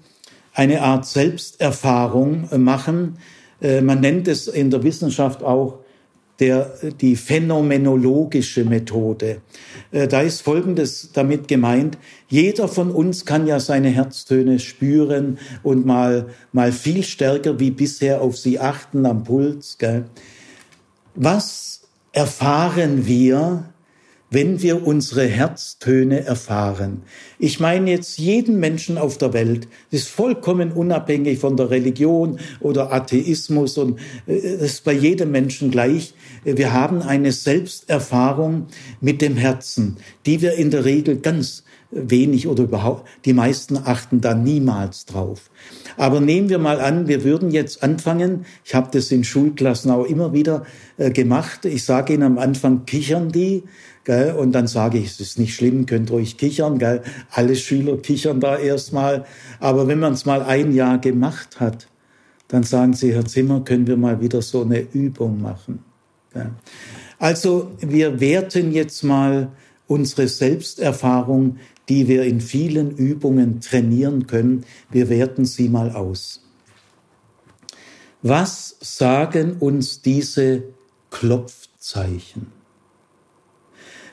eine 0.53 0.81
Art 0.81 1.05
Selbsterfahrung 1.05 2.49
machen. 2.57 3.19
Äh, 3.61 3.81
man 3.81 4.01
nennt 4.01 4.27
es 4.27 4.47
in 4.47 4.71
der 4.71 4.81
Wissenschaft 4.81 5.43
auch 5.43 5.80
der, 6.41 6.73
die 6.99 7.15
phänomenologische 7.15 8.65
Methode. 8.65 9.37
Äh, 9.91 10.07
da 10.07 10.21
ist 10.21 10.41
Folgendes 10.41 11.11
damit 11.13 11.47
gemeint. 11.47 11.97
Jeder 12.27 12.67
von 12.67 12.91
uns 12.91 13.25
kann 13.25 13.47
ja 13.47 13.59
seine 13.59 13.89
Herztöne 13.89 14.59
spüren 14.59 15.37
und 15.63 15.85
mal, 15.85 16.27
mal 16.51 16.71
viel 16.71 17.03
stärker 17.03 17.59
wie 17.59 17.71
bisher 17.71 18.21
auf 18.21 18.37
sie 18.37 18.59
achten 18.59 19.05
am 19.05 19.23
Puls. 19.23 19.77
Gell? 19.77 20.05
Was 21.15 21.81
erfahren 22.11 23.05
wir, 23.05 23.71
wenn 24.31 24.61
wir 24.61 24.87
unsere 24.87 25.27
Herztöne 25.27 26.25
erfahren. 26.25 27.03
Ich 27.37 27.59
meine 27.59 27.91
jetzt 27.91 28.17
jeden 28.17 28.59
Menschen 28.59 28.97
auf 28.97 29.17
der 29.17 29.33
Welt, 29.33 29.67
das 29.91 30.01
ist 30.01 30.07
vollkommen 30.07 30.71
unabhängig 30.71 31.37
von 31.37 31.57
der 31.57 31.69
Religion 31.69 32.39
oder 32.61 32.93
Atheismus 32.93 33.77
und 33.77 33.99
äh, 34.25 34.41
das 34.41 34.71
ist 34.71 34.83
bei 34.85 34.93
jedem 34.93 35.31
Menschen 35.31 35.69
gleich. 35.69 36.13
Wir 36.43 36.73
haben 36.73 37.01
eine 37.01 37.31
Selbsterfahrung 37.31 38.67
mit 38.99 39.21
dem 39.21 39.37
Herzen, 39.37 39.97
die 40.25 40.41
wir 40.41 40.53
in 40.53 40.71
der 40.71 40.85
Regel 40.85 41.17
ganz 41.17 41.63
wenig 41.91 42.47
oder 42.47 42.63
überhaupt, 42.63 43.07
die 43.25 43.33
meisten 43.33 43.77
achten 43.77 44.21
da 44.21 44.33
niemals 44.33 45.05
drauf. 45.05 45.51
Aber 45.97 46.21
nehmen 46.21 46.49
wir 46.49 46.57
mal 46.57 46.79
an, 46.79 47.07
wir 47.07 47.23
würden 47.23 47.51
jetzt 47.51 47.83
anfangen, 47.83 48.45
ich 48.63 48.73
habe 48.73 48.89
das 48.91 49.11
in 49.11 49.23
Schulklassen 49.23 49.91
auch 49.91 50.05
immer 50.05 50.33
wieder 50.33 50.65
äh, 50.97 51.11
gemacht, 51.11 51.65
ich 51.65 51.83
sage 51.83 52.13
ihnen 52.13 52.23
am 52.23 52.37
Anfang, 52.37 52.85
kichern 52.85 53.31
die, 53.31 53.63
Gell? 54.03 54.33
Und 54.33 54.53
dann 54.53 54.65
sage 54.65 54.97
ich, 54.97 55.05
es 55.05 55.19
ist 55.19 55.37
nicht 55.37 55.53
schlimm, 55.53 55.85
könnt 55.85 56.09
ruhig 56.09 56.37
kichern. 56.37 56.79
Gell? 56.79 57.03
Alle 57.29 57.55
Schüler 57.55 57.97
kichern 57.97 58.39
da 58.39 58.57
erstmal. 58.57 59.25
Aber 59.59 59.87
wenn 59.87 59.99
man 59.99 60.13
es 60.13 60.25
mal 60.25 60.41
ein 60.41 60.73
Jahr 60.73 60.97
gemacht 60.97 61.59
hat, 61.59 61.87
dann 62.47 62.63
sagen 62.63 62.93
sie, 62.93 63.13
Herr 63.13 63.25
Zimmer, 63.25 63.61
können 63.63 63.85
wir 63.85 63.97
mal 63.97 64.19
wieder 64.19 64.41
so 64.41 64.63
eine 64.63 64.79
Übung 64.79 65.39
machen. 65.39 65.90
Also 67.19 67.71
wir 67.79 68.19
werten 68.19 68.71
jetzt 68.71 69.03
mal 69.03 69.51
unsere 69.87 70.27
Selbsterfahrung, 70.27 71.57
die 71.89 72.07
wir 72.07 72.23
in 72.23 72.39
vielen 72.39 72.91
Übungen 72.91 73.59
trainieren 73.59 74.27
können. 74.27 74.65
Wir 74.89 75.09
werten 75.09 75.45
sie 75.45 75.67
mal 75.67 75.91
aus. 75.91 76.41
Was 78.21 78.77
sagen 78.79 79.57
uns 79.59 80.01
diese 80.01 80.63
Klopfzeichen? 81.09 82.47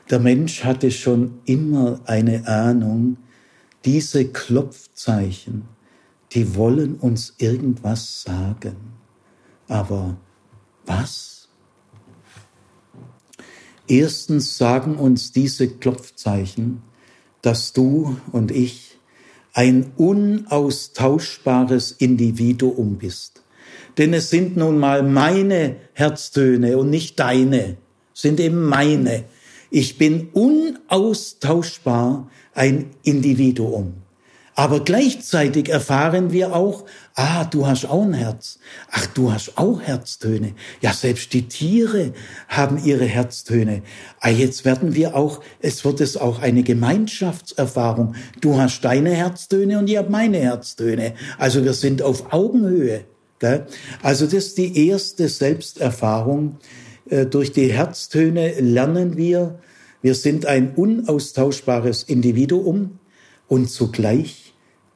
Der 0.09 0.19
Mensch 0.19 0.63
hatte 0.63 0.89
schon 0.89 1.39
immer 1.45 2.01
eine 2.05 2.47
Ahnung, 2.47 3.17
diese 3.85 4.25
Klopfzeichen, 4.25 5.63
die 6.33 6.55
wollen 6.55 6.95
uns 6.95 7.35
irgendwas 7.37 8.23
sagen. 8.23 8.75
Aber 9.67 10.17
was? 10.85 11.38
Erstens 13.89 14.57
sagen 14.57 14.95
uns 14.95 15.33
diese 15.33 15.67
Klopfzeichen, 15.67 16.83
dass 17.41 17.73
du 17.73 18.17
und 18.31 18.51
ich 18.51 18.97
ein 19.53 19.91
unaustauschbares 19.97 21.93
Individuum 21.93 22.97
bist. 22.97 23.41
Denn 23.97 24.13
es 24.13 24.29
sind 24.29 24.55
nun 24.55 24.77
mal 24.77 25.01
meine 25.01 25.77
Herztöne 25.93 26.77
und 26.77 26.91
nicht 26.91 27.19
deine, 27.19 27.77
sind 28.13 28.39
eben 28.39 28.63
meine. 28.63 29.23
Ich 29.71 29.97
bin 29.97 30.29
unaustauschbar 30.33 32.29
ein 32.53 32.91
Individuum. 33.03 33.93
Aber 34.59 34.81
gleichzeitig 34.81 35.69
erfahren 35.69 36.33
wir 36.33 36.53
auch, 36.53 36.83
ah, 37.15 37.45
du 37.45 37.65
hast 37.65 37.85
auch 37.85 38.03
ein 38.03 38.13
Herz. 38.13 38.59
Ach, 38.91 39.05
du 39.05 39.31
hast 39.31 39.57
auch 39.57 39.79
Herztöne. 39.79 40.53
Ja, 40.81 40.91
selbst 40.91 41.31
die 41.31 41.47
Tiere 41.47 42.11
haben 42.49 42.77
ihre 42.83 43.05
Herztöne. 43.05 43.83
Ah, 44.19 44.27
jetzt 44.27 44.65
werden 44.65 44.95
wir 44.95 45.15
auch, 45.15 45.39
es 45.61 45.85
wird 45.85 46.01
es 46.01 46.17
auch 46.17 46.41
eine 46.41 46.63
Gemeinschaftserfahrung. 46.63 48.15
Du 48.41 48.57
hast 48.57 48.81
deine 48.81 49.11
Herztöne 49.11 49.79
und 49.79 49.89
ich 49.89 49.95
habe 49.95 50.11
meine 50.11 50.39
Herztöne. 50.39 51.13
Also 51.37 51.63
wir 51.63 51.71
sind 51.71 52.01
auf 52.01 52.33
Augenhöhe. 52.33 53.05
Gell? 53.39 53.65
Also 54.03 54.25
das 54.25 54.33
ist 54.33 54.57
die 54.57 54.89
erste 54.89 55.29
Selbsterfahrung, 55.29 56.57
äh, 57.09 57.25
durch 57.25 57.53
die 57.53 57.71
Herztöne 57.71 58.59
lernen 58.59 59.15
wir, 59.15 59.57
wir 60.01 60.15
sind 60.15 60.45
ein 60.47 60.75
unaustauschbares 60.75 62.03
Individuum 62.03 62.99
und 63.47 63.69
zugleich 63.69 64.48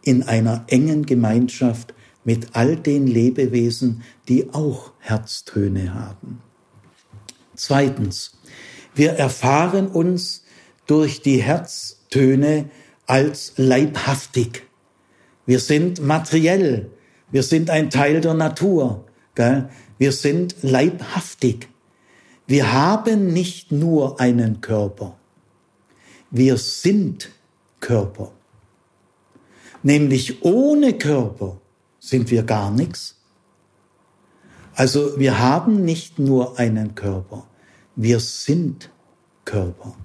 in 0.03 0.23
einer 0.23 0.65
engen 0.67 1.05
Gemeinschaft 1.05 1.93
mit 2.23 2.55
all 2.55 2.75
den 2.75 3.07
Lebewesen, 3.07 4.03
die 4.27 4.53
auch 4.53 4.91
Herztöne 4.99 5.93
haben. 5.93 6.41
Zweitens, 7.55 8.37
wir 8.95 9.11
erfahren 9.11 9.87
uns 9.87 10.43
durch 10.85 11.21
die 11.21 11.41
Herztöne 11.41 12.69
als 13.07 13.53
leibhaftig. 13.57 14.63
Wir 15.45 15.59
sind 15.59 16.01
materiell. 16.01 16.89
Wir 17.31 17.43
sind 17.43 17.69
ein 17.69 17.89
Teil 17.89 18.21
der 18.21 18.33
Natur. 18.33 19.05
Gell? 19.35 19.69
Wir 19.97 20.11
sind 20.11 20.55
leibhaftig. 20.61 21.67
Wir 22.45 22.73
haben 22.73 23.31
nicht 23.31 23.71
nur 23.71 24.19
einen 24.19 24.59
Körper, 24.59 25.17
wir 26.29 26.57
sind 26.57 27.29
Körper. 27.79 28.31
Nämlich 29.83 30.43
ohne 30.43 30.93
Körper 30.93 31.59
sind 31.99 32.31
wir 32.31 32.43
gar 32.43 32.71
nichts. 32.71 33.15
Also 34.75 35.19
wir 35.19 35.39
haben 35.39 35.85
nicht 35.85 36.17
nur 36.17 36.57
einen 36.57 36.95
Körper, 36.95 37.45
wir 37.95 38.19
sind 38.19 38.89
Körper. 39.45 39.95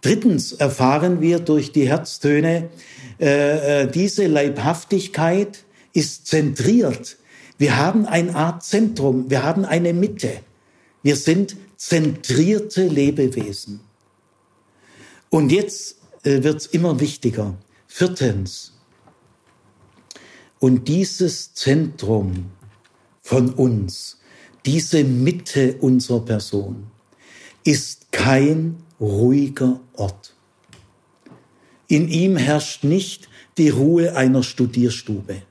Drittens 0.00 0.52
erfahren 0.52 1.20
wir 1.20 1.38
durch 1.38 1.70
die 1.70 1.88
Herztöne, 1.88 2.70
äh, 3.20 3.82
äh 3.82 3.90
diese 3.90 4.26
Leibhaftigkeit 4.26 5.64
ist 5.92 6.26
zentriert. 6.26 7.16
Wir 7.56 7.76
haben 7.76 8.04
eine 8.04 8.34
Art 8.34 8.64
Zentrum, 8.64 9.30
wir 9.30 9.44
haben 9.44 9.64
eine 9.64 9.92
Mitte. 9.92 10.32
Wir 11.02 11.16
sind 11.16 11.56
zentrierte 11.76 12.86
Lebewesen. 12.86 13.80
Und 15.30 15.52
jetzt 15.52 15.96
äh, 16.24 16.42
wird 16.42 16.56
es 16.56 16.66
immer 16.66 17.00
wichtiger. 17.00 17.54
Viertens. 17.86 18.73
Und 20.64 20.88
dieses 20.88 21.52
Zentrum 21.52 22.46
von 23.20 23.50
uns, 23.50 24.16
diese 24.64 25.04
Mitte 25.04 25.76
unserer 25.82 26.20
Person, 26.24 26.86
ist 27.64 28.10
kein 28.12 28.76
ruhiger 28.98 29.80
Ort. 29.92 30.34
In 31.86 32.08
ihm 32.08 32.38
herrscht 32.38 32.82
nicht 32.82 33.28
die 33.58 33.68
Ruhe 33.68 34.16
einer 34.16 34.42
Studierstube, 34.42 35.42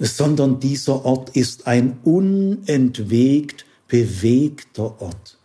sondern 0.00 0.58
dieser 0.58 1.04
Ort 1.04 1.36
ist 1.36 1.68
ein 1.68 2.00
unentwegt 2.02 3.64
bewegter 3.86 5.00
Ort. 5.00 5.38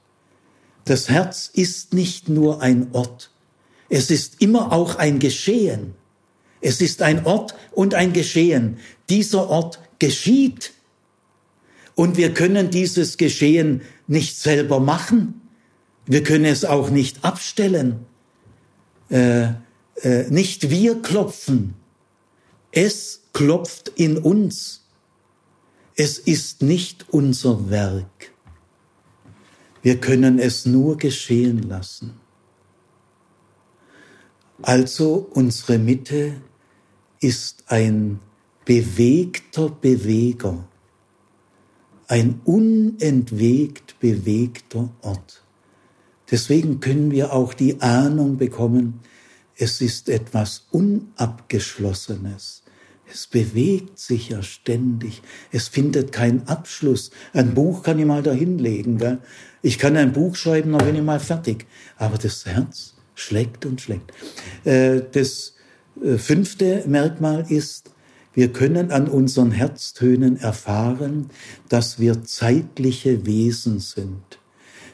Das 0.85 1.07
Herz 1.07 1.51
ist 1.53 1.93
nicht 1.93 2.29
nur 2.29 2.63
ein 2.63 2.87
Ort, 2.93 3.29
es 3.89 4.09
ist 4.09 4.41
immer 4.41 4.71
auch 4.71 4.95
ein 4.95 5.19
Geschehen. 5.19 5.93
Es 6.63 6.79
ist 6.79 7.01
ein 7.01 7.25
Ort 7.25 7.55
und 7.73 7.93
ein 7.93 8.13
Geschehen. 8.13 8.77
Dieser 9.09 9.49
Ort 9.49 9.79
geschieht. 9.99 10.71
Und 11.93 12.15
wir 12.15 12.33
können 12.33 12.69
dieses 12.69 13.17
Geschehen 13.17 13.81
nicht 14.07 14.37
selber 14.37 14.79
machen. 14.79 15.41
Wir 16.05 16.23
können 16.23 16.45
es 16.45 16.63
auch 16.63 16.89
nicht 16.89 17.25
abstellen. 17.25 18.05
Äh, 19.09 19.49
äh, 20.01 20.29
nicht 20.29 20.69
wir 20.69 21.01
klopfen. 21.01 21.73
Es 22.71 23.23
klopft 23.33 23.91
in 23.95 24.17
uns. 24.17 24.85
Es 25.95 26.17
ist 26.17 26.61
nicht 26.61 27.07
unser 27.09 27.69
Werk. 27.69 28.31
Wir 29.81 29.99
können 29.99 30.39
es 30.39 30.65
nur 30.65 30.95
geschehen 30.95 31.63
lassen. 31.63 32.13
Also 34.61 35.29
unsere 35.33 35.77
Mitte 35.77 36.41
ist 37.23 37.63
ein 37.67 38.19
bewegter 38.65 39.69
Beweger, 39.69 40.67
ein 42.07 42.41
unentwegt 42.43 43.99
bewegter 43.99 44.89
Ort. 45.01 45.43
Deswegen 46.29 46.79
können 46.79 47.11
wir 47.11 47.33
auch 47.33 47.53
die 47.53 47.81
Ahnung 47.81 48.37
bekommen, 48.37 48.99
es 49.55 49.81
ist 49.81 50.09
etwas 50.09 50.65
Unabgeschlossenes. 50.71 52.63
Es 53.11 53.27
bewegt 53.27 53.99
sich 53.99 54.29
ja 54.29 54.41
ständig. 54.41 55.21
Es 55.51 55.67
findet 55.67 56.11
keinen 56.11 56.47
Abschluss. 56.47 57.11
Ein 57.33 57.53
Buch 57.53 57.83
kann 57.83 57.99
ich 57.99 58.05
mal 58.05 58.23
dahinlegen. 58.23 58.97
Gell? 58.97 59.19
Ich 59.61 59.77
kann 59.77 59.95
ein 59.95 60.13
Buch 60.13 60.35
schreiben, 60.35 60.71
dann 60.71 60.85
bin 60.85 60.95
ich 60.95 61.03
mal 61.03 61.19
fertig. 61.19 61.67
Aber 61.97 62.17
das 62.17 62.45
Herz 62.45 62.95
schlägt 63.13 63.65
und 63.67 63.81
schlägt. 63.81 64.11
Äh, 64.63 65.01
das 65.11 65.52
fünfte 66.17 66.83
Merkmal 66.87 67.45
ist, 67.49 67.91
wir 68.33 68.51
können 68.51 68.91
an 68.91 69.07
unseren 69.07 69.51
Herztönen 69.51 70.37
erfahren, 70.37 71.29
dass 71.69 71.99
wir 71.99 72.23
zeitliche 72.23 73.25
Wesen 73.25 73.79
sind. 73.79 74.39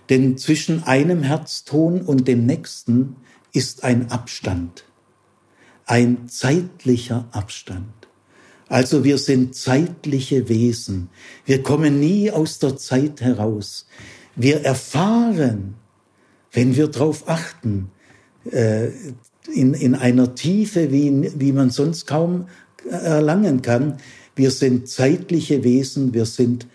Denn 0.10 0.38
zwischen 0.38 0.84
einem 0.84 1.24
Herzton 1.24 2.02
und 2.02 2.28
dem 2.28 2.46
nächsten 2.46 3.16
ist 3.54 3.84
ein 3.84 4.12
Abstand, 4.12 4.84
ein 5.86 6.28
zeitlicher 6.28 7.28
Abstand. 7.32 7.94
Also 8.68 9.04
wir 9.04 9.18
sind 9.18 9.56
zeitliche 9.56 10.48
Wesen. 10.50 11.10
Wir 11.46 11.64
kommen 11.64 12.00
nie 12.00 12.30
aus 12.30 12.60
der 12.60 12.78
Zeit 12.78 13.22
heraus. 13.22 13.88
Wir 14.36 14.62
erfahren, 14.62 15.76
wenn 16.52 16.76
wir 16.76 16.88
darauf 16.88 17.28
achten, 17.28 17.90
äh, 18.52 18.90
in, 19.54 19.74
in 19.74 19.96
einer 19.96 20.36
Tiefe, 20.36 20.92
wie, 20.92 21.32
wie 21.36 21.52
man 21.52 21.70
sonst 21.70 22.08
kaum 22.08 22.48
erlangen 22.90 23.62
kann. 23.62 23.98
Wir 24.36 24.52
sind 24.52 24.88
zeitliche 24.88 25.64
Wesen, 25.64 26.14
wir 26.14 26.26
sind 26.26 26.68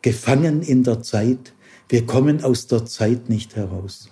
gefangen 0.00 0.62
in 0.62 0.82
der 0.82 1.02
Zeit, 1.02 1.52
wir 1.88 2.06
kommen 2.06 2.42
aus 2.42 2.66
der 2.66 2.86
Zeit 2.86 3.28
nicht 3.28 3.56
heraus. 3.56 4.08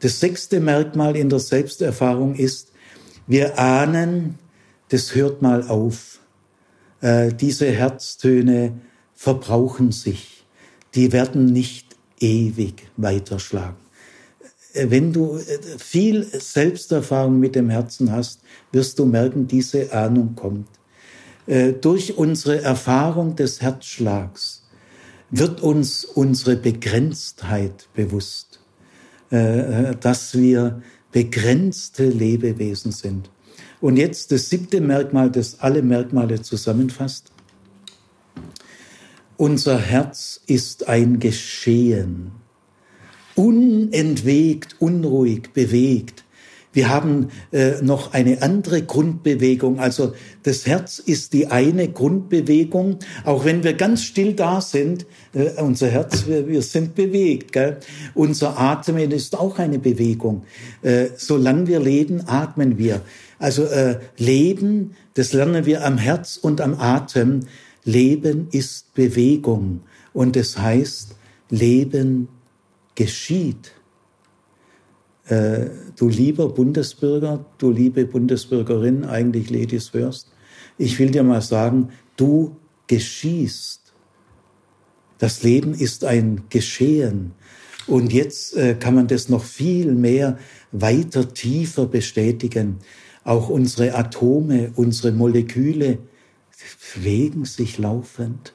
Das 0.00 0.20
sechste 0.20 0.60
Merkmal 0.60 1.16
in 1.16 1.30
der 1.30 1.38
Selbsterfahrung 1.38 2.34
ist, 2.34 2.72
wir 3.26 3.58
ahnen, 3.58 4.38
das 4.90 5.14
hört 5.14 5.40
mal 5.40 5.66
auf. 5.66 6.20
Äh, 7.00 7.32
diese 7.32 7.70
Herztöne 7.70 8.78
verbrauchen 9.14 9.92
sich, 9.92 10.44
die 10.94 11.12
werden 11.12 11.46
nicht 11.46 11.96
ewig 12.20 12.86
weiterschlagen. 12.96 13.83
Äh, 14.74 14.90
wenn 14.90 15.12
du 15.12 15.36
äh, 15.36 15.78
viel 15.78 16.24
Selbsterfahrung 16.24 17.40
mit 17.40 17.54
dem 17.54 17.70
Herzen 17.70 18.12
hast, 18.12 18.40
wirst 18.72 18.98
du 18.98 19.06
merken, 19.06 19.46
diese 19.46 19.92
Ahnung 19.92 20.34
kommt. 20.34 20.68
Äh, 21.46 21.72
durch 21.72 22.18
unsere 22.18 22.60
Erfahrung 22.60 23.36
des 23.36 23.62
Herzschlags 23.62 24.62
wird 25.30 25.62
uns 25.62 26.04
unsere 26.04 26.56
Begrenztheit 26.56 27.88
bewusst, 27.94 28.60
dass 29.30 30.34
wir 30.38 30.82
begrenzte 31.10 32.06
Lebewesen 32.06 32.92
sind. 32.92 33.30
Und 33.80 33.96
jetzt 33.96 34.30
das 34.30 34.48
siebte 34.48 34.80
Merkmal, 34.80 35.32
das 35.32 35.58
alle 35.58 35.82
Merkmale 35.82 36.40
zusammenfasst. 36.42 37.32
Unser 39.36 39.80
Herz 39.80 40.40
ist 40.46 40.86
ein 40.86 41.18
Geschehen 41.18 42.30
unentwegt, 43.34 44.76
unruhig, 44.78 45.52
bewegt. 45.52 46.24
Wir 46.74 46.88
haben 46.88 47.28
äh, 47.52 47.80
noch 47.82 48.12
eine 48.12 48.42
andere 48.42 48.82
Grundbewegung. 48.82 49.78
Also 49.78 50.12
das 50.42 50.66
Herz 50.66 50.98
ist 50.98 51.32
die 51.32 51.46
eine 51.46 51.88
Grundbewegung. 51.88 52.98
Auch 53.24 53.44
wenn 53.44 53.62
wir 53.62 53.74
ganz 53.74 54.02
still 54.02 54.34
da 54.34 54.60
sind, 54.60 55.06
äh, 55.34 55.62
unser 55.62 55.88
Herz, 55.88 56.26
wir, 56.26 56.48
wir 56.48 56.62
sind 56.62 56.96
bewegt. 56.96 57.52
Gell? 57.52 57.78
Unser 58.14 58.58
Atmen 58.58 59.12
ist 59.12 59.38
auch 59.38 59.60
eine 59.60 59.78
Bewegung. 59.78 60.42
Äh, 60.82 61.10
solange 61.16 61.68
wir 61.68 61.78
leben, 61.78 62.24
atmen 62.26 62.76
wir. 62.76 63.02
Also 63.38 63.64
äh, 63.64 64.00
Leben, 64.16 64.96
das 65.14 65.32
lernen 65.32 65.66
wir 65.66 65.84
am 65.84 65.96
Herz 65.96 66.36
und 66.36 66.60
am 66.60 66.74
Atem. 66.74 67.40
Leben 67.84 68.48
ist 68.50 68.92
Bewegung. 68.94 69.82
Und 70.12 70.34
das 70.34 70.58
heißt, 70.58 71.14
Leben 71.50 72.28
geschieht. 72.94 73.72
Äh, 75.26 75.70
du 75.96 76.08
lieber 76.08 76.48
Bundesbürger, 76.48 77.44
du 77.58 77.70
liebe 77.70 78.04
Bundesbürgerin, 78.04 79.04
eigentlich 79.04 79.50
Ladies 79.50 79.88
First, 79.88 80.30
ich 80.76 80.98
will 80.98 81.10
dir 81.10 81.22
mal 81.22 81.40
sagen, 81.40 81.90
du 82.16 82.56
geschießt. 82.86 83.80
Das 85.18 85.42
Leben 85.42 85.74
ist 85.74 86.04
ein 86.04 86.42
Geschehen. 86.50 87.32
Und 87.86 88.12
jetzt 88.12 88.56
äh, 88.56 88.74
kann 88.74 88.94
man 88.94 89.06
das 89.06 89.28
noch 89.28 89.44
viel 89.44 89.92
mehr 89.94 90.38
weiter 90.72 91.32
tiefer 91.32 91.86
bestätigen. 91.86 92.80
Auch 93.24 93.48
unsere 93.48 93.94
Atome, 93.94 94.72
unsere 94.74 95.12
Moleküle 95.12 95.98
bewegen 96.94 97.44
sich 97.44 97.78
laufend. 97.78 98.54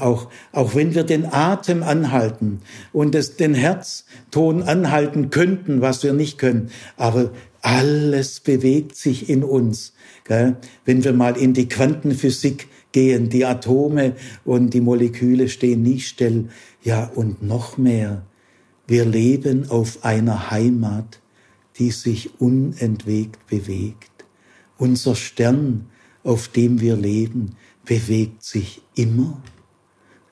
Auch, 0.00 0.28
auch 0.52 0.74
wenn 0.74 0.94
wir 0.94 1.04
den 1.04 1.26
Atem 1.26 1.82
anhalten 1.82 2.60
und 2.92 3.14
es, 3.14 3.36
den 3.36 3.54
Herzton 3.54 4.62
anhalten 4.62 5.30
könnten, 5.30 5.82
was 5.82 6.02
wir 6.02 6.14
nicht 6.14 6.38
können, 6.38 6.70
aber 6.96 7.30
alles 7.60 8.40
bewegt 8.40 8.96
sich 8.96 9.28
in 9.28 9.44
uns. 9.44 9.92
Wenn 10.28 11.04
wir 11.04 11.12
mal 11.12 11.36
in 11.36 11.52
die 11.52 11.68
Quantenphysik 11.68 12.68
gehen, 12.92 13.28
die 13.28 13.44
Atome 13.44 14.14
und 14.44 14.72
die 14.72 14.80
Moleküle 14.80 15.48
stehen 15.48 15.82
nie 15.82 16.00
still. 16.00 16.48
Ja, 16.82 17.04
und 17.14 17.42
noch 17.42 17.76
mehr, 17.76 18.24
wir 18.86 19.04
leben 19.04 19.68
auf 19.68 20.04
einer 20.04 20.50
Heimat, 20.50 21.20
die 21.78 21.90
sich 21.90 22.40
unentwegt 22.40 23.46
bewegt. 23.48 24.24
Unser 24.78 25.14
Stern, 25.14 25.86
auf 26.24 26.48
dem 26.48 26.80
wir 26.80 26.96
leben, 26.96 27.56
bewegt 27.84 28.42
sich 28.42 28.82
immer 28.94 29.42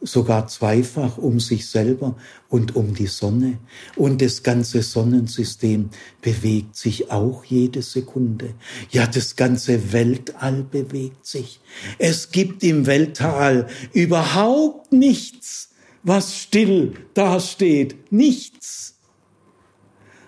sogar 0.05 0.47
zweifach 0.47 1.19
um 1.19 1.41
sich 1.41 1.67
selber 1.67 2.17
und 2.49 2.77
um 2.77 2.95
die 2.95 3.07
Sonne. 3.07 3.59
Und 3.97 4.23
das 4.23 4.43
ganze 4.43 4.83
Sonnensystem 4.83 5.91
bewegt 6.21 6.77
sich 6.77 7.11
auch 7.11 7.45
jede 7.45 7.83
Sekunde. 7.83 8.55
Ja, 8.91 9.07
das 9.07 9.37
ganze 9.37 9.93
Weltall 9.93 10.63
bewegt 10.63 11.27
sich. 11.27 11.61
Es 11.99 12.31
gibt 12.31 12.63
im 12.63 12.87
Weltall 12.87 13.67
überhaupt 13.93 14.93
nichts, 14.93 15.71
was 16.03 16.37
still 16.37 16.95
dasteht. 17.15 18.13
Nichts. 18.13 18.95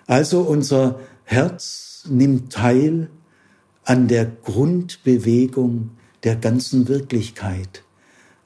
Also 0.07 0.41
unser 0.41 0.99
Herz 1.23 2.05
nimmt 2.09 2.51
teil 2.51 3.09
an 3.83 4.07
der 4.07 4.25
Grundbewegung 4.25 5.91
der 6.23 6.35
ganzen 6.35 6.87
Wirklichkeit 6.87 7.83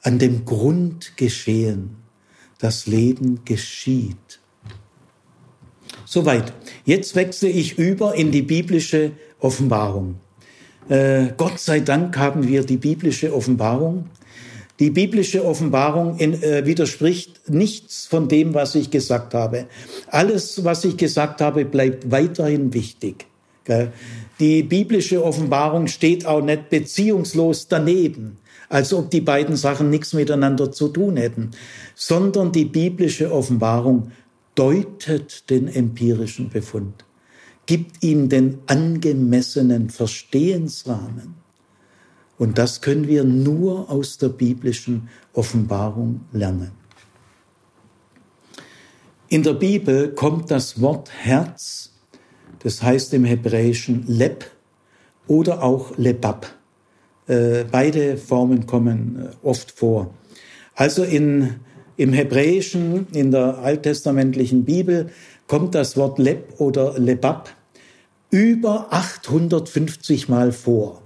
an 0.01 0.19
dem 0.19 0.45
Grundgeschehen. 0.45 1.97
Das 2.59 2.85
Leben 2.85 3.43
geschieht. 3.45 4.39
Soweit. 6.05 6.53
Jetzt 6.85 7.15
wechsle 7.15 7.49
ich 7.49 7.77
über 7.77 8.15
in 8.15 8.31
die 8.31 8.41
biblische 8.41 9.11
Offenbarung. 9.39 10.15
Äh, 10.89 11.29
Gott 11.37 11.59
sei 11.59 11.79
Dank 11.79 12.17
haben 12.17 12.47
wir 12.47 12.63
die 12.63 12.77
biblische 12.77 13.33
Offenbarung. 13.33 14.09
Die 14.79 14.89
biblische 14.89 15.45
Offenbarung 15.45 16.17
in, 16.17 16.41
äh, 16.41 16.65
widerspricht 16.65 17.49
nichts 17.49 18.07
von 18.07 18.27
dem, 18.27 18.53
was 18.53 18.75
ich 18.75 18.89
gesagt 18.89 19.33
habe. 19.33 19.67
Alles, 20.07 20.63
was 20.63 20.83
ich 20.85 20.97
gesagt 20.97 21.39
habe, 21.41 21.65
bleibt 21.65 22.11
weiterhin 22.11 22.73
wichtig. 22.73 23.25
Die 24.39 24.63
biblische 24.63 25.23
Offenbarung 25.23 25.87
steht 25.87 26.25
auch 26.25 26.41
nicht 26.43 26.69
beziehungslos 26.69 27.67
daneben, 27.67 28.37
als 28.71 28.93
ob 28.93 29.11
die 29.11 29.21
beiden 29.21 29.57
Sachen 29.57 29.89
nichts 29.89 30.13
miteinander 30.13 30.71
zu 30.71 30.87
tun 30.87 31.17
hätten, 31.17 31.51
sondern 31.93 32.53
die 32.53 32.65
biblische 32.65 33.31
Offenbarung 33.31 34.11
deutet 34.55 35.49
den 35.49 35.67
empirischen 35.67 36.49
Befund, 36.49 37.03
gibt 37.65 38.01
ihm 38.01 38.29
den 38.29 38.59
angemessenen 38.67 39.89
Verstehensrahmen. 39.89 41.35
Und 42.37 42.57
das 42.57 42.81
können 42.81 43.07
wir 43.07 43.25
nur 43.25 43.89
aus 43.89 44.17
der 44.17 44.29
biblischen 44.29 45.09
Offenbarung 45.33 46.21
lernen. 46.31 46.71
In 49.27 49.43
der 49.43 49.53
Bibel 49.53 50.13
kommt 50.13 50.49
das 50.49 50.79
Wort 50.79 51.11
Herz, 51.11 51.91
das 52.59 52.81
heißt 52.81 53.13
im 53.13 53.25
Hebräischen 53.25 54.05
Leb 54.07 54.45
oder 55.27 55.61
auch 55.61 55.97
Lebab. 55.97 56.60
Äh, 57.31 57.63
beide 57.71 58.17
Formen 58.17 58.67
kommen 58.67 59.29
äh, 59.31 59.47
oft 59.47 59.71
vor. 59.71 60.13
Also 60.75 61.03
in, 61.03 61.61
im 61.95 62.11
Hebräischen, 62.11 63.07
in 63.13 63.31
der 63.31 63.59
alttestamentlichen 63.59 64.65
Bibel, 64.65 65.11
kommt 65.47 65.73
das 65.73 65.95
Wort 65.95 66.19
Leb 66.19 66.59
oder 66.59 66.99
Lebab 66.99 67.49
über 68.31 68.87
850 68.91 70.27
Mal 70.27 70.51
vor. 70.51 71.01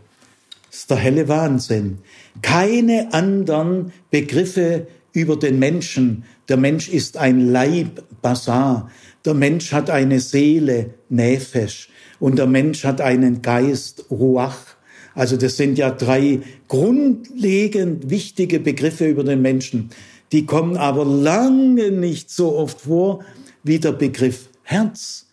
Das 0.71 0.80
ist 0.80 0.89
der 0.89 0.97
helle 0.97 1.28
Wahnsinn. 1.28 1.99
Keine 2.41 3.13
anderen 3.13 3.93
Begriffe 4.09 4.88
über 5.13 5.38
den 5.38 5.59
Menschen. 5.59 6.23
Der 6.49 6.57
Mensch 6.57 6.89
ist 6.89 7.17
ein 7.17 7.51
Leib, 7.51 8.03
Basar. 8.23 8.89
Der 9.26 9.36
Mensch 9.36 9.71
hat 9.71 9.91
eine 9.91 10.19
Seele, 10.19 10.95
Nefesh. 11.07 11.89
Und 12.19 12.39
der 12.39 12.47
Mensch 12.47 12.84
hat 12.84 12.99
einen 12.99 13.43
Geist, 13.43 14.05
Ruach. 14.09 14.74
Also 15.16 15.38
das 15.38 15.57
sind 15.57 15.78
ja 15.78 15.89
drei 15.91 16.41
grundlegend 16.68 18.09
wichtige 18.09 18.59
Begriffe 18.59 19.07
über 19.07 19.24
den 19.24 19.41
Menschen. 19.41 19.89
Die 20.32 20.45
kommen 20.45 20.76
aber 20.76 21.05
lange 21.05 21.91
nicht 21.91 22.30
so 22.30 22.55
oft 22.55 22.82
vor 22.82 23.24
wie 23.63 23.80
der 23.80 23.93
Begriff 23.93 24.49
Herz, 24.63 25.26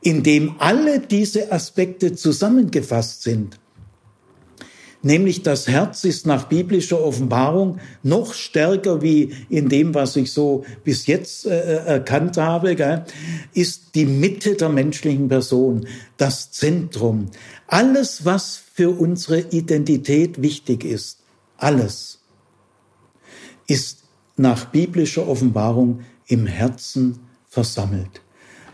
in 0.00 0.22
dem 0.22 0.54
alle 0.58 1.00
diese 1.00 1.52
Aspekte 1.52 2.14
zusammengefasst 2.14 3.22
sind. 3.22 3.58
Nämlich 5.02 5.42
das 5.42 5.68
Herz 5.68 6.02
ist 6.02 6.26
nach 6.26 6.46
biblischer 6.46 7.00
Offenbarung 7.00 7.78
noch 8.02 8.34
stärker 8.34 9.00
wie 9.00 9.32
in 9.48 9.68
dem, 9.68 9.94
was 9.94 10.16
ich 10.16 10.32
so 10.32 10.64
bis 10.82 11.06
jetzt 11.06 11.46
äh, 11.46 11.50
äh, 11.50 11.84
erkannt 11.86 12.36
habe, 12.36 12.74
gell, 12.74 13.04
ist 13.54 13.94
die 13.94 14.06
Mitte 14.06 14.56
der 14.56 14.70
menschlichen 14.70 15.28
Person, 15.28 15.86
das 16.16 16.50
Zentrum. 16.50 17.26
Alles, 17.68 18.24
was 18.24 18.60
für 18.74 18.90
unsere 18.90 19.40
Identität 19.40 20.42
wichtig 20.42 20.84
ist, 20.84 21.18
alles 21.56 22.18
ist 23.68 23.98
nach 24.36 24.64
biblischer 24.66 25.28
Offenbarung 25.28 26.00
im 26.26 26.46
Herzen 26.46 27.20
versammelt. 27.48 28.20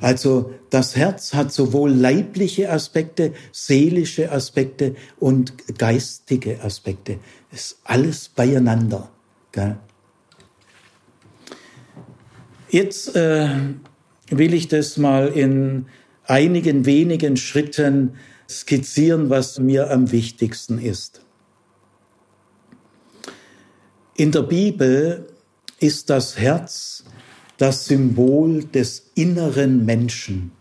Also 0.04 0.52
das 0.68 0.96
Herz 0.96 1.32
hat 1.32 1.50
sowohl 1.50 1.90
leibliche 1.90 2.70
Aspekte, 2.70 3.32
seelische 3.52 4.30
Aspekte 4.30 4.96
und 5.18 5.54
geistige 5.78 6.62
Aspekte. 6.62 7.20
Es 7.50 7.60
ist 7.60 7.78
alles 7.84 8.28
beieinander. 8.28 9.10
Gell? 9.50 9.78
Jetzt 12.68 13.16
äh, 13.16 13.48
will 14.28 14.52
ich 14.52 14.68
das 14.68 14.98
mal 14.98 15.28
in 15.28 15.86
einigen 16.24 16.84
wenigen 16.84 17.38
Schritten 17.38 18.16
skizzieren, 18.46 19.30
was 19.30 19.58
mir 19.58 19.90
am 19.90 20.12
wichtigsten 20.12 20.78
ist. 20.78 21.22
In 24.16 24.32
der 24.32 24.42
Bibel 24.42 25.28
ist 25.80 26.10
das 26.10 26.36
Herz 26.36 27.03
das 27.58 27.86
Symbol 27.86 28.64
des 28.64 29.10
inneren 29.14 29.84
Menschen. 29.84 30.52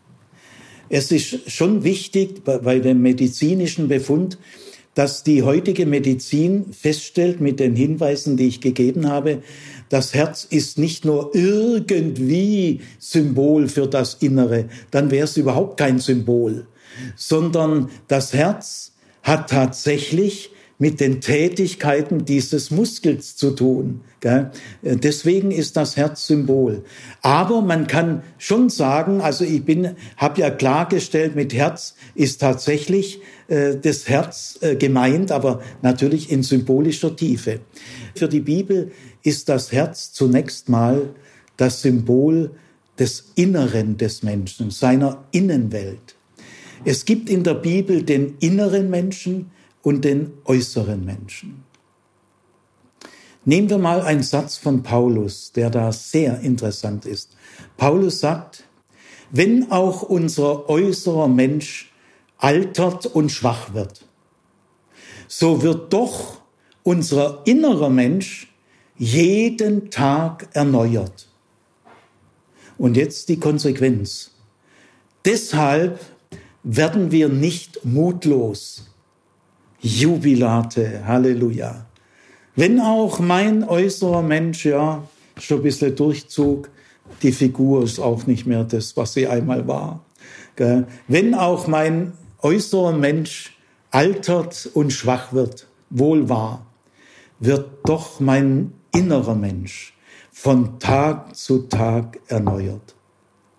Es 0.90 1.12
ist 1.12 1.50
schon 1.52 1.84
wichtig 1.84 2.44
bei 2.44 2.80
dem 2.80 3.02
medizinischen 3.02 3.88
Befund, 3.88 4.38
dass 4.94 5.24
die 5.24 5.42
heutige 5.42 5.86
Medizin 5.88 6.72
feststellt 6.72 7.42
mit 7.42 7.60
den 7.60 7.76
Hinweisen, 7.76 8.38
die 8.38 8.48
ich 8.48 8.62
gegeben 8.62 9.10
habe, 9.10 9.42
das 9.90 10.14
Herz 10.14 10.46
ist 10.50 10.78
nicht 10.78 11.04
nur 11.04 11.32
irgendwie 11.34 12.82
Symbol 13.00 13.68
für 13.68 13.88
das 13.88 14.16
Innere, 14.16 14.66
dann 14.92 15.10
wäre 15.10 15.26
es 15.26 15.38
überhaupt 15.38 15.78
kein 15.78 16.00
Symbol, 16.00 16.68
sondern 17.16 17.90
das 18.08 18.34
Herz 18.34 18.92
hat 19.24 19.50
tatsächlich 19.50 20.52
mit 20.84 21.00
den 21.00 21.22
Tätigkeiten 21.22 22.26
dieses 22.26 22.70
Muskels 22.70 23.38
zu 23.38 23.52
tun. 23.52 24.02
Gell? 24.20 24.52
Deswegen 24.82 25.50
ist 25.50 25.78
das 25.78 25.96
Herz 25.96 26.28
Symbol. 26.28 26.84
Aber 27.22 27.62
man 27.62 27.88
kann 27.88 28.22
schon 28.38 28.70
sagen, 28.70 29.22
also 29.22 29.46
ich 29.46 29.64
bin, 29.64 29.96
habe 30.18 30.42
ja 30.42 30.50
klargestellt, 30.50 31.38
mit 31.38 31.54
Herz 31.54 31.96
ist 32.16 32.42
tatsächlich 32.42 33.22
äh, 33.48 33.78
das 33.82 34.10
Herz 34.10 34.60
äh, 34.60 34.76
gemeint, 34.76 35.32
aber 35.32 35.62
natürlich 35.82 36.30
in 36.30 36.44
symbolischer 36.44 37.16
Tiefe. 37.16 37.62
Für 38.14 38.28
die 38.28 38.42
Bibel 38.42 38.92
ist 39.22 39.48
das 39.48 39.72
Herz 39.72 40.12
zunächst 40.12 40.68
mal 40.68 41.12
das 41.56 41.82
Symbol 41.82 42.52
des 43.00 43.32
Inneren 43.36 43.96
des 43.96 44.22
Menschen, 44.22 44.70
seiner 44.70 45.24
Innenwelt. 45.32 46.18
Es 46.84 47.06
gibt 47.06 47.30
in 47.30 47.46
der 47.46 47.54
Bibel 47.54 48.04
den 48.04 48.36
inneren 48.42 48.90
Menschen, 48.90 49.53
und 49.84 50.04
den 50.04 50.32
äußeren 50.46 51.06
Menschen. 51.06 51.64
Nehmen 53.46 53.70
wir 53.70 53.78
mal 53.78 54.02
einen 54.02 54.24
Satz 54.24 54.58
von 54.58 54.82
Paulus, 54.82 55.52
der 55.52 55.70
da 55.70 55.92
sehr 55.92 56.40
interessant 56.40 57.06
ist. 57.06 57.36
Paulus 57.78 58.20
sagt, 58.20 58.64
wenn 59.32 59.70
auch 59.72 60.02
unser 60.02 60.70
äußerer 60.70 61.28
Mensch 61.28 61.92
altert 62.38 63.06
und 63.06 63.30
schwach 63.30 63.74
wird, 63.74 64.06
so 65.28 65.62
wird 65.62 65.92
doch 65.92 66.42
unser 66.84 67.42
innerer 67.46 67.90
Mensch 67.90 68.54
jeden 68.98 69.90
Tag 69.90 70.48
erneuert. 70.54 71.28
Und 72.78 72.96
jetzt 72.96 73.30
die 73.30 73.40
Konsequenz. 73.40 74.32
Deshalb 75.26 76.00
werden 76.64 77.12
wir 77.12 77.30
nicht 77.30 77.84
mutlos, 77.86 78.93
Jubilate, 79.84 81.06
Halleluja. 81.06 81.86
Wenn 82.56 82.80
auch 82.80 83.20
mein 83.20 83.66
äußerer 83.66 84.22
Mensch, 84.22 84.66
ja, 84.66 85.04
schon 85.38 85.58
ein 85.58 85.64
bisschen 85.64 85.94
Durchzug, 85.94 86.70
die 87.22 87.34
Figur 87.34 87.84
ist 87.84 88.00
auch 88.00 88.26
nicht 88.26 88.46
mehr 88.46 88.64
das, 88.64 88.96
was 88.96 89.14
sie 89.14 89.28
einmal 89.28 89.68
war. 89.68 90.06
Wenn 91.10 91.36
auch 91.36 91.68
mein 91.68 92.14
äußerer 92.42 92.94
Mensch 92.94 93.58
altert 93.92 94.70
und 94.74 94.94
schwach 94.94 95.34
wird, 95.34 95.68
wohl 95.90 96.30
wahr, 96.30 96.66
wird 97.40 97.70
doch 97.84 98.22
mein 98.22 98.72
innerer 98.94 99.36
Mensch 99.36 99.98
von 100.32 100.80
Tag 100.80 101.36
zu 101.36 101.64
Tag 101.64 102.22
erneuert. 102.28 102.96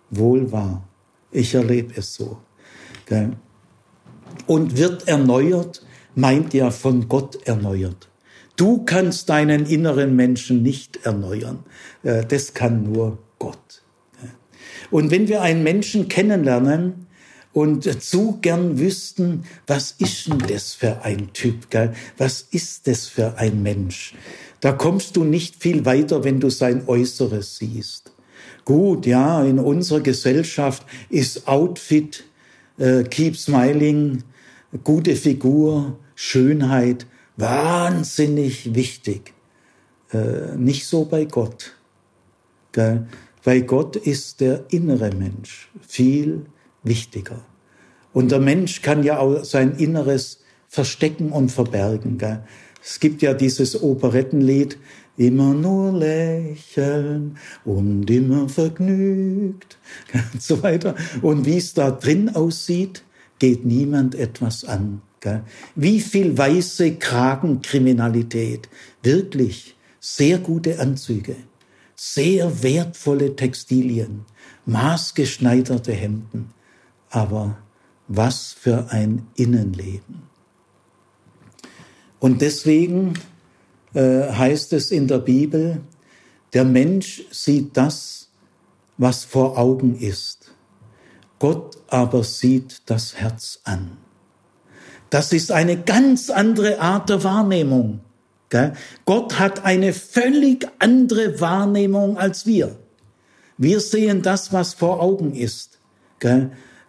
Wohl 0.09 0.51
wahr. 0.51 0.83
Ich 1.31 1.53
erlebe 1.53 1.93
es 1.95 2.15
so. 2.15 2.39
Und 4.47 4.75
wird 4.75 5.07
erneuert 5.07 5.85
meint 6.15 6.53
ja 6.53 6.71
von 6.71 7.07
Gott 7.07 7.37
erneuert. 7.45 8.09
Du 8.55 8.85
kannst 8.85 9.29
deinen 9.29 9.65
inneren 9.65 10.15
Menschen 10.15 10.63
nicht 10.63 11.05
erneuern. 11.05 11.59
Äh, 12.03 12.25
das 12.25 12.53
kann 12.53 12.83
nur 12.83 13.17
Gott. 13.37 13.83
Und 14.91 15.11
wenn 15.11 15.27
wir 15.27 15.41
einen 15.41 15.63
Menschen 15.63 16.07
kennenlernen 16.07 17.07
und 17.53 18.01
zu 18.03 18.37
gern 18.41 18.79
wüssten, 18.79 19.43
was 19.67 19.95
ist 19.97 20.27
denn 20.27 20.39
das 20.39 20.73
für 20.73 21.03
ein 21.03 21.33
Typ, 21.33 21.69
gell? 21.69 21.93
was 22.17 22.41
ist 22.51 22.87
das 22.87 23.07
für 23.07 23.37
ein 23.37 23.63
Mensch, 23.63 24.13
da 24.61 24.71
kommst 24.71 25.15
du 25.15 25.23
nicht 25.23 25.61
viel 25.61 25.85
weiter, 25.85 26.23
wenn 26.23 26.39
du 26.39 26.49
sein 26.49 26.87
Äußeres 26.87 27.57
siehst. 27.57 28.11
Gut, 28.63 29.05
ja, 29.05 29.43
in 29.43 29.59
unserer 29.59 30.01
Gesellschaft 30.01 30.85
ist 31.09 31.47
Outfit, 31.47 32.23
äh, 32.77 33.03
Keep 33.03 33.37
Smiling, 33.37 34.23
gute 34.83 35.15
Figur, 35.15 35.97
Schönheit 36.15 37.05
wahnsinnig 37.37 38.73
wichtig. 38.73 39.33
Äh, 40.11 40.55
nicht 40.57 40.87
so 40.87 41.05
bei 41.05 41.25
Gott. 41.25 41.73
Gell? 42.71 43.07
Bei 43.43 43.59
Gott 43.59 43.95
ist 43.95 44.41
der 44.41 44.65
innere 44.69 45.11
Mensch 45.11 45.69
viel 45.87 46.45
wichtiger. 46.83 47.45
Und 48.13 48.31
der 48.31 48.39
Mensch 48.39 48.81
kann 48.81 49.03
ja 49.03 49.19
auch 49.19 49.43
sein 49.43 49.75
Inneres 49.77 50.39
verstecken 50.67 51.31
und 51.31 51.51
verbergen. 51.51 52.17
Gell? 52.17 52.43
Es 52.83 52.99
gibt 52.99 53.21
ja 53.21 53.33
dieses 53.33 53.81
Operettenlied, 53.81 54.77
immer 55.17 55.53
nur 55.53 55.93
lächeln 55.93 57.37
und 57.63 58.09
immer 58.09 58.49
vergnügt 58.49 59.77
und 60.13 60.39
so 60.41 60.61
weiter. 60.61 60.95
Und 61.21 61.45
wie 61.45 61.57
es 61.57 61.73
da 61.73 61.91
drin 61.91 62.35
aussieht, 62.35 63.03
geht 63.39 63.65
niemand 63.65 64.15
etwas 64.15 64.65
an. 64.65 65.01
Wie 65.75 65.99
viel 65.99 66.37
weiße 66.37 66.95
Kragenkriminalität, 66.95 68.69
wirklich 69.03 69.75
sehr 69.99 70.37
gute 70.39 70.79
Anzüge, 70.79 71.35
sehr 71.95 72.63
wertvolle 72.63 73.35
Textilien, 73.35 74.25
maßgeschneiderte 74.65 75.93
Hemden, 75.93 76.51
aber 77.09 77.57
was 78.07 78.51
für 78.51 78.91
ein 78.91 79.27
Innenleben. 79.35 80.23
Und 82.19 82.41
deswegen 82.41 83.13
äh, 83.93 84.31
heißt 84.31 84.73
es 84.73 84.91
in 84.91 85.07
der 85.07 85.19
Bibel, 85.19 85.81
der 86.53 86.65
Mensch 86.65 87.23
sieht 87.31 87.75
das, 87.75 88.29
was 88.97 89.25
vor 89.25 89.57
Augen 89.57 89.97
ist. 89.97 90.53
Gott 91.39 91.77
aber 91.87 92.23
sieht 92.23 92.81
das 92.85 93.15
Herz 93.15 93.59
an. 93.63 93.97
Das 95.09 95.33
ist 95.33 95.51
eine 95.51 95.77
ganz 95.77 96.29
andere 96.29 96.79
Art 96.79 97.09
der 97.09 97.23
Wahrnehmung. 97.23 98.01
Gott 99.05 99.39
hat 99.39 99.65
eine 99.65 99.91
völlig 99.91 100.67
andere 100.79 101.41
Wahrnehmung 101.41 102.17
als 102.17 102.45
wir. 102.45 102.75
Wir 103.57 103.79
sehen 103.79 104.21
das, 104.21 104.53
was 104.53 104.73
vor 104.73 105.01
Augen 105.01 105.35
ist. 105.35 105.79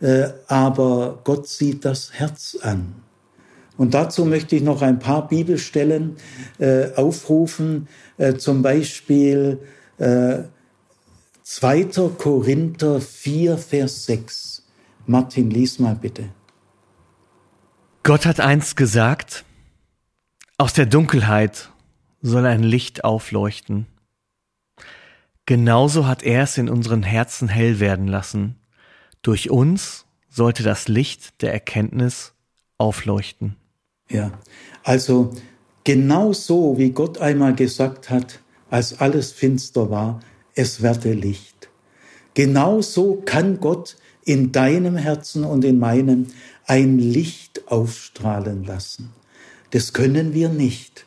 Äh, 0.01 0.29
aber 0.47 1.21
Gott 1.25 1.49
sieht 1.49 1.85
das 1.85 2.13
Herz 2.13 2.57
an. 2.61 2.95
Und 3.77 3.95
dazu 3.95 4.25
möchte 4.25 4.57
ich 4.57 4.63
noch 4.63 4.83
ein 4.83 4.99
paar 4.99 5.29
Bibelstellen 5.29 6.17
äh, 6.59 6.93
aufrufen, 6.95 7.89
äh, 8.17 8.35
zum 8.35 8.63
Beispiel 8.63 9.59
äh, 9.99 10.45
2. 11.43 11.85
Korinther 12.19 13.01
4, 13.01 13.59
Vers 13.59 14.07
6. 14.07 14.63
Martin, 15.07 15.51
lies 15.51 15.79
mal 15.79 15.95
bitte. 15.95 16.25
Gott 18.07 18.25
hat 18.25 18.39
einst 18.39 18.77
gesagt, 18.77 19.45
aus 20.59 20.73
der 20.73 20.87
Dunkelheit 20.87 21.71
soll 22.23 22.47
ein 22.47 22.63
Licht 22.63 23.03
aufleuchten. 23.03 23.89
Genauso 25.45 26.07
hat 26.07 26.23
er 26.23 26.45
es 26.45 26.57
in 26.57 26.69
unseren 26.69 27.03
Herzen 27.03 27.49
hell 27.49 27.81
werden 27.81 28.07
lassen. 28.07 28.61
Durch 29.23 29.51
uns 29.51 30.07
sollte 30.29 30.63
das 30.63 30.87
Licht 30.87 31.43
der 31.43 31.53
Erkenntnis 31.53 32.35
aufleuchten. 32.79 33.57
Ja, 34.09 34.31
also 34.85 35.33
genau 35.83 36.33
so, 36.33 36.79
wie 36.79 36.91
Gott 36.91 37.19
einmal 37.19 37.57
gesagt 37.57 38.09
hat, 38.09 38.39
als 38.71 39.01
alles 39.01 39.33
finster 39.33 39.91
war, 39.91 40.21
es 40.55 40.81
werde 40.81 41.13
Licht. 41.13 41.71
Genau 42.35 42.83
so 42.83 43.21
kann 43.25 43.59
Gott 43.59 43.97
in 44.25 44.53
deinem 44.53 44.97
Herzen 44.97 45.45
und 45.45 45.65
in 45.65 45.81
meinem 45.81 46.27
ein 46.67 46.99
Licht 46.99 47.69
aufstrahlen 47.69 48.65
lassen. 48.65 49.11
Das 49.71 49.93
können 49.93 50.35
wir 50.35 50.49
nicht. 50.49 51.07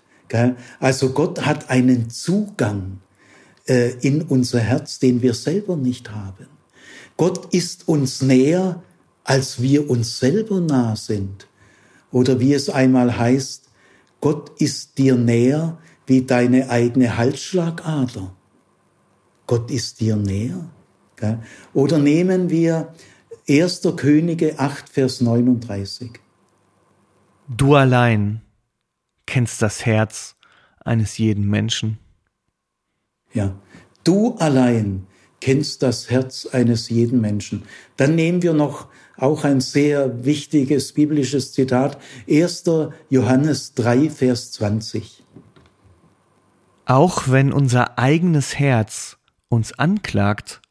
Also 0.79 1.11
Gott 1.11 1.45
hat 1.45 1.69
einen 1.69 2.09
Zugang 2.09 2.99
äh, 3.67 3.91
in 4.01 4.21
unser 4.21 4.59
Herz, 4.59 4.99
den 4.99 5.21
wir 5.21 5.33
selber 5.33 5.75
nicht 5.75 6.11
haben. 6.11 6.47
Gott 7.17 7.53
ist 7.53 7.87
uns 7.87 8.21
näher, 8.21 8.83
als 9.23 9.61
wir 9.61 9.89
uns 9.89 10.19
selber 10.19 10.61
nah 10.61 10.95
sind. 10.95 11.47
Oder 12.11 12.39
wie 12.39 12.53
es 12.53 12.69
einmal 12.69 13.17
heißt, 13.17 13.69
Gott 14.21 14.51
ist 14.59 14.97
dir 14.97 15.15
näher 15.15 15.77
wie 16.05 16.23
deine 16.23 16.69
eigene 16.69 17.17
Halsschlagader. 17.17 18.33
Gott 19.47 19.71
ist 19.71 19.99
dir 19.99 20.15
näher. 20.15 20.69
Oder 21.73 21.99
nehmen 21.99 22.49
wir 22.49 22.93
1. 23.49 23.81
Könige 23.95 24.59
8, 24.59 24.87
Vers 24.89 25.21
39. 25.21 26.11
Du 27.47 27.73
allein 27.73 28.43
kennst 29.25 29.63
das 29.63 29.87
Herz 29.87 30.35
eines 30.85 31.17
jeden 31.17 31.49
Menschen. 31.49 31.97
Ja, 33.33 33.55
du 34.03 34.35
allein 34.35 35.07
kennst 35.41 35.81
das 35.81 36.11
Herz 36.11 36.45
eines 36.45 36.89
jeden 36.89 37.21
Menschen. 37.21 37.63
Dann 37.97 38.13
nehmen 38.13 38.43
wir 38.43 38.53
noch 38.53 38.87
auch 39.17 39.43
ein 39.43 39.61
sehr 39.61 40.25
wichtiges 40.25 40.93
biblisches 40.93 41.51
Zitat, 41.51 41.99
1. 42.29 42.65
Johannes 43.09 43.73
3, 43.73 44.11
Vers 44.11 44.51
20. 44.51 45.23
Auch 46.85 47.29
wenn 47.29 47.51
unser 47.51 47.97
eigenes 47.97 48.59
Herz 48.59 49.17
uns 49.47 49.73
anklagt, 49.73 50.61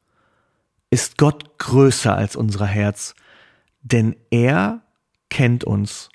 ist 0.91 1.19
Gott 1.19 1.59
größer 1.59 2.15
als 2.15 2.37
unser 2.37 2.67
Herz, 2.67 3.15
denn 3.83 4.17
er 4.31 4.83
kennt 5.31 5.65
uns 5.65 6.09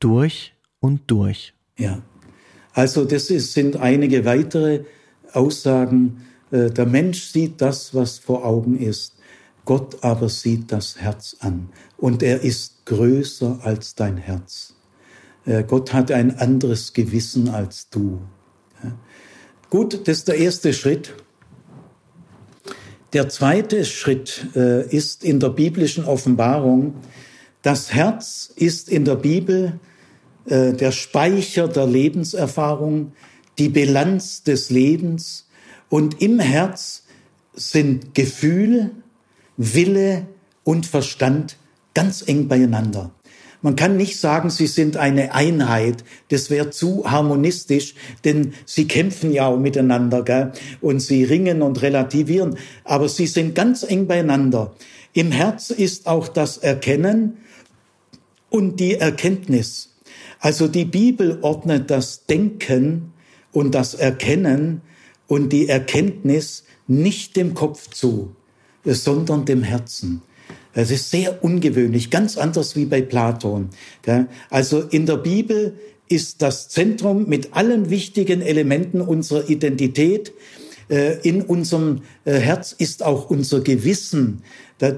durch 0.00 0.54
und 0.80 1.10
durch. 1.10 1.54
Ja, 1.78 2.02
also 2.72 3.04
das 3.04 3.30
ist, 3.30 3.52
sind 3.52 3.76
einige 3.76 4.24
weitere 4.24 4.84
Aussagen. 5.32 6.26
Äh, 6.50 6.70
der 6.70 6.86
Mensch 6.86 7.22
sieht 7.24 7.60
das, 7.60 7.94
was 7.94 8.18
vor 8.18 8.44
Augen 8.44 8.78
ist. 8.78 9.14
Gott 9.64 10.02
aber 10.02 10.28
sieht 10.28 10.72
das 10.72 11.00
Herz 11.00 11.36
an. 11.40 11.70
Und 11.96 12.22
er 12.22 12.42
ist 12.42 12.84
größer 12.86 13.60
als 13.62 13.94
dein 13.94 14.16
Herz. 14.16 14.74
Äh, 15.46 15.64
Gott 15.64 15.92
hat 15.92 16.10
ein 16.10 16.38
anderes 16.38 16.92
Gewissen 16.92 17.48
als 17.48 17.88
du. 17.88 18.20
Gut, 19.70 20.06
das 20.06 20.18
ist 20.18 20.28
der 20.28 20.36
erste 20.36 20.72
Schritt. 20.72 21.14
Der 23.14 23.28
zweite 23.28 23.84
Schritt 23.84 24.48
äh, 24.56 24.84
ist 24.88 25.22
in 25.22 25.38
der 25.38 25.50
biblischen 25.50 26.04
Offenbarung, 26.04 26.94
das 27.62 27.94
Herz 27.94 28.52
ist 28.56 28.88
in 28.88 29.04
der 29.04 29.14
Bibel 29.14 29.78
äh, 30.46 30.72
der 30.72 30.90
Speicher 30.90 31.68
der 31.68 31.86
Lebenserfahrung, 31.86 33.12
die 33.56 33.68
Bilanz 33.68 34.42
des 34.42 34.68
Lebens 34.70 35.46
und 35.88 36.20
im 36.20 36.40
Herz 36.40 37.04
sind 37.54 38.14
Gefühl, 38.14 38.90
Wille 39.56 40.26
und 40.64 40.84
Verstand 40.84 41.56
ganz 41.94 42.26
eng 42.26 42.48
beieinander. 42.48 43.12
Man 43.64 43.76
kann 43.76 43.96
nicht 43.96 44.20
sagen, 44.20 44.50
sie 44.50 44.66
sind 44.66 44.98
eine 44.98 45.32
Einheit. 45.32 46.04
Das 46.28 46.50
wäre 46.50 46.68
zu 46.68 47.10
harmonistisch, 47.10 47.94
denn 48.22 48.52
sie 48.66 48.86
kämpfen 48.86 49.32
ja 49.32 49.46
auch 49.46 49.58
miteinander 49.58 50.22
gell? 50.22 50.52
und 50.82 51.00
sie 51.00 51.24
ringen 51.24 51.62
und 51.62 51.80
relativieren. 51.80 52.58
Aber 52.84 53.08
sie 53.08 53.26
sind 53.26 53.54
ganz 53.54 53.82
eng 53.82 54.06
beieinander. 54.06 54.74
Im 55.14 55.32
Herz 55.32 55.70
ist 55.70 56.06
auch 56.06 56.28
das 56.28 56.58
Erkennen 56.58 57.38
und 58.50 58.80
die 58.80 58.96
Erkenntnis. 58.96 59.94
Also 60.40 60.68
die 60.68 60.84
Bibel 60.84 61.38
ordnet 61.40 61.90
das 61.90 62.26
Denken 62.26 63.14
und 63.50 63.74
das 63.74 63.94
Erkennen 63.94 64.82
und 65.26 65.54
die 65.54 65.70
Erkenntnis 65.70 66.64
nicht 66.86 67.34
dem 67.34 67.54
Kopf 67.54 67.88
zu, 67.88 68.36
sondern 68.84 69.46
dem 69.46 69.62
Herzen. 69.62 70.20
Es 70.74 70.90
ist 70.90 71.10
sehr 71.10 71.42
ungewöhnlich, 71.42 72.10
ganz 72.10 72.36
anders 72.36 72.74
wie 72.76 72.84
bei 72.84 73.00
Platon. 73.00 73.70
Also 74.50 74.80
in 74.80 75.06
der 75.06 75.16
Bibel 75.18 75.78
ist 76.08 76.42
das 76.42 76.68
Zentrum 76.68 77.28
mit 77.28 77.54
allen 77.54 77.90
wichtigen 77.90 78.42
Elementen 78.42 79.00
unserer 79.00 79.48
Identität. 79.48 80.32
Äh, 80.90 81.18
in 81.22 81.42
unserem 81.42 82.02
äh, 82.24 82.34
Herz 82.34 82.74
ist 82.76 83.02
auch 83.02 83.30
unser 83.30 83.60
Gewissen. 83.60 84.42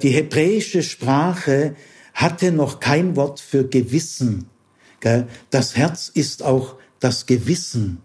Die 0.03 0.09
hebräische 0.09 0.83
Sprache 0.83 1.77
hatte 2.12 2.51
noch 2.51 2.81
kein 2.81 3.14
Wort 3.14 3.39
für 3.41 3.68
Gewissen. 3.68 4.47
Das 5.51 5.77
Herz 5.77 6.11
ist 6.12 6.43
auch 6.43 6.77
das 6.99 7.27
Gewissen. 7.27 7.99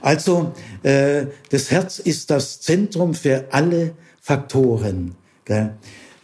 Also 0.00 0.52
äh, 0.82 1.26
das 1.50 1.70
Herz 1.70 2.00
ist 2.00 2.30
das 2.30 2.60
Zentrum 2.60 3.14
für 3.14 3.46
alle 3.50 3.94
Faktoren. 4.20 5.14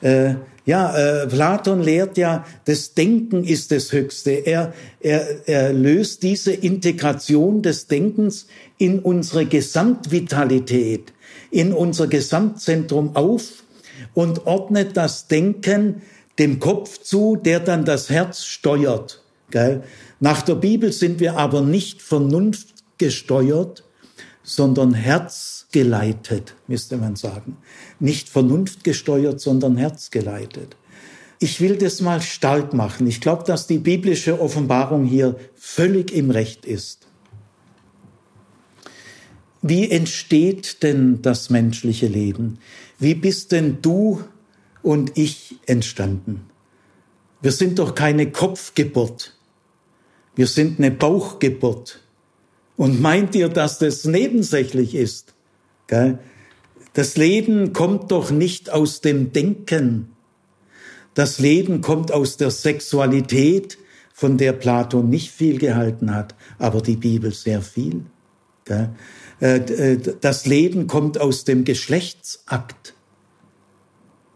Äh, 0.01 0.35
ja, 0.67 0.97
äh, 0.97 1.27
Platon 1.27 1.81
lehrt 1.83 2.17
ja, 2.17 2.45
das 2.65 2.95
Denken 2.95 3.45
ist 3.45 3.71
das 3.73 3.93
Höchste. 3.93 4.31
Er, 4.31 4.73
er, 5.01 5.49
er 5.49 5.73
löst 5.73 6.23
diese 6.23 6.53
Integration 6.53 7.63
des 7.63 7.87
Denkens 7.87 8.47
in 8.79 9.01
unsere 9.01 9.47
Gesamtvitalität, 9.47 11.13
in 11.51 11.73
unser 11.73 12.07
Gesamtzentrum 12.07 13.17
auf 13.17 13.65
und 14.15 14.47
ordnet 14.47 14.97
das 14.97 15.27
Denken 15.27 16.03
dem 16.39 16.61
Kopf 16.61 16.99
zu, 16.99 17.37
der 17.37 17.61
dann 17.61 17.85
das 17.85 18.09
Herz 18.09 18.45
steuert. 18.45 19.23
Gell? 19.51 19.83
Nach 20.21 20.43
der 20.43 20.55
Bibel 20.55 20.93
sind 20.93 21.21
wir 21.21 21.37
aber 21.37 21.63
nicht 21.63 22.01
vernunftgesteuert, 22.03 23.85
sondern 24.43 24.95
herzgeleitet, 25.71 26.55
müsste 26.66 26.97
man 26.97 27.16
sagen. 27.16 27.57
Nicht 28.01 28.29
vernunftgesteuert, 28.29 29.41
sondern 29.41 29.77
herzgeleitet. 29.77 30.77
Ich 31.39 31.61
will 31.61 31.77
das 31.77 32.01
mal 32.01 32.21
stark 32.21 32.75
machen. 32.75 33.07
Ich 33.07 33.21
glaube, 33.21 33.45
dass 33.45 33.66
die 33.66 33.79
biblische 33.79 34.41
Offenbarung 34.41 35.05
hier 35.05 35.37
völlig 35.55 36.12
im 36.12 36.31
Recht 36.31 36.66
ist. 36.66 37.07
Wie 39.62 39.91
entsteht 39.91 40.83
denn 40.83 41.23
das 41.23 41.51
menschliche 41.51 42.09
Leben? 42.09 42.59
Wie 42.99 43.14
bist 43.14 43.53
denn 43.53 43.79
du 43.81 44.23
und 44.83 45.16
ich 45.16 45.57
entstanden? 45.66 46.47
wir 47.43 47.53
sind 47.53 47.79
doch 47.79 47.95
keine 47.95 48.31
Kopfgeburt. 48.31 49.35
Wir 50.35 50.47
sind 50.47 50.79
eine 50.79 50.91
Bauchgeburt. 50.91 52.01
Und 52.77 53.01
meint 53.01 53.35
ihr, 53.35 53.49
dass 53.49 53.79
das 53.79 54.05
nebensächlich 54.05 54.95
ist? 54.95 55.33
Das 56.93 57.16
Leben 57.16 57.72
kommt 57.72 58.11
doch 58.11 58.30
nicht 58.30 58.70
aus 58.70 59.01
dem 59.01 59.32
Denken. 59.32 60.12
Das 61.14 61.38
Leben 61.38 61.80
kommt 61.80 62.12
aus 62.12 62.36
der 62.36 62.51
Sexualität, 62.51 63.78
von 64.12 64.36
der 64.36 64.53
Platon 64.53 65.09
nicht 65.09 65.30
viel 65.30 65.59
gehalten 65.59 66.14
hat, 66.14 66.34
aber 66.59 66.82
die 66.82 66.97
Bibel 66.97 67.32
sehr 67.32 67.62
viel. 67.62 68.05
Äh, 68.68 69.57
äh, 69.57 69.99
das 70.20 70.47
Leben 70.47 70.86
kommt 70.86 71.18
aus 71.18 71.45
dem 71.45 71.64
Geschlechtsakt. 71.64 72.95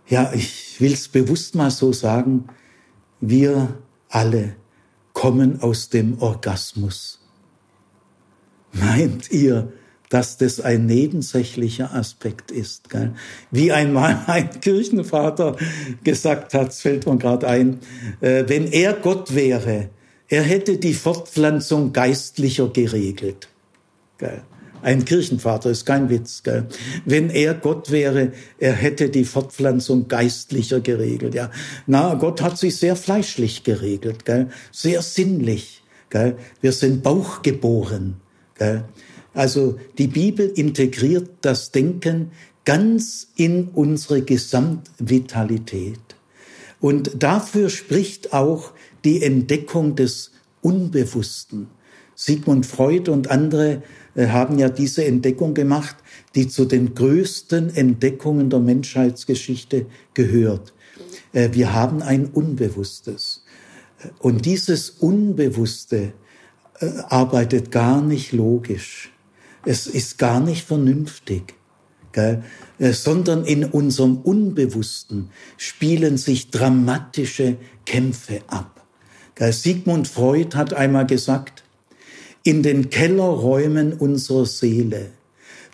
Ja, 0.07 0.33
ich 0.33 0.81
will 0.81 0.93
es 0.93 1.09
bewusst 1.09 1.55
mal 1.55 1.71
so 1.71 1.93
sagen, 1.93 2.47
wir 3.21 3.77
alle 4.09 4.57
kommen 5.13 5.61
aus 5.61 5.91
dem 5.91 6.21
Orgasmus. 6.21 7.21
Meint 8.73 9.31
ihr, 9.31 9.73
dass 10.15 10.37
das 10.37 10.61
ein 10.61 10.87
nebensächlicher 10.87 11.93
Aspekt 11.93 12.53
ist? 12.53 12.89
Gell? 12.89 13.15
Wie 13.51 13.73
einmal 13.73 14.21
ein 14.29 14.61
Kirchenvater 14.61 15.57
gesagt 16.05 16.55
hat, 16.55 16.73
fällt 16.73 17.05
mir 17.05 17.17
gerade 17.17 17.49
ein, 17.49 17.81
äh, 18.21 18.45
wenn 18.47 18.71
er 18.71 18.93
Gott 18.93 19.35
wäre, 19.35 19.89
er 20.29 20.43
hätte 20.43 20.79
die 20.79 20.95
Fortpflanzung 20.95 21.93
geistlicher 21.93 22.69
geregelt. 22.69 23.49
Gell? 24.19 24.43
Ein 24.83 25.05
Kirchenvater 25.05 25.71
ist 25.71 25.85
kein 25.85 26.09
Witz. 26.11 26.45
Gell? 26.45 26.69
Wenn 27.05 27.29
er 27.29 27.55
Gott 27.55 27.91
wäre, 27.91 28.31
er 28.61 28.75
hätte 28.75 29.11
die 29.11 29.25
Fortpflanzung 29.25 30.07
geistlicher 30.07 30.79
geregelt. 30.79 31.35
Ja, 31.35 31.51
na, 31.89 32.15
Gott 32.15 32.41
hat 32.41 32.57
sich 32.57 32.77
sehr 32.77 32.95
fleischlich 32.95 33.65
geregelt, 33.65 34.25
gell? 34.25 34.49
sehr 34.71 35.03
sinnlich. 35.03 35.83
Gell? 36.09 36.37
Wir 36.61 36.71
sind 36.71 37.03
bauchgeboren. 37.03 38.21
Gell? 38.57 38.85
Also 39.35 39.79
die 39.99 40.07
Bibel 40.07 40.49
integriert 40.49 41.29
das 41.43 41.73
Denken 41.73 42.31
ganz 42.65 43.29
in 43.37 43.69
unsere 43.75 44.23
Gesamtvitalität. 44.23 46.01
Und 46.81 47.23
dafür 47.23 47.69
spricht 47.71 48.33
auch 48.33 48.73
die 49.05 49.23
Entdeckung 49.23 49.97
des 49.97 50.33
Unbewussten. 50.63 51.69
Sigmund 52.15 52.65
Freud 52.65 53.11
und 53.11 53.31
andere 53.31 53.83
äh, 54.15 54.29
haben 54.29 54.59
ja 54.59 54.69
diese 54.69 55.05
Entdeckung 55.05 55.55
gemacht, 55.55 55.97
die 56.35 56.49
zu 56.49 56.65
den 56.65 56.95
größten 56.95 57.75
Entdeckungen 57.75 58.51
der 58.51 58.61
Menschheitsgeschichte 58.61 59.87
gehört. 60.15 60.73
Äh, 61.33 61.51
wir 61.53 61.73
haben 61.73 62.03
ein 62.03 62.27
Unbewusstes. 62.27 63.45
Und 64.19 64.45
dieses 64.47 64.91
Unbewusste 64.91 66.13
äh, 66.81 66.87
arbeitet 67.09 67.71
gar 67.71 68.01
nicht 68.01 68.33
logisch. 68.33 69.14
Es 69.67 69.87
ist 69.87 70.19
gar 70.19 70.41
nicht 70.41 70.65
vernünftig. 70.65 71.55
Gell? 72.13 72.45
sondern 72.79 73.45
in 73.45 73.65
unserem 73.65 74.19
Unbewussten 74.19 75.31
spielen 75.57 76.17
sich 76.17 76.51
dramatische 76.51 77.57
Kämpfe 77.87 78.41
ab. 78.49 78.85
Sigmund 79.39 80.09
Freud 80.09 80.57
hat 80.57 80.75
einmal 80.75 81.07
gesagt, 81.07 81.65
in 82.43 82.63
den 82.63 82.91
Kellerräumen 82.91 83.95
unserer 83.95 84.47
Seele, 84.47 85.11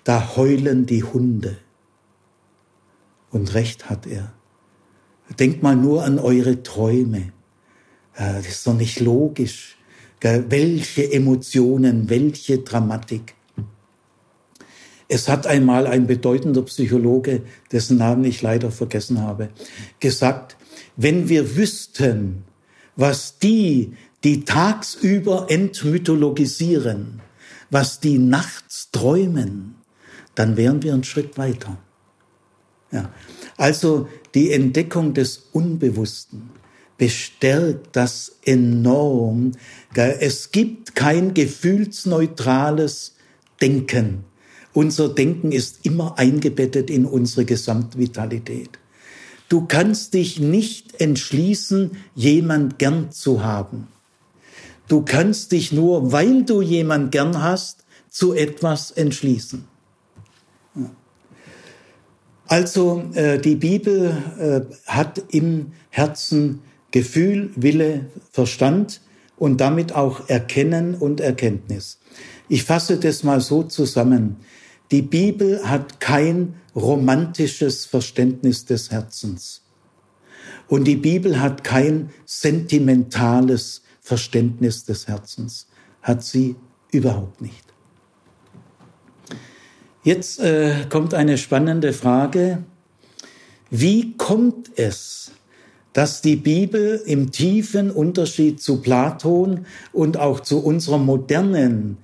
da 0.05 0.36
heulen 0.36 0.86
die 0.86 1.03
Hunde. 1.03 1.59
Und 3.30 3.55
recht 3.55 3.88
hat 3.91 4.07
er. 4.07 4.32
Denkt 5.38 5.62
mal 5.62 5.76
nur 5.76 6.05
an 6.05 6.18
eure 6.18 6.62
Träume. 6.62 7.32
Das 8.16 8.47
ist 8.47 8.66
doch 8.66 8.74
nicht 8.74 9.01
logisch. 9.01 9.76
Welche 10.20 11.12
Emotionen, 11.12 12.11
welche 12.11 12.59
Dramatik. 12.59 13.34
Es 15.12 15.28
hat 15.28 15.48
einmal 15.48 15.88
ein 15.88 16.06
bedeutender 16.06 16.62
Psychologe, 16.62 17.42
dessen 17.72 17.98
Namen 17.98 18.24
ich 18.24 18.42
leider 18.42 18.70
vergessen 18.70 19.20
habe, 19.20 19.48
gesagt, 19.98 20.56
wenn 20.96 21.28
wir 21.28 21.56
wüssten, 21.56 22.44
was 22.94 23.36
die, 23.38 23.94
die 24.22 24.44
tagsüber 24.44 25.46
entmythologisieren, 25.48 27.20
was 27.70 27.98
die 27.98 28.18
nachts 28.18 28.90
träumen, 28.92 29.74
dann 30.36 30.56
wären 30.56 30.84
wir 30.84 30.94
einen 30.94 31.02
Schritt 31.02 31.36
weiter. 31.36 31.76
Ja. 32.92 33.12
Also 33.56 34.08
die 34.34 34.52
Entdeckung 34.52 35.12
des 35.12 35.48
Unbewussten 35.50 36.50
bestärkt 36.98 37.96
das 37.96 38.36
enorm. 38.44 39.52
Es 39.92 40.52
gibt 40.52 40.94
kein 40.94 41.34
gefühlsneutrales 41.34 43.16
Denken. 43.61 44.29
Unser 44.72 45.08
Denken 45.08 45.52
ist 45.52 45.80
immer 45.84 46.18
eingebettet 46.18 46.90
in 46.90 47.04
unsere 47.04 47.44
Gesamtvitalität. 47.44 48.78
Du 49.48 49.66
kannst 49.66 50.14
dich 50.14 50.38
nicht 50.38 51.00
entschließen, 51.00 51.92
jemand 52.14 52.78
gern 52.78 53.10
zu 53.10 53.42
haben. 53.42 53.88
Du 54.86 55.02
kannst 55.02 55.52
dich 55.52 55.72
nur, 55.72 56.12
weil 56.12 56.44
du 56.44 56.62
jemand 56.62 57.10
gern 57.10 57.42
hast, 57.42 57.84
zu 58.08 58.32
etwas 58.32 58.90
entschließen. 58.90 59.64
Also 62.46 63.04
äh, 63.14 63.38
die 63.38 63.54
Bibel 63.54 64.16
äh, 64.38 64.60
hat 64.86 65.22
im 65.30 65.72
Herzen 65.90 66.62
Gefühl, 66.90 67.50
Wille, 67.54 68.06
Verstand 68.32 69.00
und 69.36 69.60
damit 69.60 69.94
auch 69.94 70.28
Erkennen 70.28 70.96
und 70.96 71.20
Erkenntnis. 71.20 71.98
Ich 72.48 72.64
fasse 72.64 72.96
das 72.96 73.22
mal 73.22 73.40
so 73.40 73.62
zusammen. 73.62 74.38
Die 74.91 75.03
Bibel 75.03 75.68
hat 75.68 76.01
kein 76.01 76.55
romantisches 76.74 77.86
Verständnis 77.86 78.64
des 78.64 78.91
Herzens. 78.91 79.62
Und 80.68 80.84
die 80.84 80.97
Bibel 80.97 81.41
hat 81.41 81.64
kein 81.64 82.11
sentimentales 82.24 83.82
Verständnis 84.01 84.84
des 84.84 85.09
Herzens. 85.09 85.68
Hat 86.03 86.24
sie 86.24 86.57
überhaupt 86.91 87.41
nicht. 87.41 87.64
Jetzt 90.03 90.41
äh, 90.41 90.86
kommt 90.88 91.12
eine 91.12 91.38
spannende 91.38 91.93
Frage. 91.93 92.64
Wie 93.70 94.16
kommt 94.16 94.70
es, 94.76 95.32
dass 95.93 96.22
die 96.22 96.36
Bibel 96.36 97.03
im 97.05 97.30
tiefen 97.30 97.91
Unterschied 97.91 98.61
zu 98.61 98.80
Platon 98.80 99.66
und 99.93 100.16
auch 100.16 100.41
zu 100.41 100.64
unserer 100.64 100.99
modernen 100.99 101.99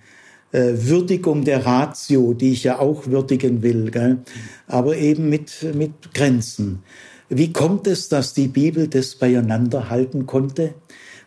Würdigung 0.57 1.45
der 1.45 1.67
Ratio, 1.67 2.33
die 2.33 2.53
ich 2.53 2.65
ja 2.65 2.79
auch 2.79 3.07
würdigen 3.07 3.63
will, 3.63 3.91
gell? 3.91 4.19
aber 4.67 4.97
eben 4.97 5.29
mit, 5.29 5.75
mit 5.75 6.15
Grenzen. 6.15 6.83
Wie 7.29 7.53
kommt 7.53 7.87
es, 7.87 8.09
dass 8.09 8.35
die 8.35 8.49
Bibel 8.49 8.89
das 8.89 9.17
beieinander 9.17 9.91
halten 9.91 10.27
konnte, 10.27 10.75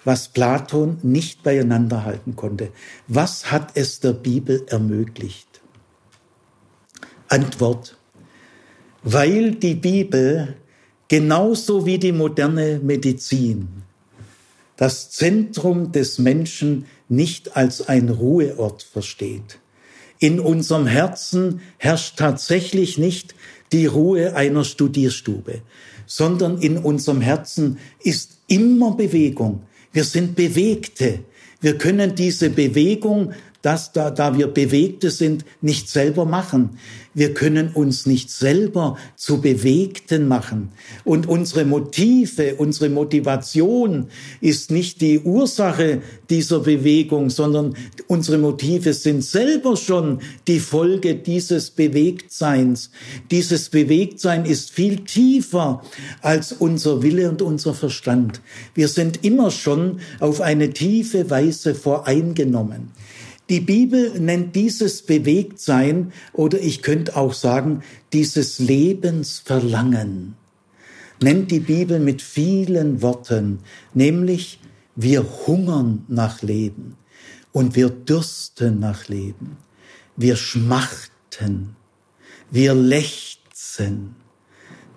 was 0.05 0.30
Platon 0.30 0.97
nicht 1.03 1.43
beieinander 1.43 2.05
halten 2.05 2.36
konnte? 2.36 2.69
Was 3.07 3.51
hat 3.51 3.71
es 3.75 3.99
der 3.99 4.13
Bibel 4.13 4.65
ermöglicht? 4.67 5.61
Antwort. 7.27 7.97
Weil 9.03 9.51
die 9.51 9.75
Bibel 9.75 10.55
genauso 11.07 11.86
wie 11.86 11.99
die 11.99 12.11
moderne 12.11 12.80
Medizin 12.82 13.67
das 14.80 15.11
Zentrum 15.11 15.91
des 15.91 16.19
Menschen 16.19 16.86
nicht 17.10 17.57
als 17.57 17.88
ein 17.88 18.10
Ruheort 18.10 18.84
versteht. 18.84 19.60
In 20.20 20.39
unserem 20.39 20.86
Herzen 20.86 21.62
herrscht 21.78 22.18
tatsächlich 22.18 22.97
nicht 22.97 23.36
die 23.72 23.86
Ruhe 23.86 24.36
einer 24.36 24.64
Studierstube, 24.64 25.62
sondern 26.05 26.62
in 26.62 26.78
unserem 26.78 27.22
Herzen 27.22 27.78
ist 28.03 28.39
immer 28.47 28.95
Bewegung. 28.95 29.64
Wir 29.91 30.03
sind 30.03 30.36
Bewegte. 30.36 31.20
Wir 31.62 31.78
können 31.78 32.16
diese 32.16 32.49
Bewegung 32.49 33.34
das, 33.62 33.91
da, 33.91 34.10
da 34.10 34.38
wir 34.38 34.47
Bewegte 34.47 35.12
sind, 35.12 35.43
nicht 35.62 35.89
selber 35.89 36.26
machen. 36.26 36.78
Wir 37.14 37.34
können 37.34 37.72
uns 37.74 38.05
nicht 38.05 38.30
selber 38.32 38.97
zu 39.18 39.41
Bewegten 39.41 40.28
machen. 40.28 40.70
Und 41.03 41.28
unsere 41.28 41.66
Motive, 41.66 42.55
unsere 42.55 42.89
Motivation 42.89 44.07
ist 44.39 44.72
nicht 44.72 45.01
die 45.01 45.20
Ursache 45.20 46.01
dieser 46.30 46.60
Bewegung, 46.60 47.30
sondern 47.30 47.76
unsere 48.07 48.38
Motive 48.38 48.93
sind 48.93 49.24
selber 49.24 49.76
schon 49.76 50.22
die 50.47 50.60
Folge 50.60 51.16
dieses 51.16 51.72
Bewegtseins. 51.72 52.91
Dieses 53.32 53.70
Bewegtsein 53.70 54.45
ist 54.45 54.72
viel 54.72 54.97
tiefer 55.01 55.84
als 56.22 56.53
unser 56.53 57.01
Wille 57.01 57.30
und 57.30 57.41
unser 57.41 57.74
Verstand. 57.74 58.39
Wir 58.76 58.88
sind 58.88 59.26
immer 59.26 59.51
schon 59.51 59.99
auf 60.20 60.39
eine 60.39 60.72
tiefe 60.72 61.30
Weise 61.30 61.76
voreingenommen. 61.76 62.91
Die 63.49 63.61
Bibel 63.61 64.19
nennt 64.19 64.55
dieses 64.55 65.01
Bewegtsein 65.01 66.13
oder 66.33 66.59
ich 66.59 66.83
könnte 66.83 67.15
auch 67.15 67.33
sagen, 67.33 67.81
dieses 68.13 68.59
Lebensverlangen. 68.59 70.35
nennt 71.21 71.51
die 71.51 71.59
Bibel 71.59 71.99
mit 71.99 72.21
vielen 72.21 73.01
Worten, 73.01 73.59
nämlich 73.93 74.59
wir 74.95 75.25
hungern 75.47 76.05
nach 76.07 76.41
Leben 76.43 76.95
und 77.51 77.75
wir 77.75 77.89
dürsten 77.89 78.79
nach 78.79 79.07
Leben. 79.07 79.57
Wir 80.15 80.35
schmachten, 80.35 81.75
wir 82.51 82.73
lechzen, 82.75 84.15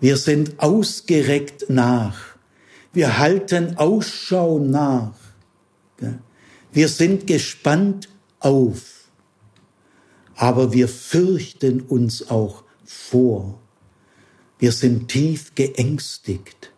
wir 0.01 0.17
sind 0.17 0.59
ausgereckt 0.59 1.71
nach, 1.71 2.19
wir 2.93 3.19
halten 3.19 3.79
Ausschau 3.79 4.59
nach, 4.59 5.15
wir 6.73 6.89
sind 6.89 7.27
gespannt 7.27 8.09
auf, 8.45 9.09
aber 10.35 10.73
wir 10.73 10.89
fürchten 10.89 11.81
uns 11.81 12.31
auch 12.31 12.65
vor. 12.85 13.61
Wir 14.59 14.73
sind 14.73 15.09
tief 15.09 15.55
geängstigt 15.55 16.73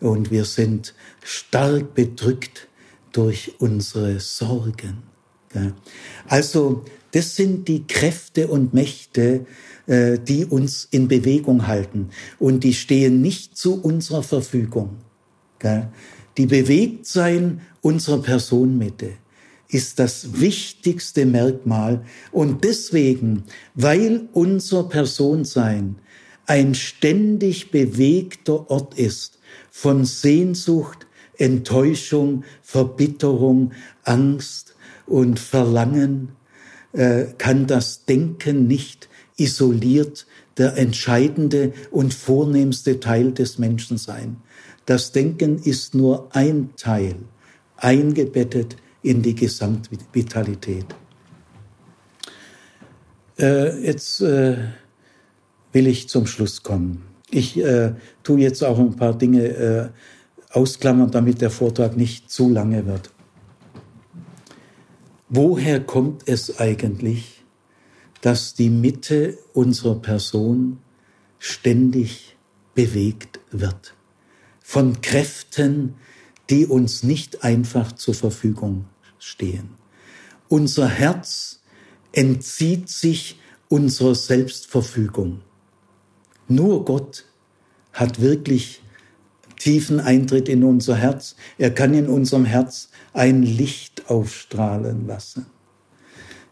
und 0.00 0.30
wir 0.30 0.44
sind 0.44 0.94
stark 1.22 1.94
bedrückt 1.94 2.68
durch 3.12 3.54
unsere 3.58 4.20
Sorgen. 4.20 5.02
Also 6.26 6.84
das 7.12 7.36
sind 7.36 7.68
die 7.68 7.86
Kräfte 7.86 8.48
und 8.48 8.74
Mächte, 8.74 9.46
äh, 9.86 10.18
die 10.18 10.44
uns 10.44 10.88
in 10.90 11.06
Bewegung 11.06 11.66
halten 11.66 12.10
und 12.40 12.64
die 12.64 12.74
stehen 12.74 13.22
nicht 13.22 13.56
zu 13.56 13.80
unserer 13.80 14.22
Verfügung. 14.22 14.96
Die 16.36 16.46
Bewegtsein 16.46 17.60
unserer 17.80 18.20
Personenmitte 18.20 19.12
ist 19.74 19.98
das 19.98 20.40
wichtigste 20.40 21.26
Merkmal 21.26 22.04
und 22.30 22.62
deswegen, 22.62 23.42
weil 23.74 24.28
unser 24.32 24.84
Personsein 24.84 25.96
ein 26.46 26.76
ständig 26.76 27.72
bewegter 27.72 28.70
Ort 28.70 28.96
ist 28.96 29.40
von 29.72 30.04
Sehnsucht, 30.04 31.08
Enttäuschung, 31.38 32.44
Verbitterung, 32.62 33.72
Angst 34.04 34.76
und 35.06 35.40
Verlangen, 35.40 36.28
äh, 36.92 37.24
kann 37.36 37.66
das 37.66 38.04
Denken 38.04 38.68
nicht 38.68 39.08
isoliert 39.36 40.28
der 40.56 40.76
entscheidende 40.76 41.72
und 41.90 42.14
vornehmste 42.14 43.00
Teil 43.00 43.32
des 43.32 43.58
Menschen 43.58 43.98
sein. 43.98 44.36
Das 44.86 45.10
Denken 45.10 45.58
ist 45.58 45.96
nur 45.96 46.28
ein 46.30 46.70
Teil, 46.76 47.16
eingebettet 47.76 48.76
in 49.04 49.20
die 49.20 49.34
Gesamtvitalität. 49.34 50.86
Äh, 53.38 53.86
jetzt 53.86 54.22
äh, 54.22 54.56
will 55.72 55.86
ich 55.86 56.08
zum 56.08 56.26
Schluss 56.26 56.62
kommen. 56.62 57.04
Ich 57.30 57.58
äh, 57.58 57.94
tue 58.22 58.40
jetzt 58.40 58.64
auch 58.64 58.78
ein 58.78 58.96
paar 58.96 59.16
Dinge 59.16 59.44
äh, 59.44 59.88
ausklammern, 60.50 61.10
damit 61.10 61.42
der 61.42 61.50
Vortrag 61.50 61.96
nicht 61.96 62.30
zu 62.30 62.48
lange 62.48 62.86
wird. 62.86 63.10
Woher 65.28 65.80
kommt 65.80 66.26
es 66.26 66.58
eigentlich, 66.58 67.44
dass 68.22 68.54
die 68.54 68.70
Mitte 68.70 69.36
unserer 69.52 69.96
Person 69.96 70.78
ständig 71.38 72.36
bewegt 72.74 73.40
wird? 73.50 73.94
Von 74.60 75.02
Kräften, 75.02 75.96
die 76.48 76.64
uns 76.64 77.02
nicht 77.02 77.44
einfach 77.44 77.92
zur 77.92 78.14
Verfügung 78.14 78.86
stehen. 79.24 79.70
Unser 80.48 80.88
Herz 80.88 81.60
entzieht 82.12 82.88
sich 82.88 83.40
unserer 83.68 84.14
Selbstverfügung. 84.14 85.40
Nur 86.46 86.84
Gott 86.84 87.24
hat 87.92 88.20
wirklich 88.20 88.82
tiefen 89.58 89.98
Eintritt 89.98 90.48
in 90.48 90.62
unser 90.62 90.96
Herz. 90.96 91.36
Er 91.58 91.72
kann 91.72 91.94
in 91.94 92.08
unserem 92.08 92.44
Herz 92.44 92.90
ein 93.12 93.42
Licht 93.42 94.10
aufstrahlen 94.10 95.06
lassen. 95.06 95.46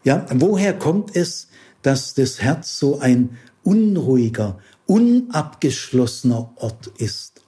Ja, 0.03 0.25
woher 0.31 0.77
kommt 0.77 1.15
es, 1.15 1.47
dass 1.81 2.13
das 2.13 2.41
Herz 2.41 2.79
so 2.79 2.99
ein 2.99 3.37
unruhiger, 3.63 4.57
unabgeschlossener 4.85 6.51
Ort 6.55 6.87
ist? 6.97 7.41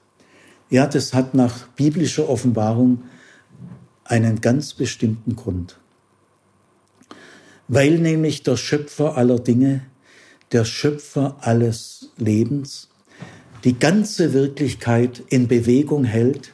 Ja, 0.69 0.87
das 0.87 1.13
hat 1.13 1.33
nach 1.33 1.67
biblischer 1.69 2.29
Offenbarung 2.29 3.03
einen 4.05 4.39
ganz 4.39 4.73
bestimmten 4.73 5.35
Grund. 5.35 5.77
Weil 7.67 7.99
nämlich 7.99 8.43
der 8.43 8.55
Schöpfer 8.57 9.17
aller 9.17 9.39
Dinge, 9.39 9.81
der 10.51 10.63
Schöpfer 10.63 11.37
alles 11.41 12.11
Lebens, 12.17 12.89
die 13.63 13.77
ganze 13.77 14.33
Wirklichkeit 14.33 15.23
in 15.29 15.47
Bewegung 15.47 16.05
hält, 16.05 16.53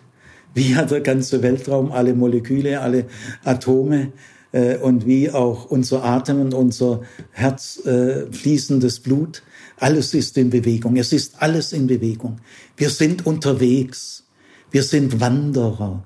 wie 0.54 0.72
ja 0.72 0.84
der 0.84 1.02
ganze 1.02 1.43
Weltraum, 1.43 1.91
alle 1.91 2.14
Moleküle, 2.14 2.80
alle 2.80 3.06
Atome 3.43 4.14
äh, 4.54 4.78
und 4.78 5.06
wie 5.06 5.30
auch 5.30 5.66
unser 5.66 6.04
Atem 6.04 6.41
und 6.41 6.54
unser 6.54 7.02
Herz 7.32 7.86
äh, 7.86 8.32
fließendes 8.32 9.02
Blut, 9.02 9.43
alles 9.78 10.14
ist 10.14 10.38
in 10.38 10.49
Bewegung. 10.49 10.95
Es 10.95 11.12
ist 11.12 11.41
alles 11.41 11.74
in 11.74 11.88
Bewegung. 11.88 12.39
Wir 12.78 12.89
sind 12.89 13.26
unterwegs. 13.26 14.24
Wir 14.70 14.84
sind 14.84 15.20
Wanderer. 15.20 16.04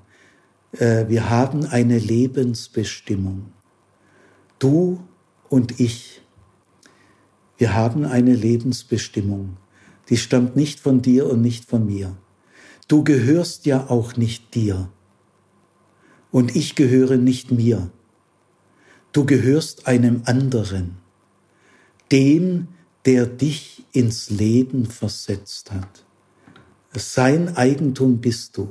Äh, 0.78 1.08
wir 1.08 1.30
haben 1.30 1.66
eine 1.66 1.98
Lebensbestimmung. 1.98 3.52
Du 4.58 5.00
und 5.48 5.80
ich, 5.80 6.22
wir 7.58 7.74
haben 7.74 8.04
eine 8.04 8.34
Lebensbestimmung 8.34 9.56
die 10.08 10.16
stammt 10.16 10.56
nicht 10.56 10.80
von 10.80 11.02
dir 11.02 11.28
und 11.28 11.40
nicht 11.40 11.64
von 11.64 11.86
mir. 11.86 12.16
Du 12.88 13.02
gehörst 13.02 13.66
ja 13.66 13.90
auch 13.90 14.16
nicht 14.16 14.54
dir. 14.54 14.90
Und 16.30 16.54
ich 16.54 16.74
gehöre 16.74 17.16
nicht 17.16 17.50
mir. 17.50 17.90
Du 19.12 19.24
gehörst 19.24 19.86
einem 19.86 20.22
anderen, 20.26 20.98
dem, 22.12 22.68
der 23.04 23.26
dich 23.26 23.84
ins 23.92 24.30
Leben 24.30 24.86
versetzt 24.86 25.72
hat. 25.72 26.04
Sein 26.94 27.56
Eigentum 27.56 28.18
bist 28.20 28.56
du. 28.56 28.68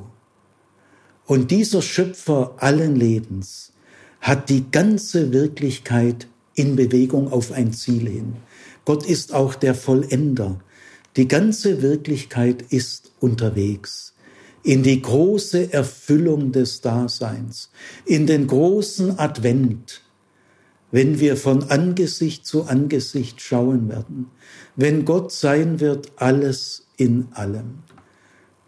Und 1.25 1.51
dieser 1.51 1.81
Schöpfer 1.81 2.55
allen 2.57 2.95
Lebens 2.95 3.73
hat 4.21 4.49
die 4.49 4.69
ganze 4.71 5.33
Wirklichkeit 5.33 6.27
in 6.53 6.75
Bewegung 6.75 7.31
auf 7.31 7.51
ein 7.51 7.73
Ziel 7.73 8.07
hin. 8.07 8.35
Gott 8.85 9.05
ist 9.05 9.33
auch 9.33 9.55
der 9.55 9.75
Vollender. 9.75 10.59
Die 11.15 11.27
ganze 11.27 11.81
Wirklichkeit 11.81 12.63
ist 12.69 13.11
unterwegs 13.19 14.15
in 14.65 14.81
die 14.81 14.99
große 14.99 15.71
Erfüllung 15.71 16.51
des 16.51 16.81
Daseins, 16.81 17.69
in 18.05 18.25
den 18.25 18.47
großen 18.47 19.19
Advent, 19.19 20.01
wenn 20.91 21.19
wir 21.19 21.37
von 21.37 21.69
Angesicht 21.69 22.47
zu 22.47 22.63
Angesicht 22.63 23.41
schauen 23.41 23.89
werden, 23.89 24.31
wenn 24.75 25.05
Gott 25.05 25.31
sein 25.31 25.79
wird, 25.79 26.11
alles 26.15 26.87
in 26.97 27.27
allem, 27.33 27.83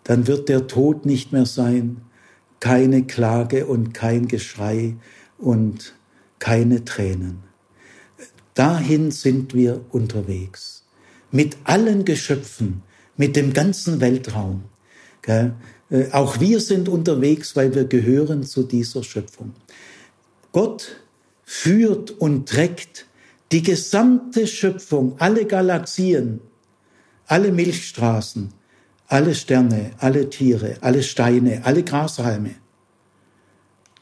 dann 0.03 0.28
wird 0.28 0.49
der 0.49 0.68
Tod 0.68 1.08
nicht 1.08 1.32
mehr 1.32 1.47
sein, 1.47 2.01
keine 2.60 3.03
Klage 3.05 3.66
und 3.66 3.93
kein 3.93 4.28
Geschrei 4.28 4.95
und 5.38 5.93
keine 6.39 6.86
Tränen. 6.86 7.43
Dahin 8.53 9.11
sind 9.11 9.53
wir 9.53 9.82
unterwegs 9.91 10.84
mit 11.32 11.57
allen 11.64 12.06
Geschöpfen, 12.06 12.82
mit 13.18 13.36
dem 13.36 13.53
ganzen 13.53 13.99
Weltraum. 14.02 14.64
Äh, 15.27 15.49
auch 16.11 16.40
wir 16.40 16.60
sind 16.60 16.90
unterwegs, 16.90 17.56
weil 17.56 17.76
wir 17.76 17.86
gehören 17.86 18.44
zu 18.44 18.64
dieser 18.64 19.03
Schöpfung. 19.03 19.53
Gott 20.52 21.02
führt 21.44 22.11
und 22.11 22.48
trägt 22.49 23.06
die 23.52 23.64
gesamte 23.64 24.48
Schöpfung, 24.48 25.15
alle 25.19 25.45
Galaxien, 25.45 26.41
alle 27.26 27.52
Milchstraßen, 27.52 28.53
alle 29.08 29.34
Sterne, 29.36 29.92
alle 30.00 30.30
Tiere, 30.30 30.78
alle 30.82 31.04
Steine, 31.04 31.66
alle 31.66 31.84
Grashalme, 31.84 32.56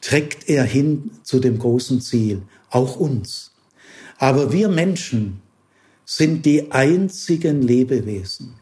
trägt 0.00 0.48
er 0.48 0.64
hin 0.64 1.10
zu 1.22 1.40
dem 1.40 1.58
großen 1.58 2.00
Ziel, 2.00 2.42
auch 2.70 2.96
uns. 2.96 3.52
Aber 4.18 4.52
wir 4.52 4.68
Menschen, 4.68 5.42
sind 6.06 6.46
die 6.46 6.70
einzigen 6.70 7.62
Lebewesen, 7.62 8.54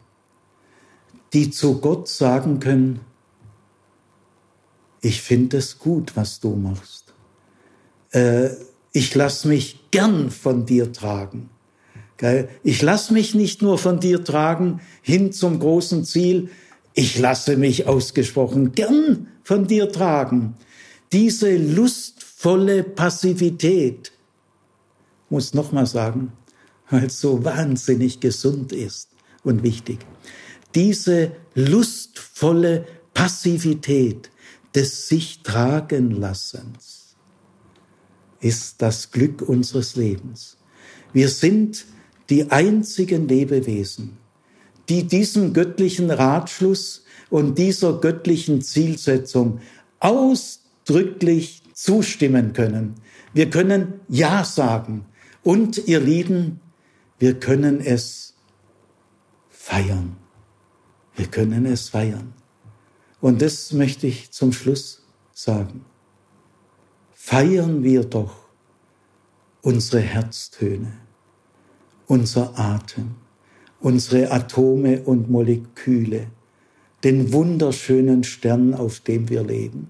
die 1.35 1.51
zu 1.51 1.79
Gott 1.79 2.09
sagen 2.09 2.59
können, 2.59 3.01
ich 5.03 5.21
finde 5.21 5.59
es 5.59 5.79
gut, 5.79 6.16
was 6.16 6.41
du 6.41 6.57
machst. 6.57 7.12
Äh, 8.12 8.49
ich 8.93 9.15
lass 9.15 9.45
mich 9.45 9.91
gern 9.91 10.31
von 10.31 10.65
dir 10.65 10.91
tragen. 10.93 11.51
Ich 12.62 12.80
lass 12.82 13.10
mich 13.10 13.34
nicht 13.34 13.62
nur 13.62 13.78
von 13.78 14.01
dir 14.01 14.24
tragen 14.24 14.80
hin 15.02 15.32
zum 15.32 15.59
großen 15.59 16.05
Ziel, 16.05 16.51
ich 16.94 17.18
lasse 17.18 17.56
mich 17.56 17.86
ausgesprochen 17.86 18.72
gern 18.72 19.28
von 19.42 19.66
dir 19.66 19.90
tragen. 19.90 20.55
Diese 21.12 21.56
lustvolle 21.56 22.84
Passivität, 22.84 24.12
muss 25.28 25.55
noch 25.55 25.72
mal 25.72 25.86
sagen, 25.86 26.32
weil 26.88 27.06
es 27.06 27.20
so 27.20 27.44
wahnsinnig 27.44 28.20
gesund 28.20 28.72
ist 28.72 29.09
und 29.42 29.62
wichtig. 29.62 29.98
Diese 30.74 31.32
lustvolle 31.55 32.86
Passivität 33.12 34.30
des 34.74 35.09
sich 35.09 35.42
tragen 35.42 36.10
Lassens 36.10 37.16
ist 38.40 38.82
das 38.82 39.10
Glück 39.10 39.42
unseres 39.42 39.96
Lebens. 39.96 40.56
Wir 41.12 41.28
sind 41.28 41.86
die 42.30 42.51
einzigen 42.51 43.28
Lebewesen, 43.28 44.16
die 44.88 45.05
diesem 45.05 45.52
göttlichen 45.52 46.10
Ratschluss 46.10 47.05
und 47.30 47.59
dieser 47.59 48.01
göttlichen 48.01 48.62
Zielsetzung 48.62 49.60
ausdrücklich 50.01 51.62
zustimmen 51.72 52.52
können. 52.52 52.94
Wir 53.32 53.51
können 53.51 54.01
Ja 54.09 54.44
sagen. 54.44 55.06
Und 55.42 55.88
ihr 55.88 56.01
Lieben, 56.01 56.60
wir 57.18 57.38
können 57.38 57.80
es 57.80 58.34
feiern. 59.51 60.16
Wir 61.16 61.26
können 61.26 61.66
es 61.66 61.90
feiern. 61.90 62.32
Und 63.20 63.42
das 63.42 63.72
möchte 63.72 64.06
ich 64.06 64.30
zum 64.30 64.52
Schluss 64.52 65.02
sagen. 65.32 65.84
Feiern 67.12 67.82
wir 67.82 68.05
doch 68.05 68.36
unsere 69.62 70.02
Herztöne, 70.02 70.92
unser 72.06 72.59
Atem, 72.59 73.14
unsere 73.81 74.31
Atome 74.31 75.02
und 75.02 75.31
Moleküle, 75.31 76.28
den 77.02 77.32
wunderschönen 77.32 78.24
Stern, 78.24 78.74
auf 78.74 79.01
dem 79.01 79.28
wir 79.28 79.43
leben, 79.43 79.89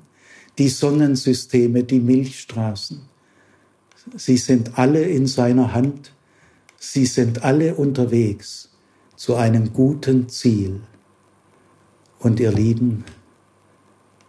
die 0.59 0.69
Sonnensysteme, 0.69 1.85
die 1.85 2.01
Milchstraßen. 2.01 3.03
Sie 4.17 4.37
sind 4.37 4.79
alle 4.79 5.03
in 5.03 5.27
seiner 5.27 5.73
Hand, 5.73 6.13
sie 6.79 7.07
sind 7.07 7.43
alle 7.45 7.75
unterwegs 7.75 8.71
zu 9.17 9.37
einem 9.37 9.73
guten 9.73 10.29
Ziel. 10.29 10.81
Und 12.19 12.41
ihr 12.41 12.53
Lieben, 12.53 13.05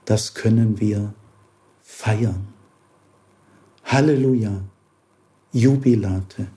das 0.06 0.34
können 0.34 0.80
wir 0.80 1.14
feiern. 1.82 2.48
Halleluja, 3.84 4.62
Jubilate. 5.52 6.48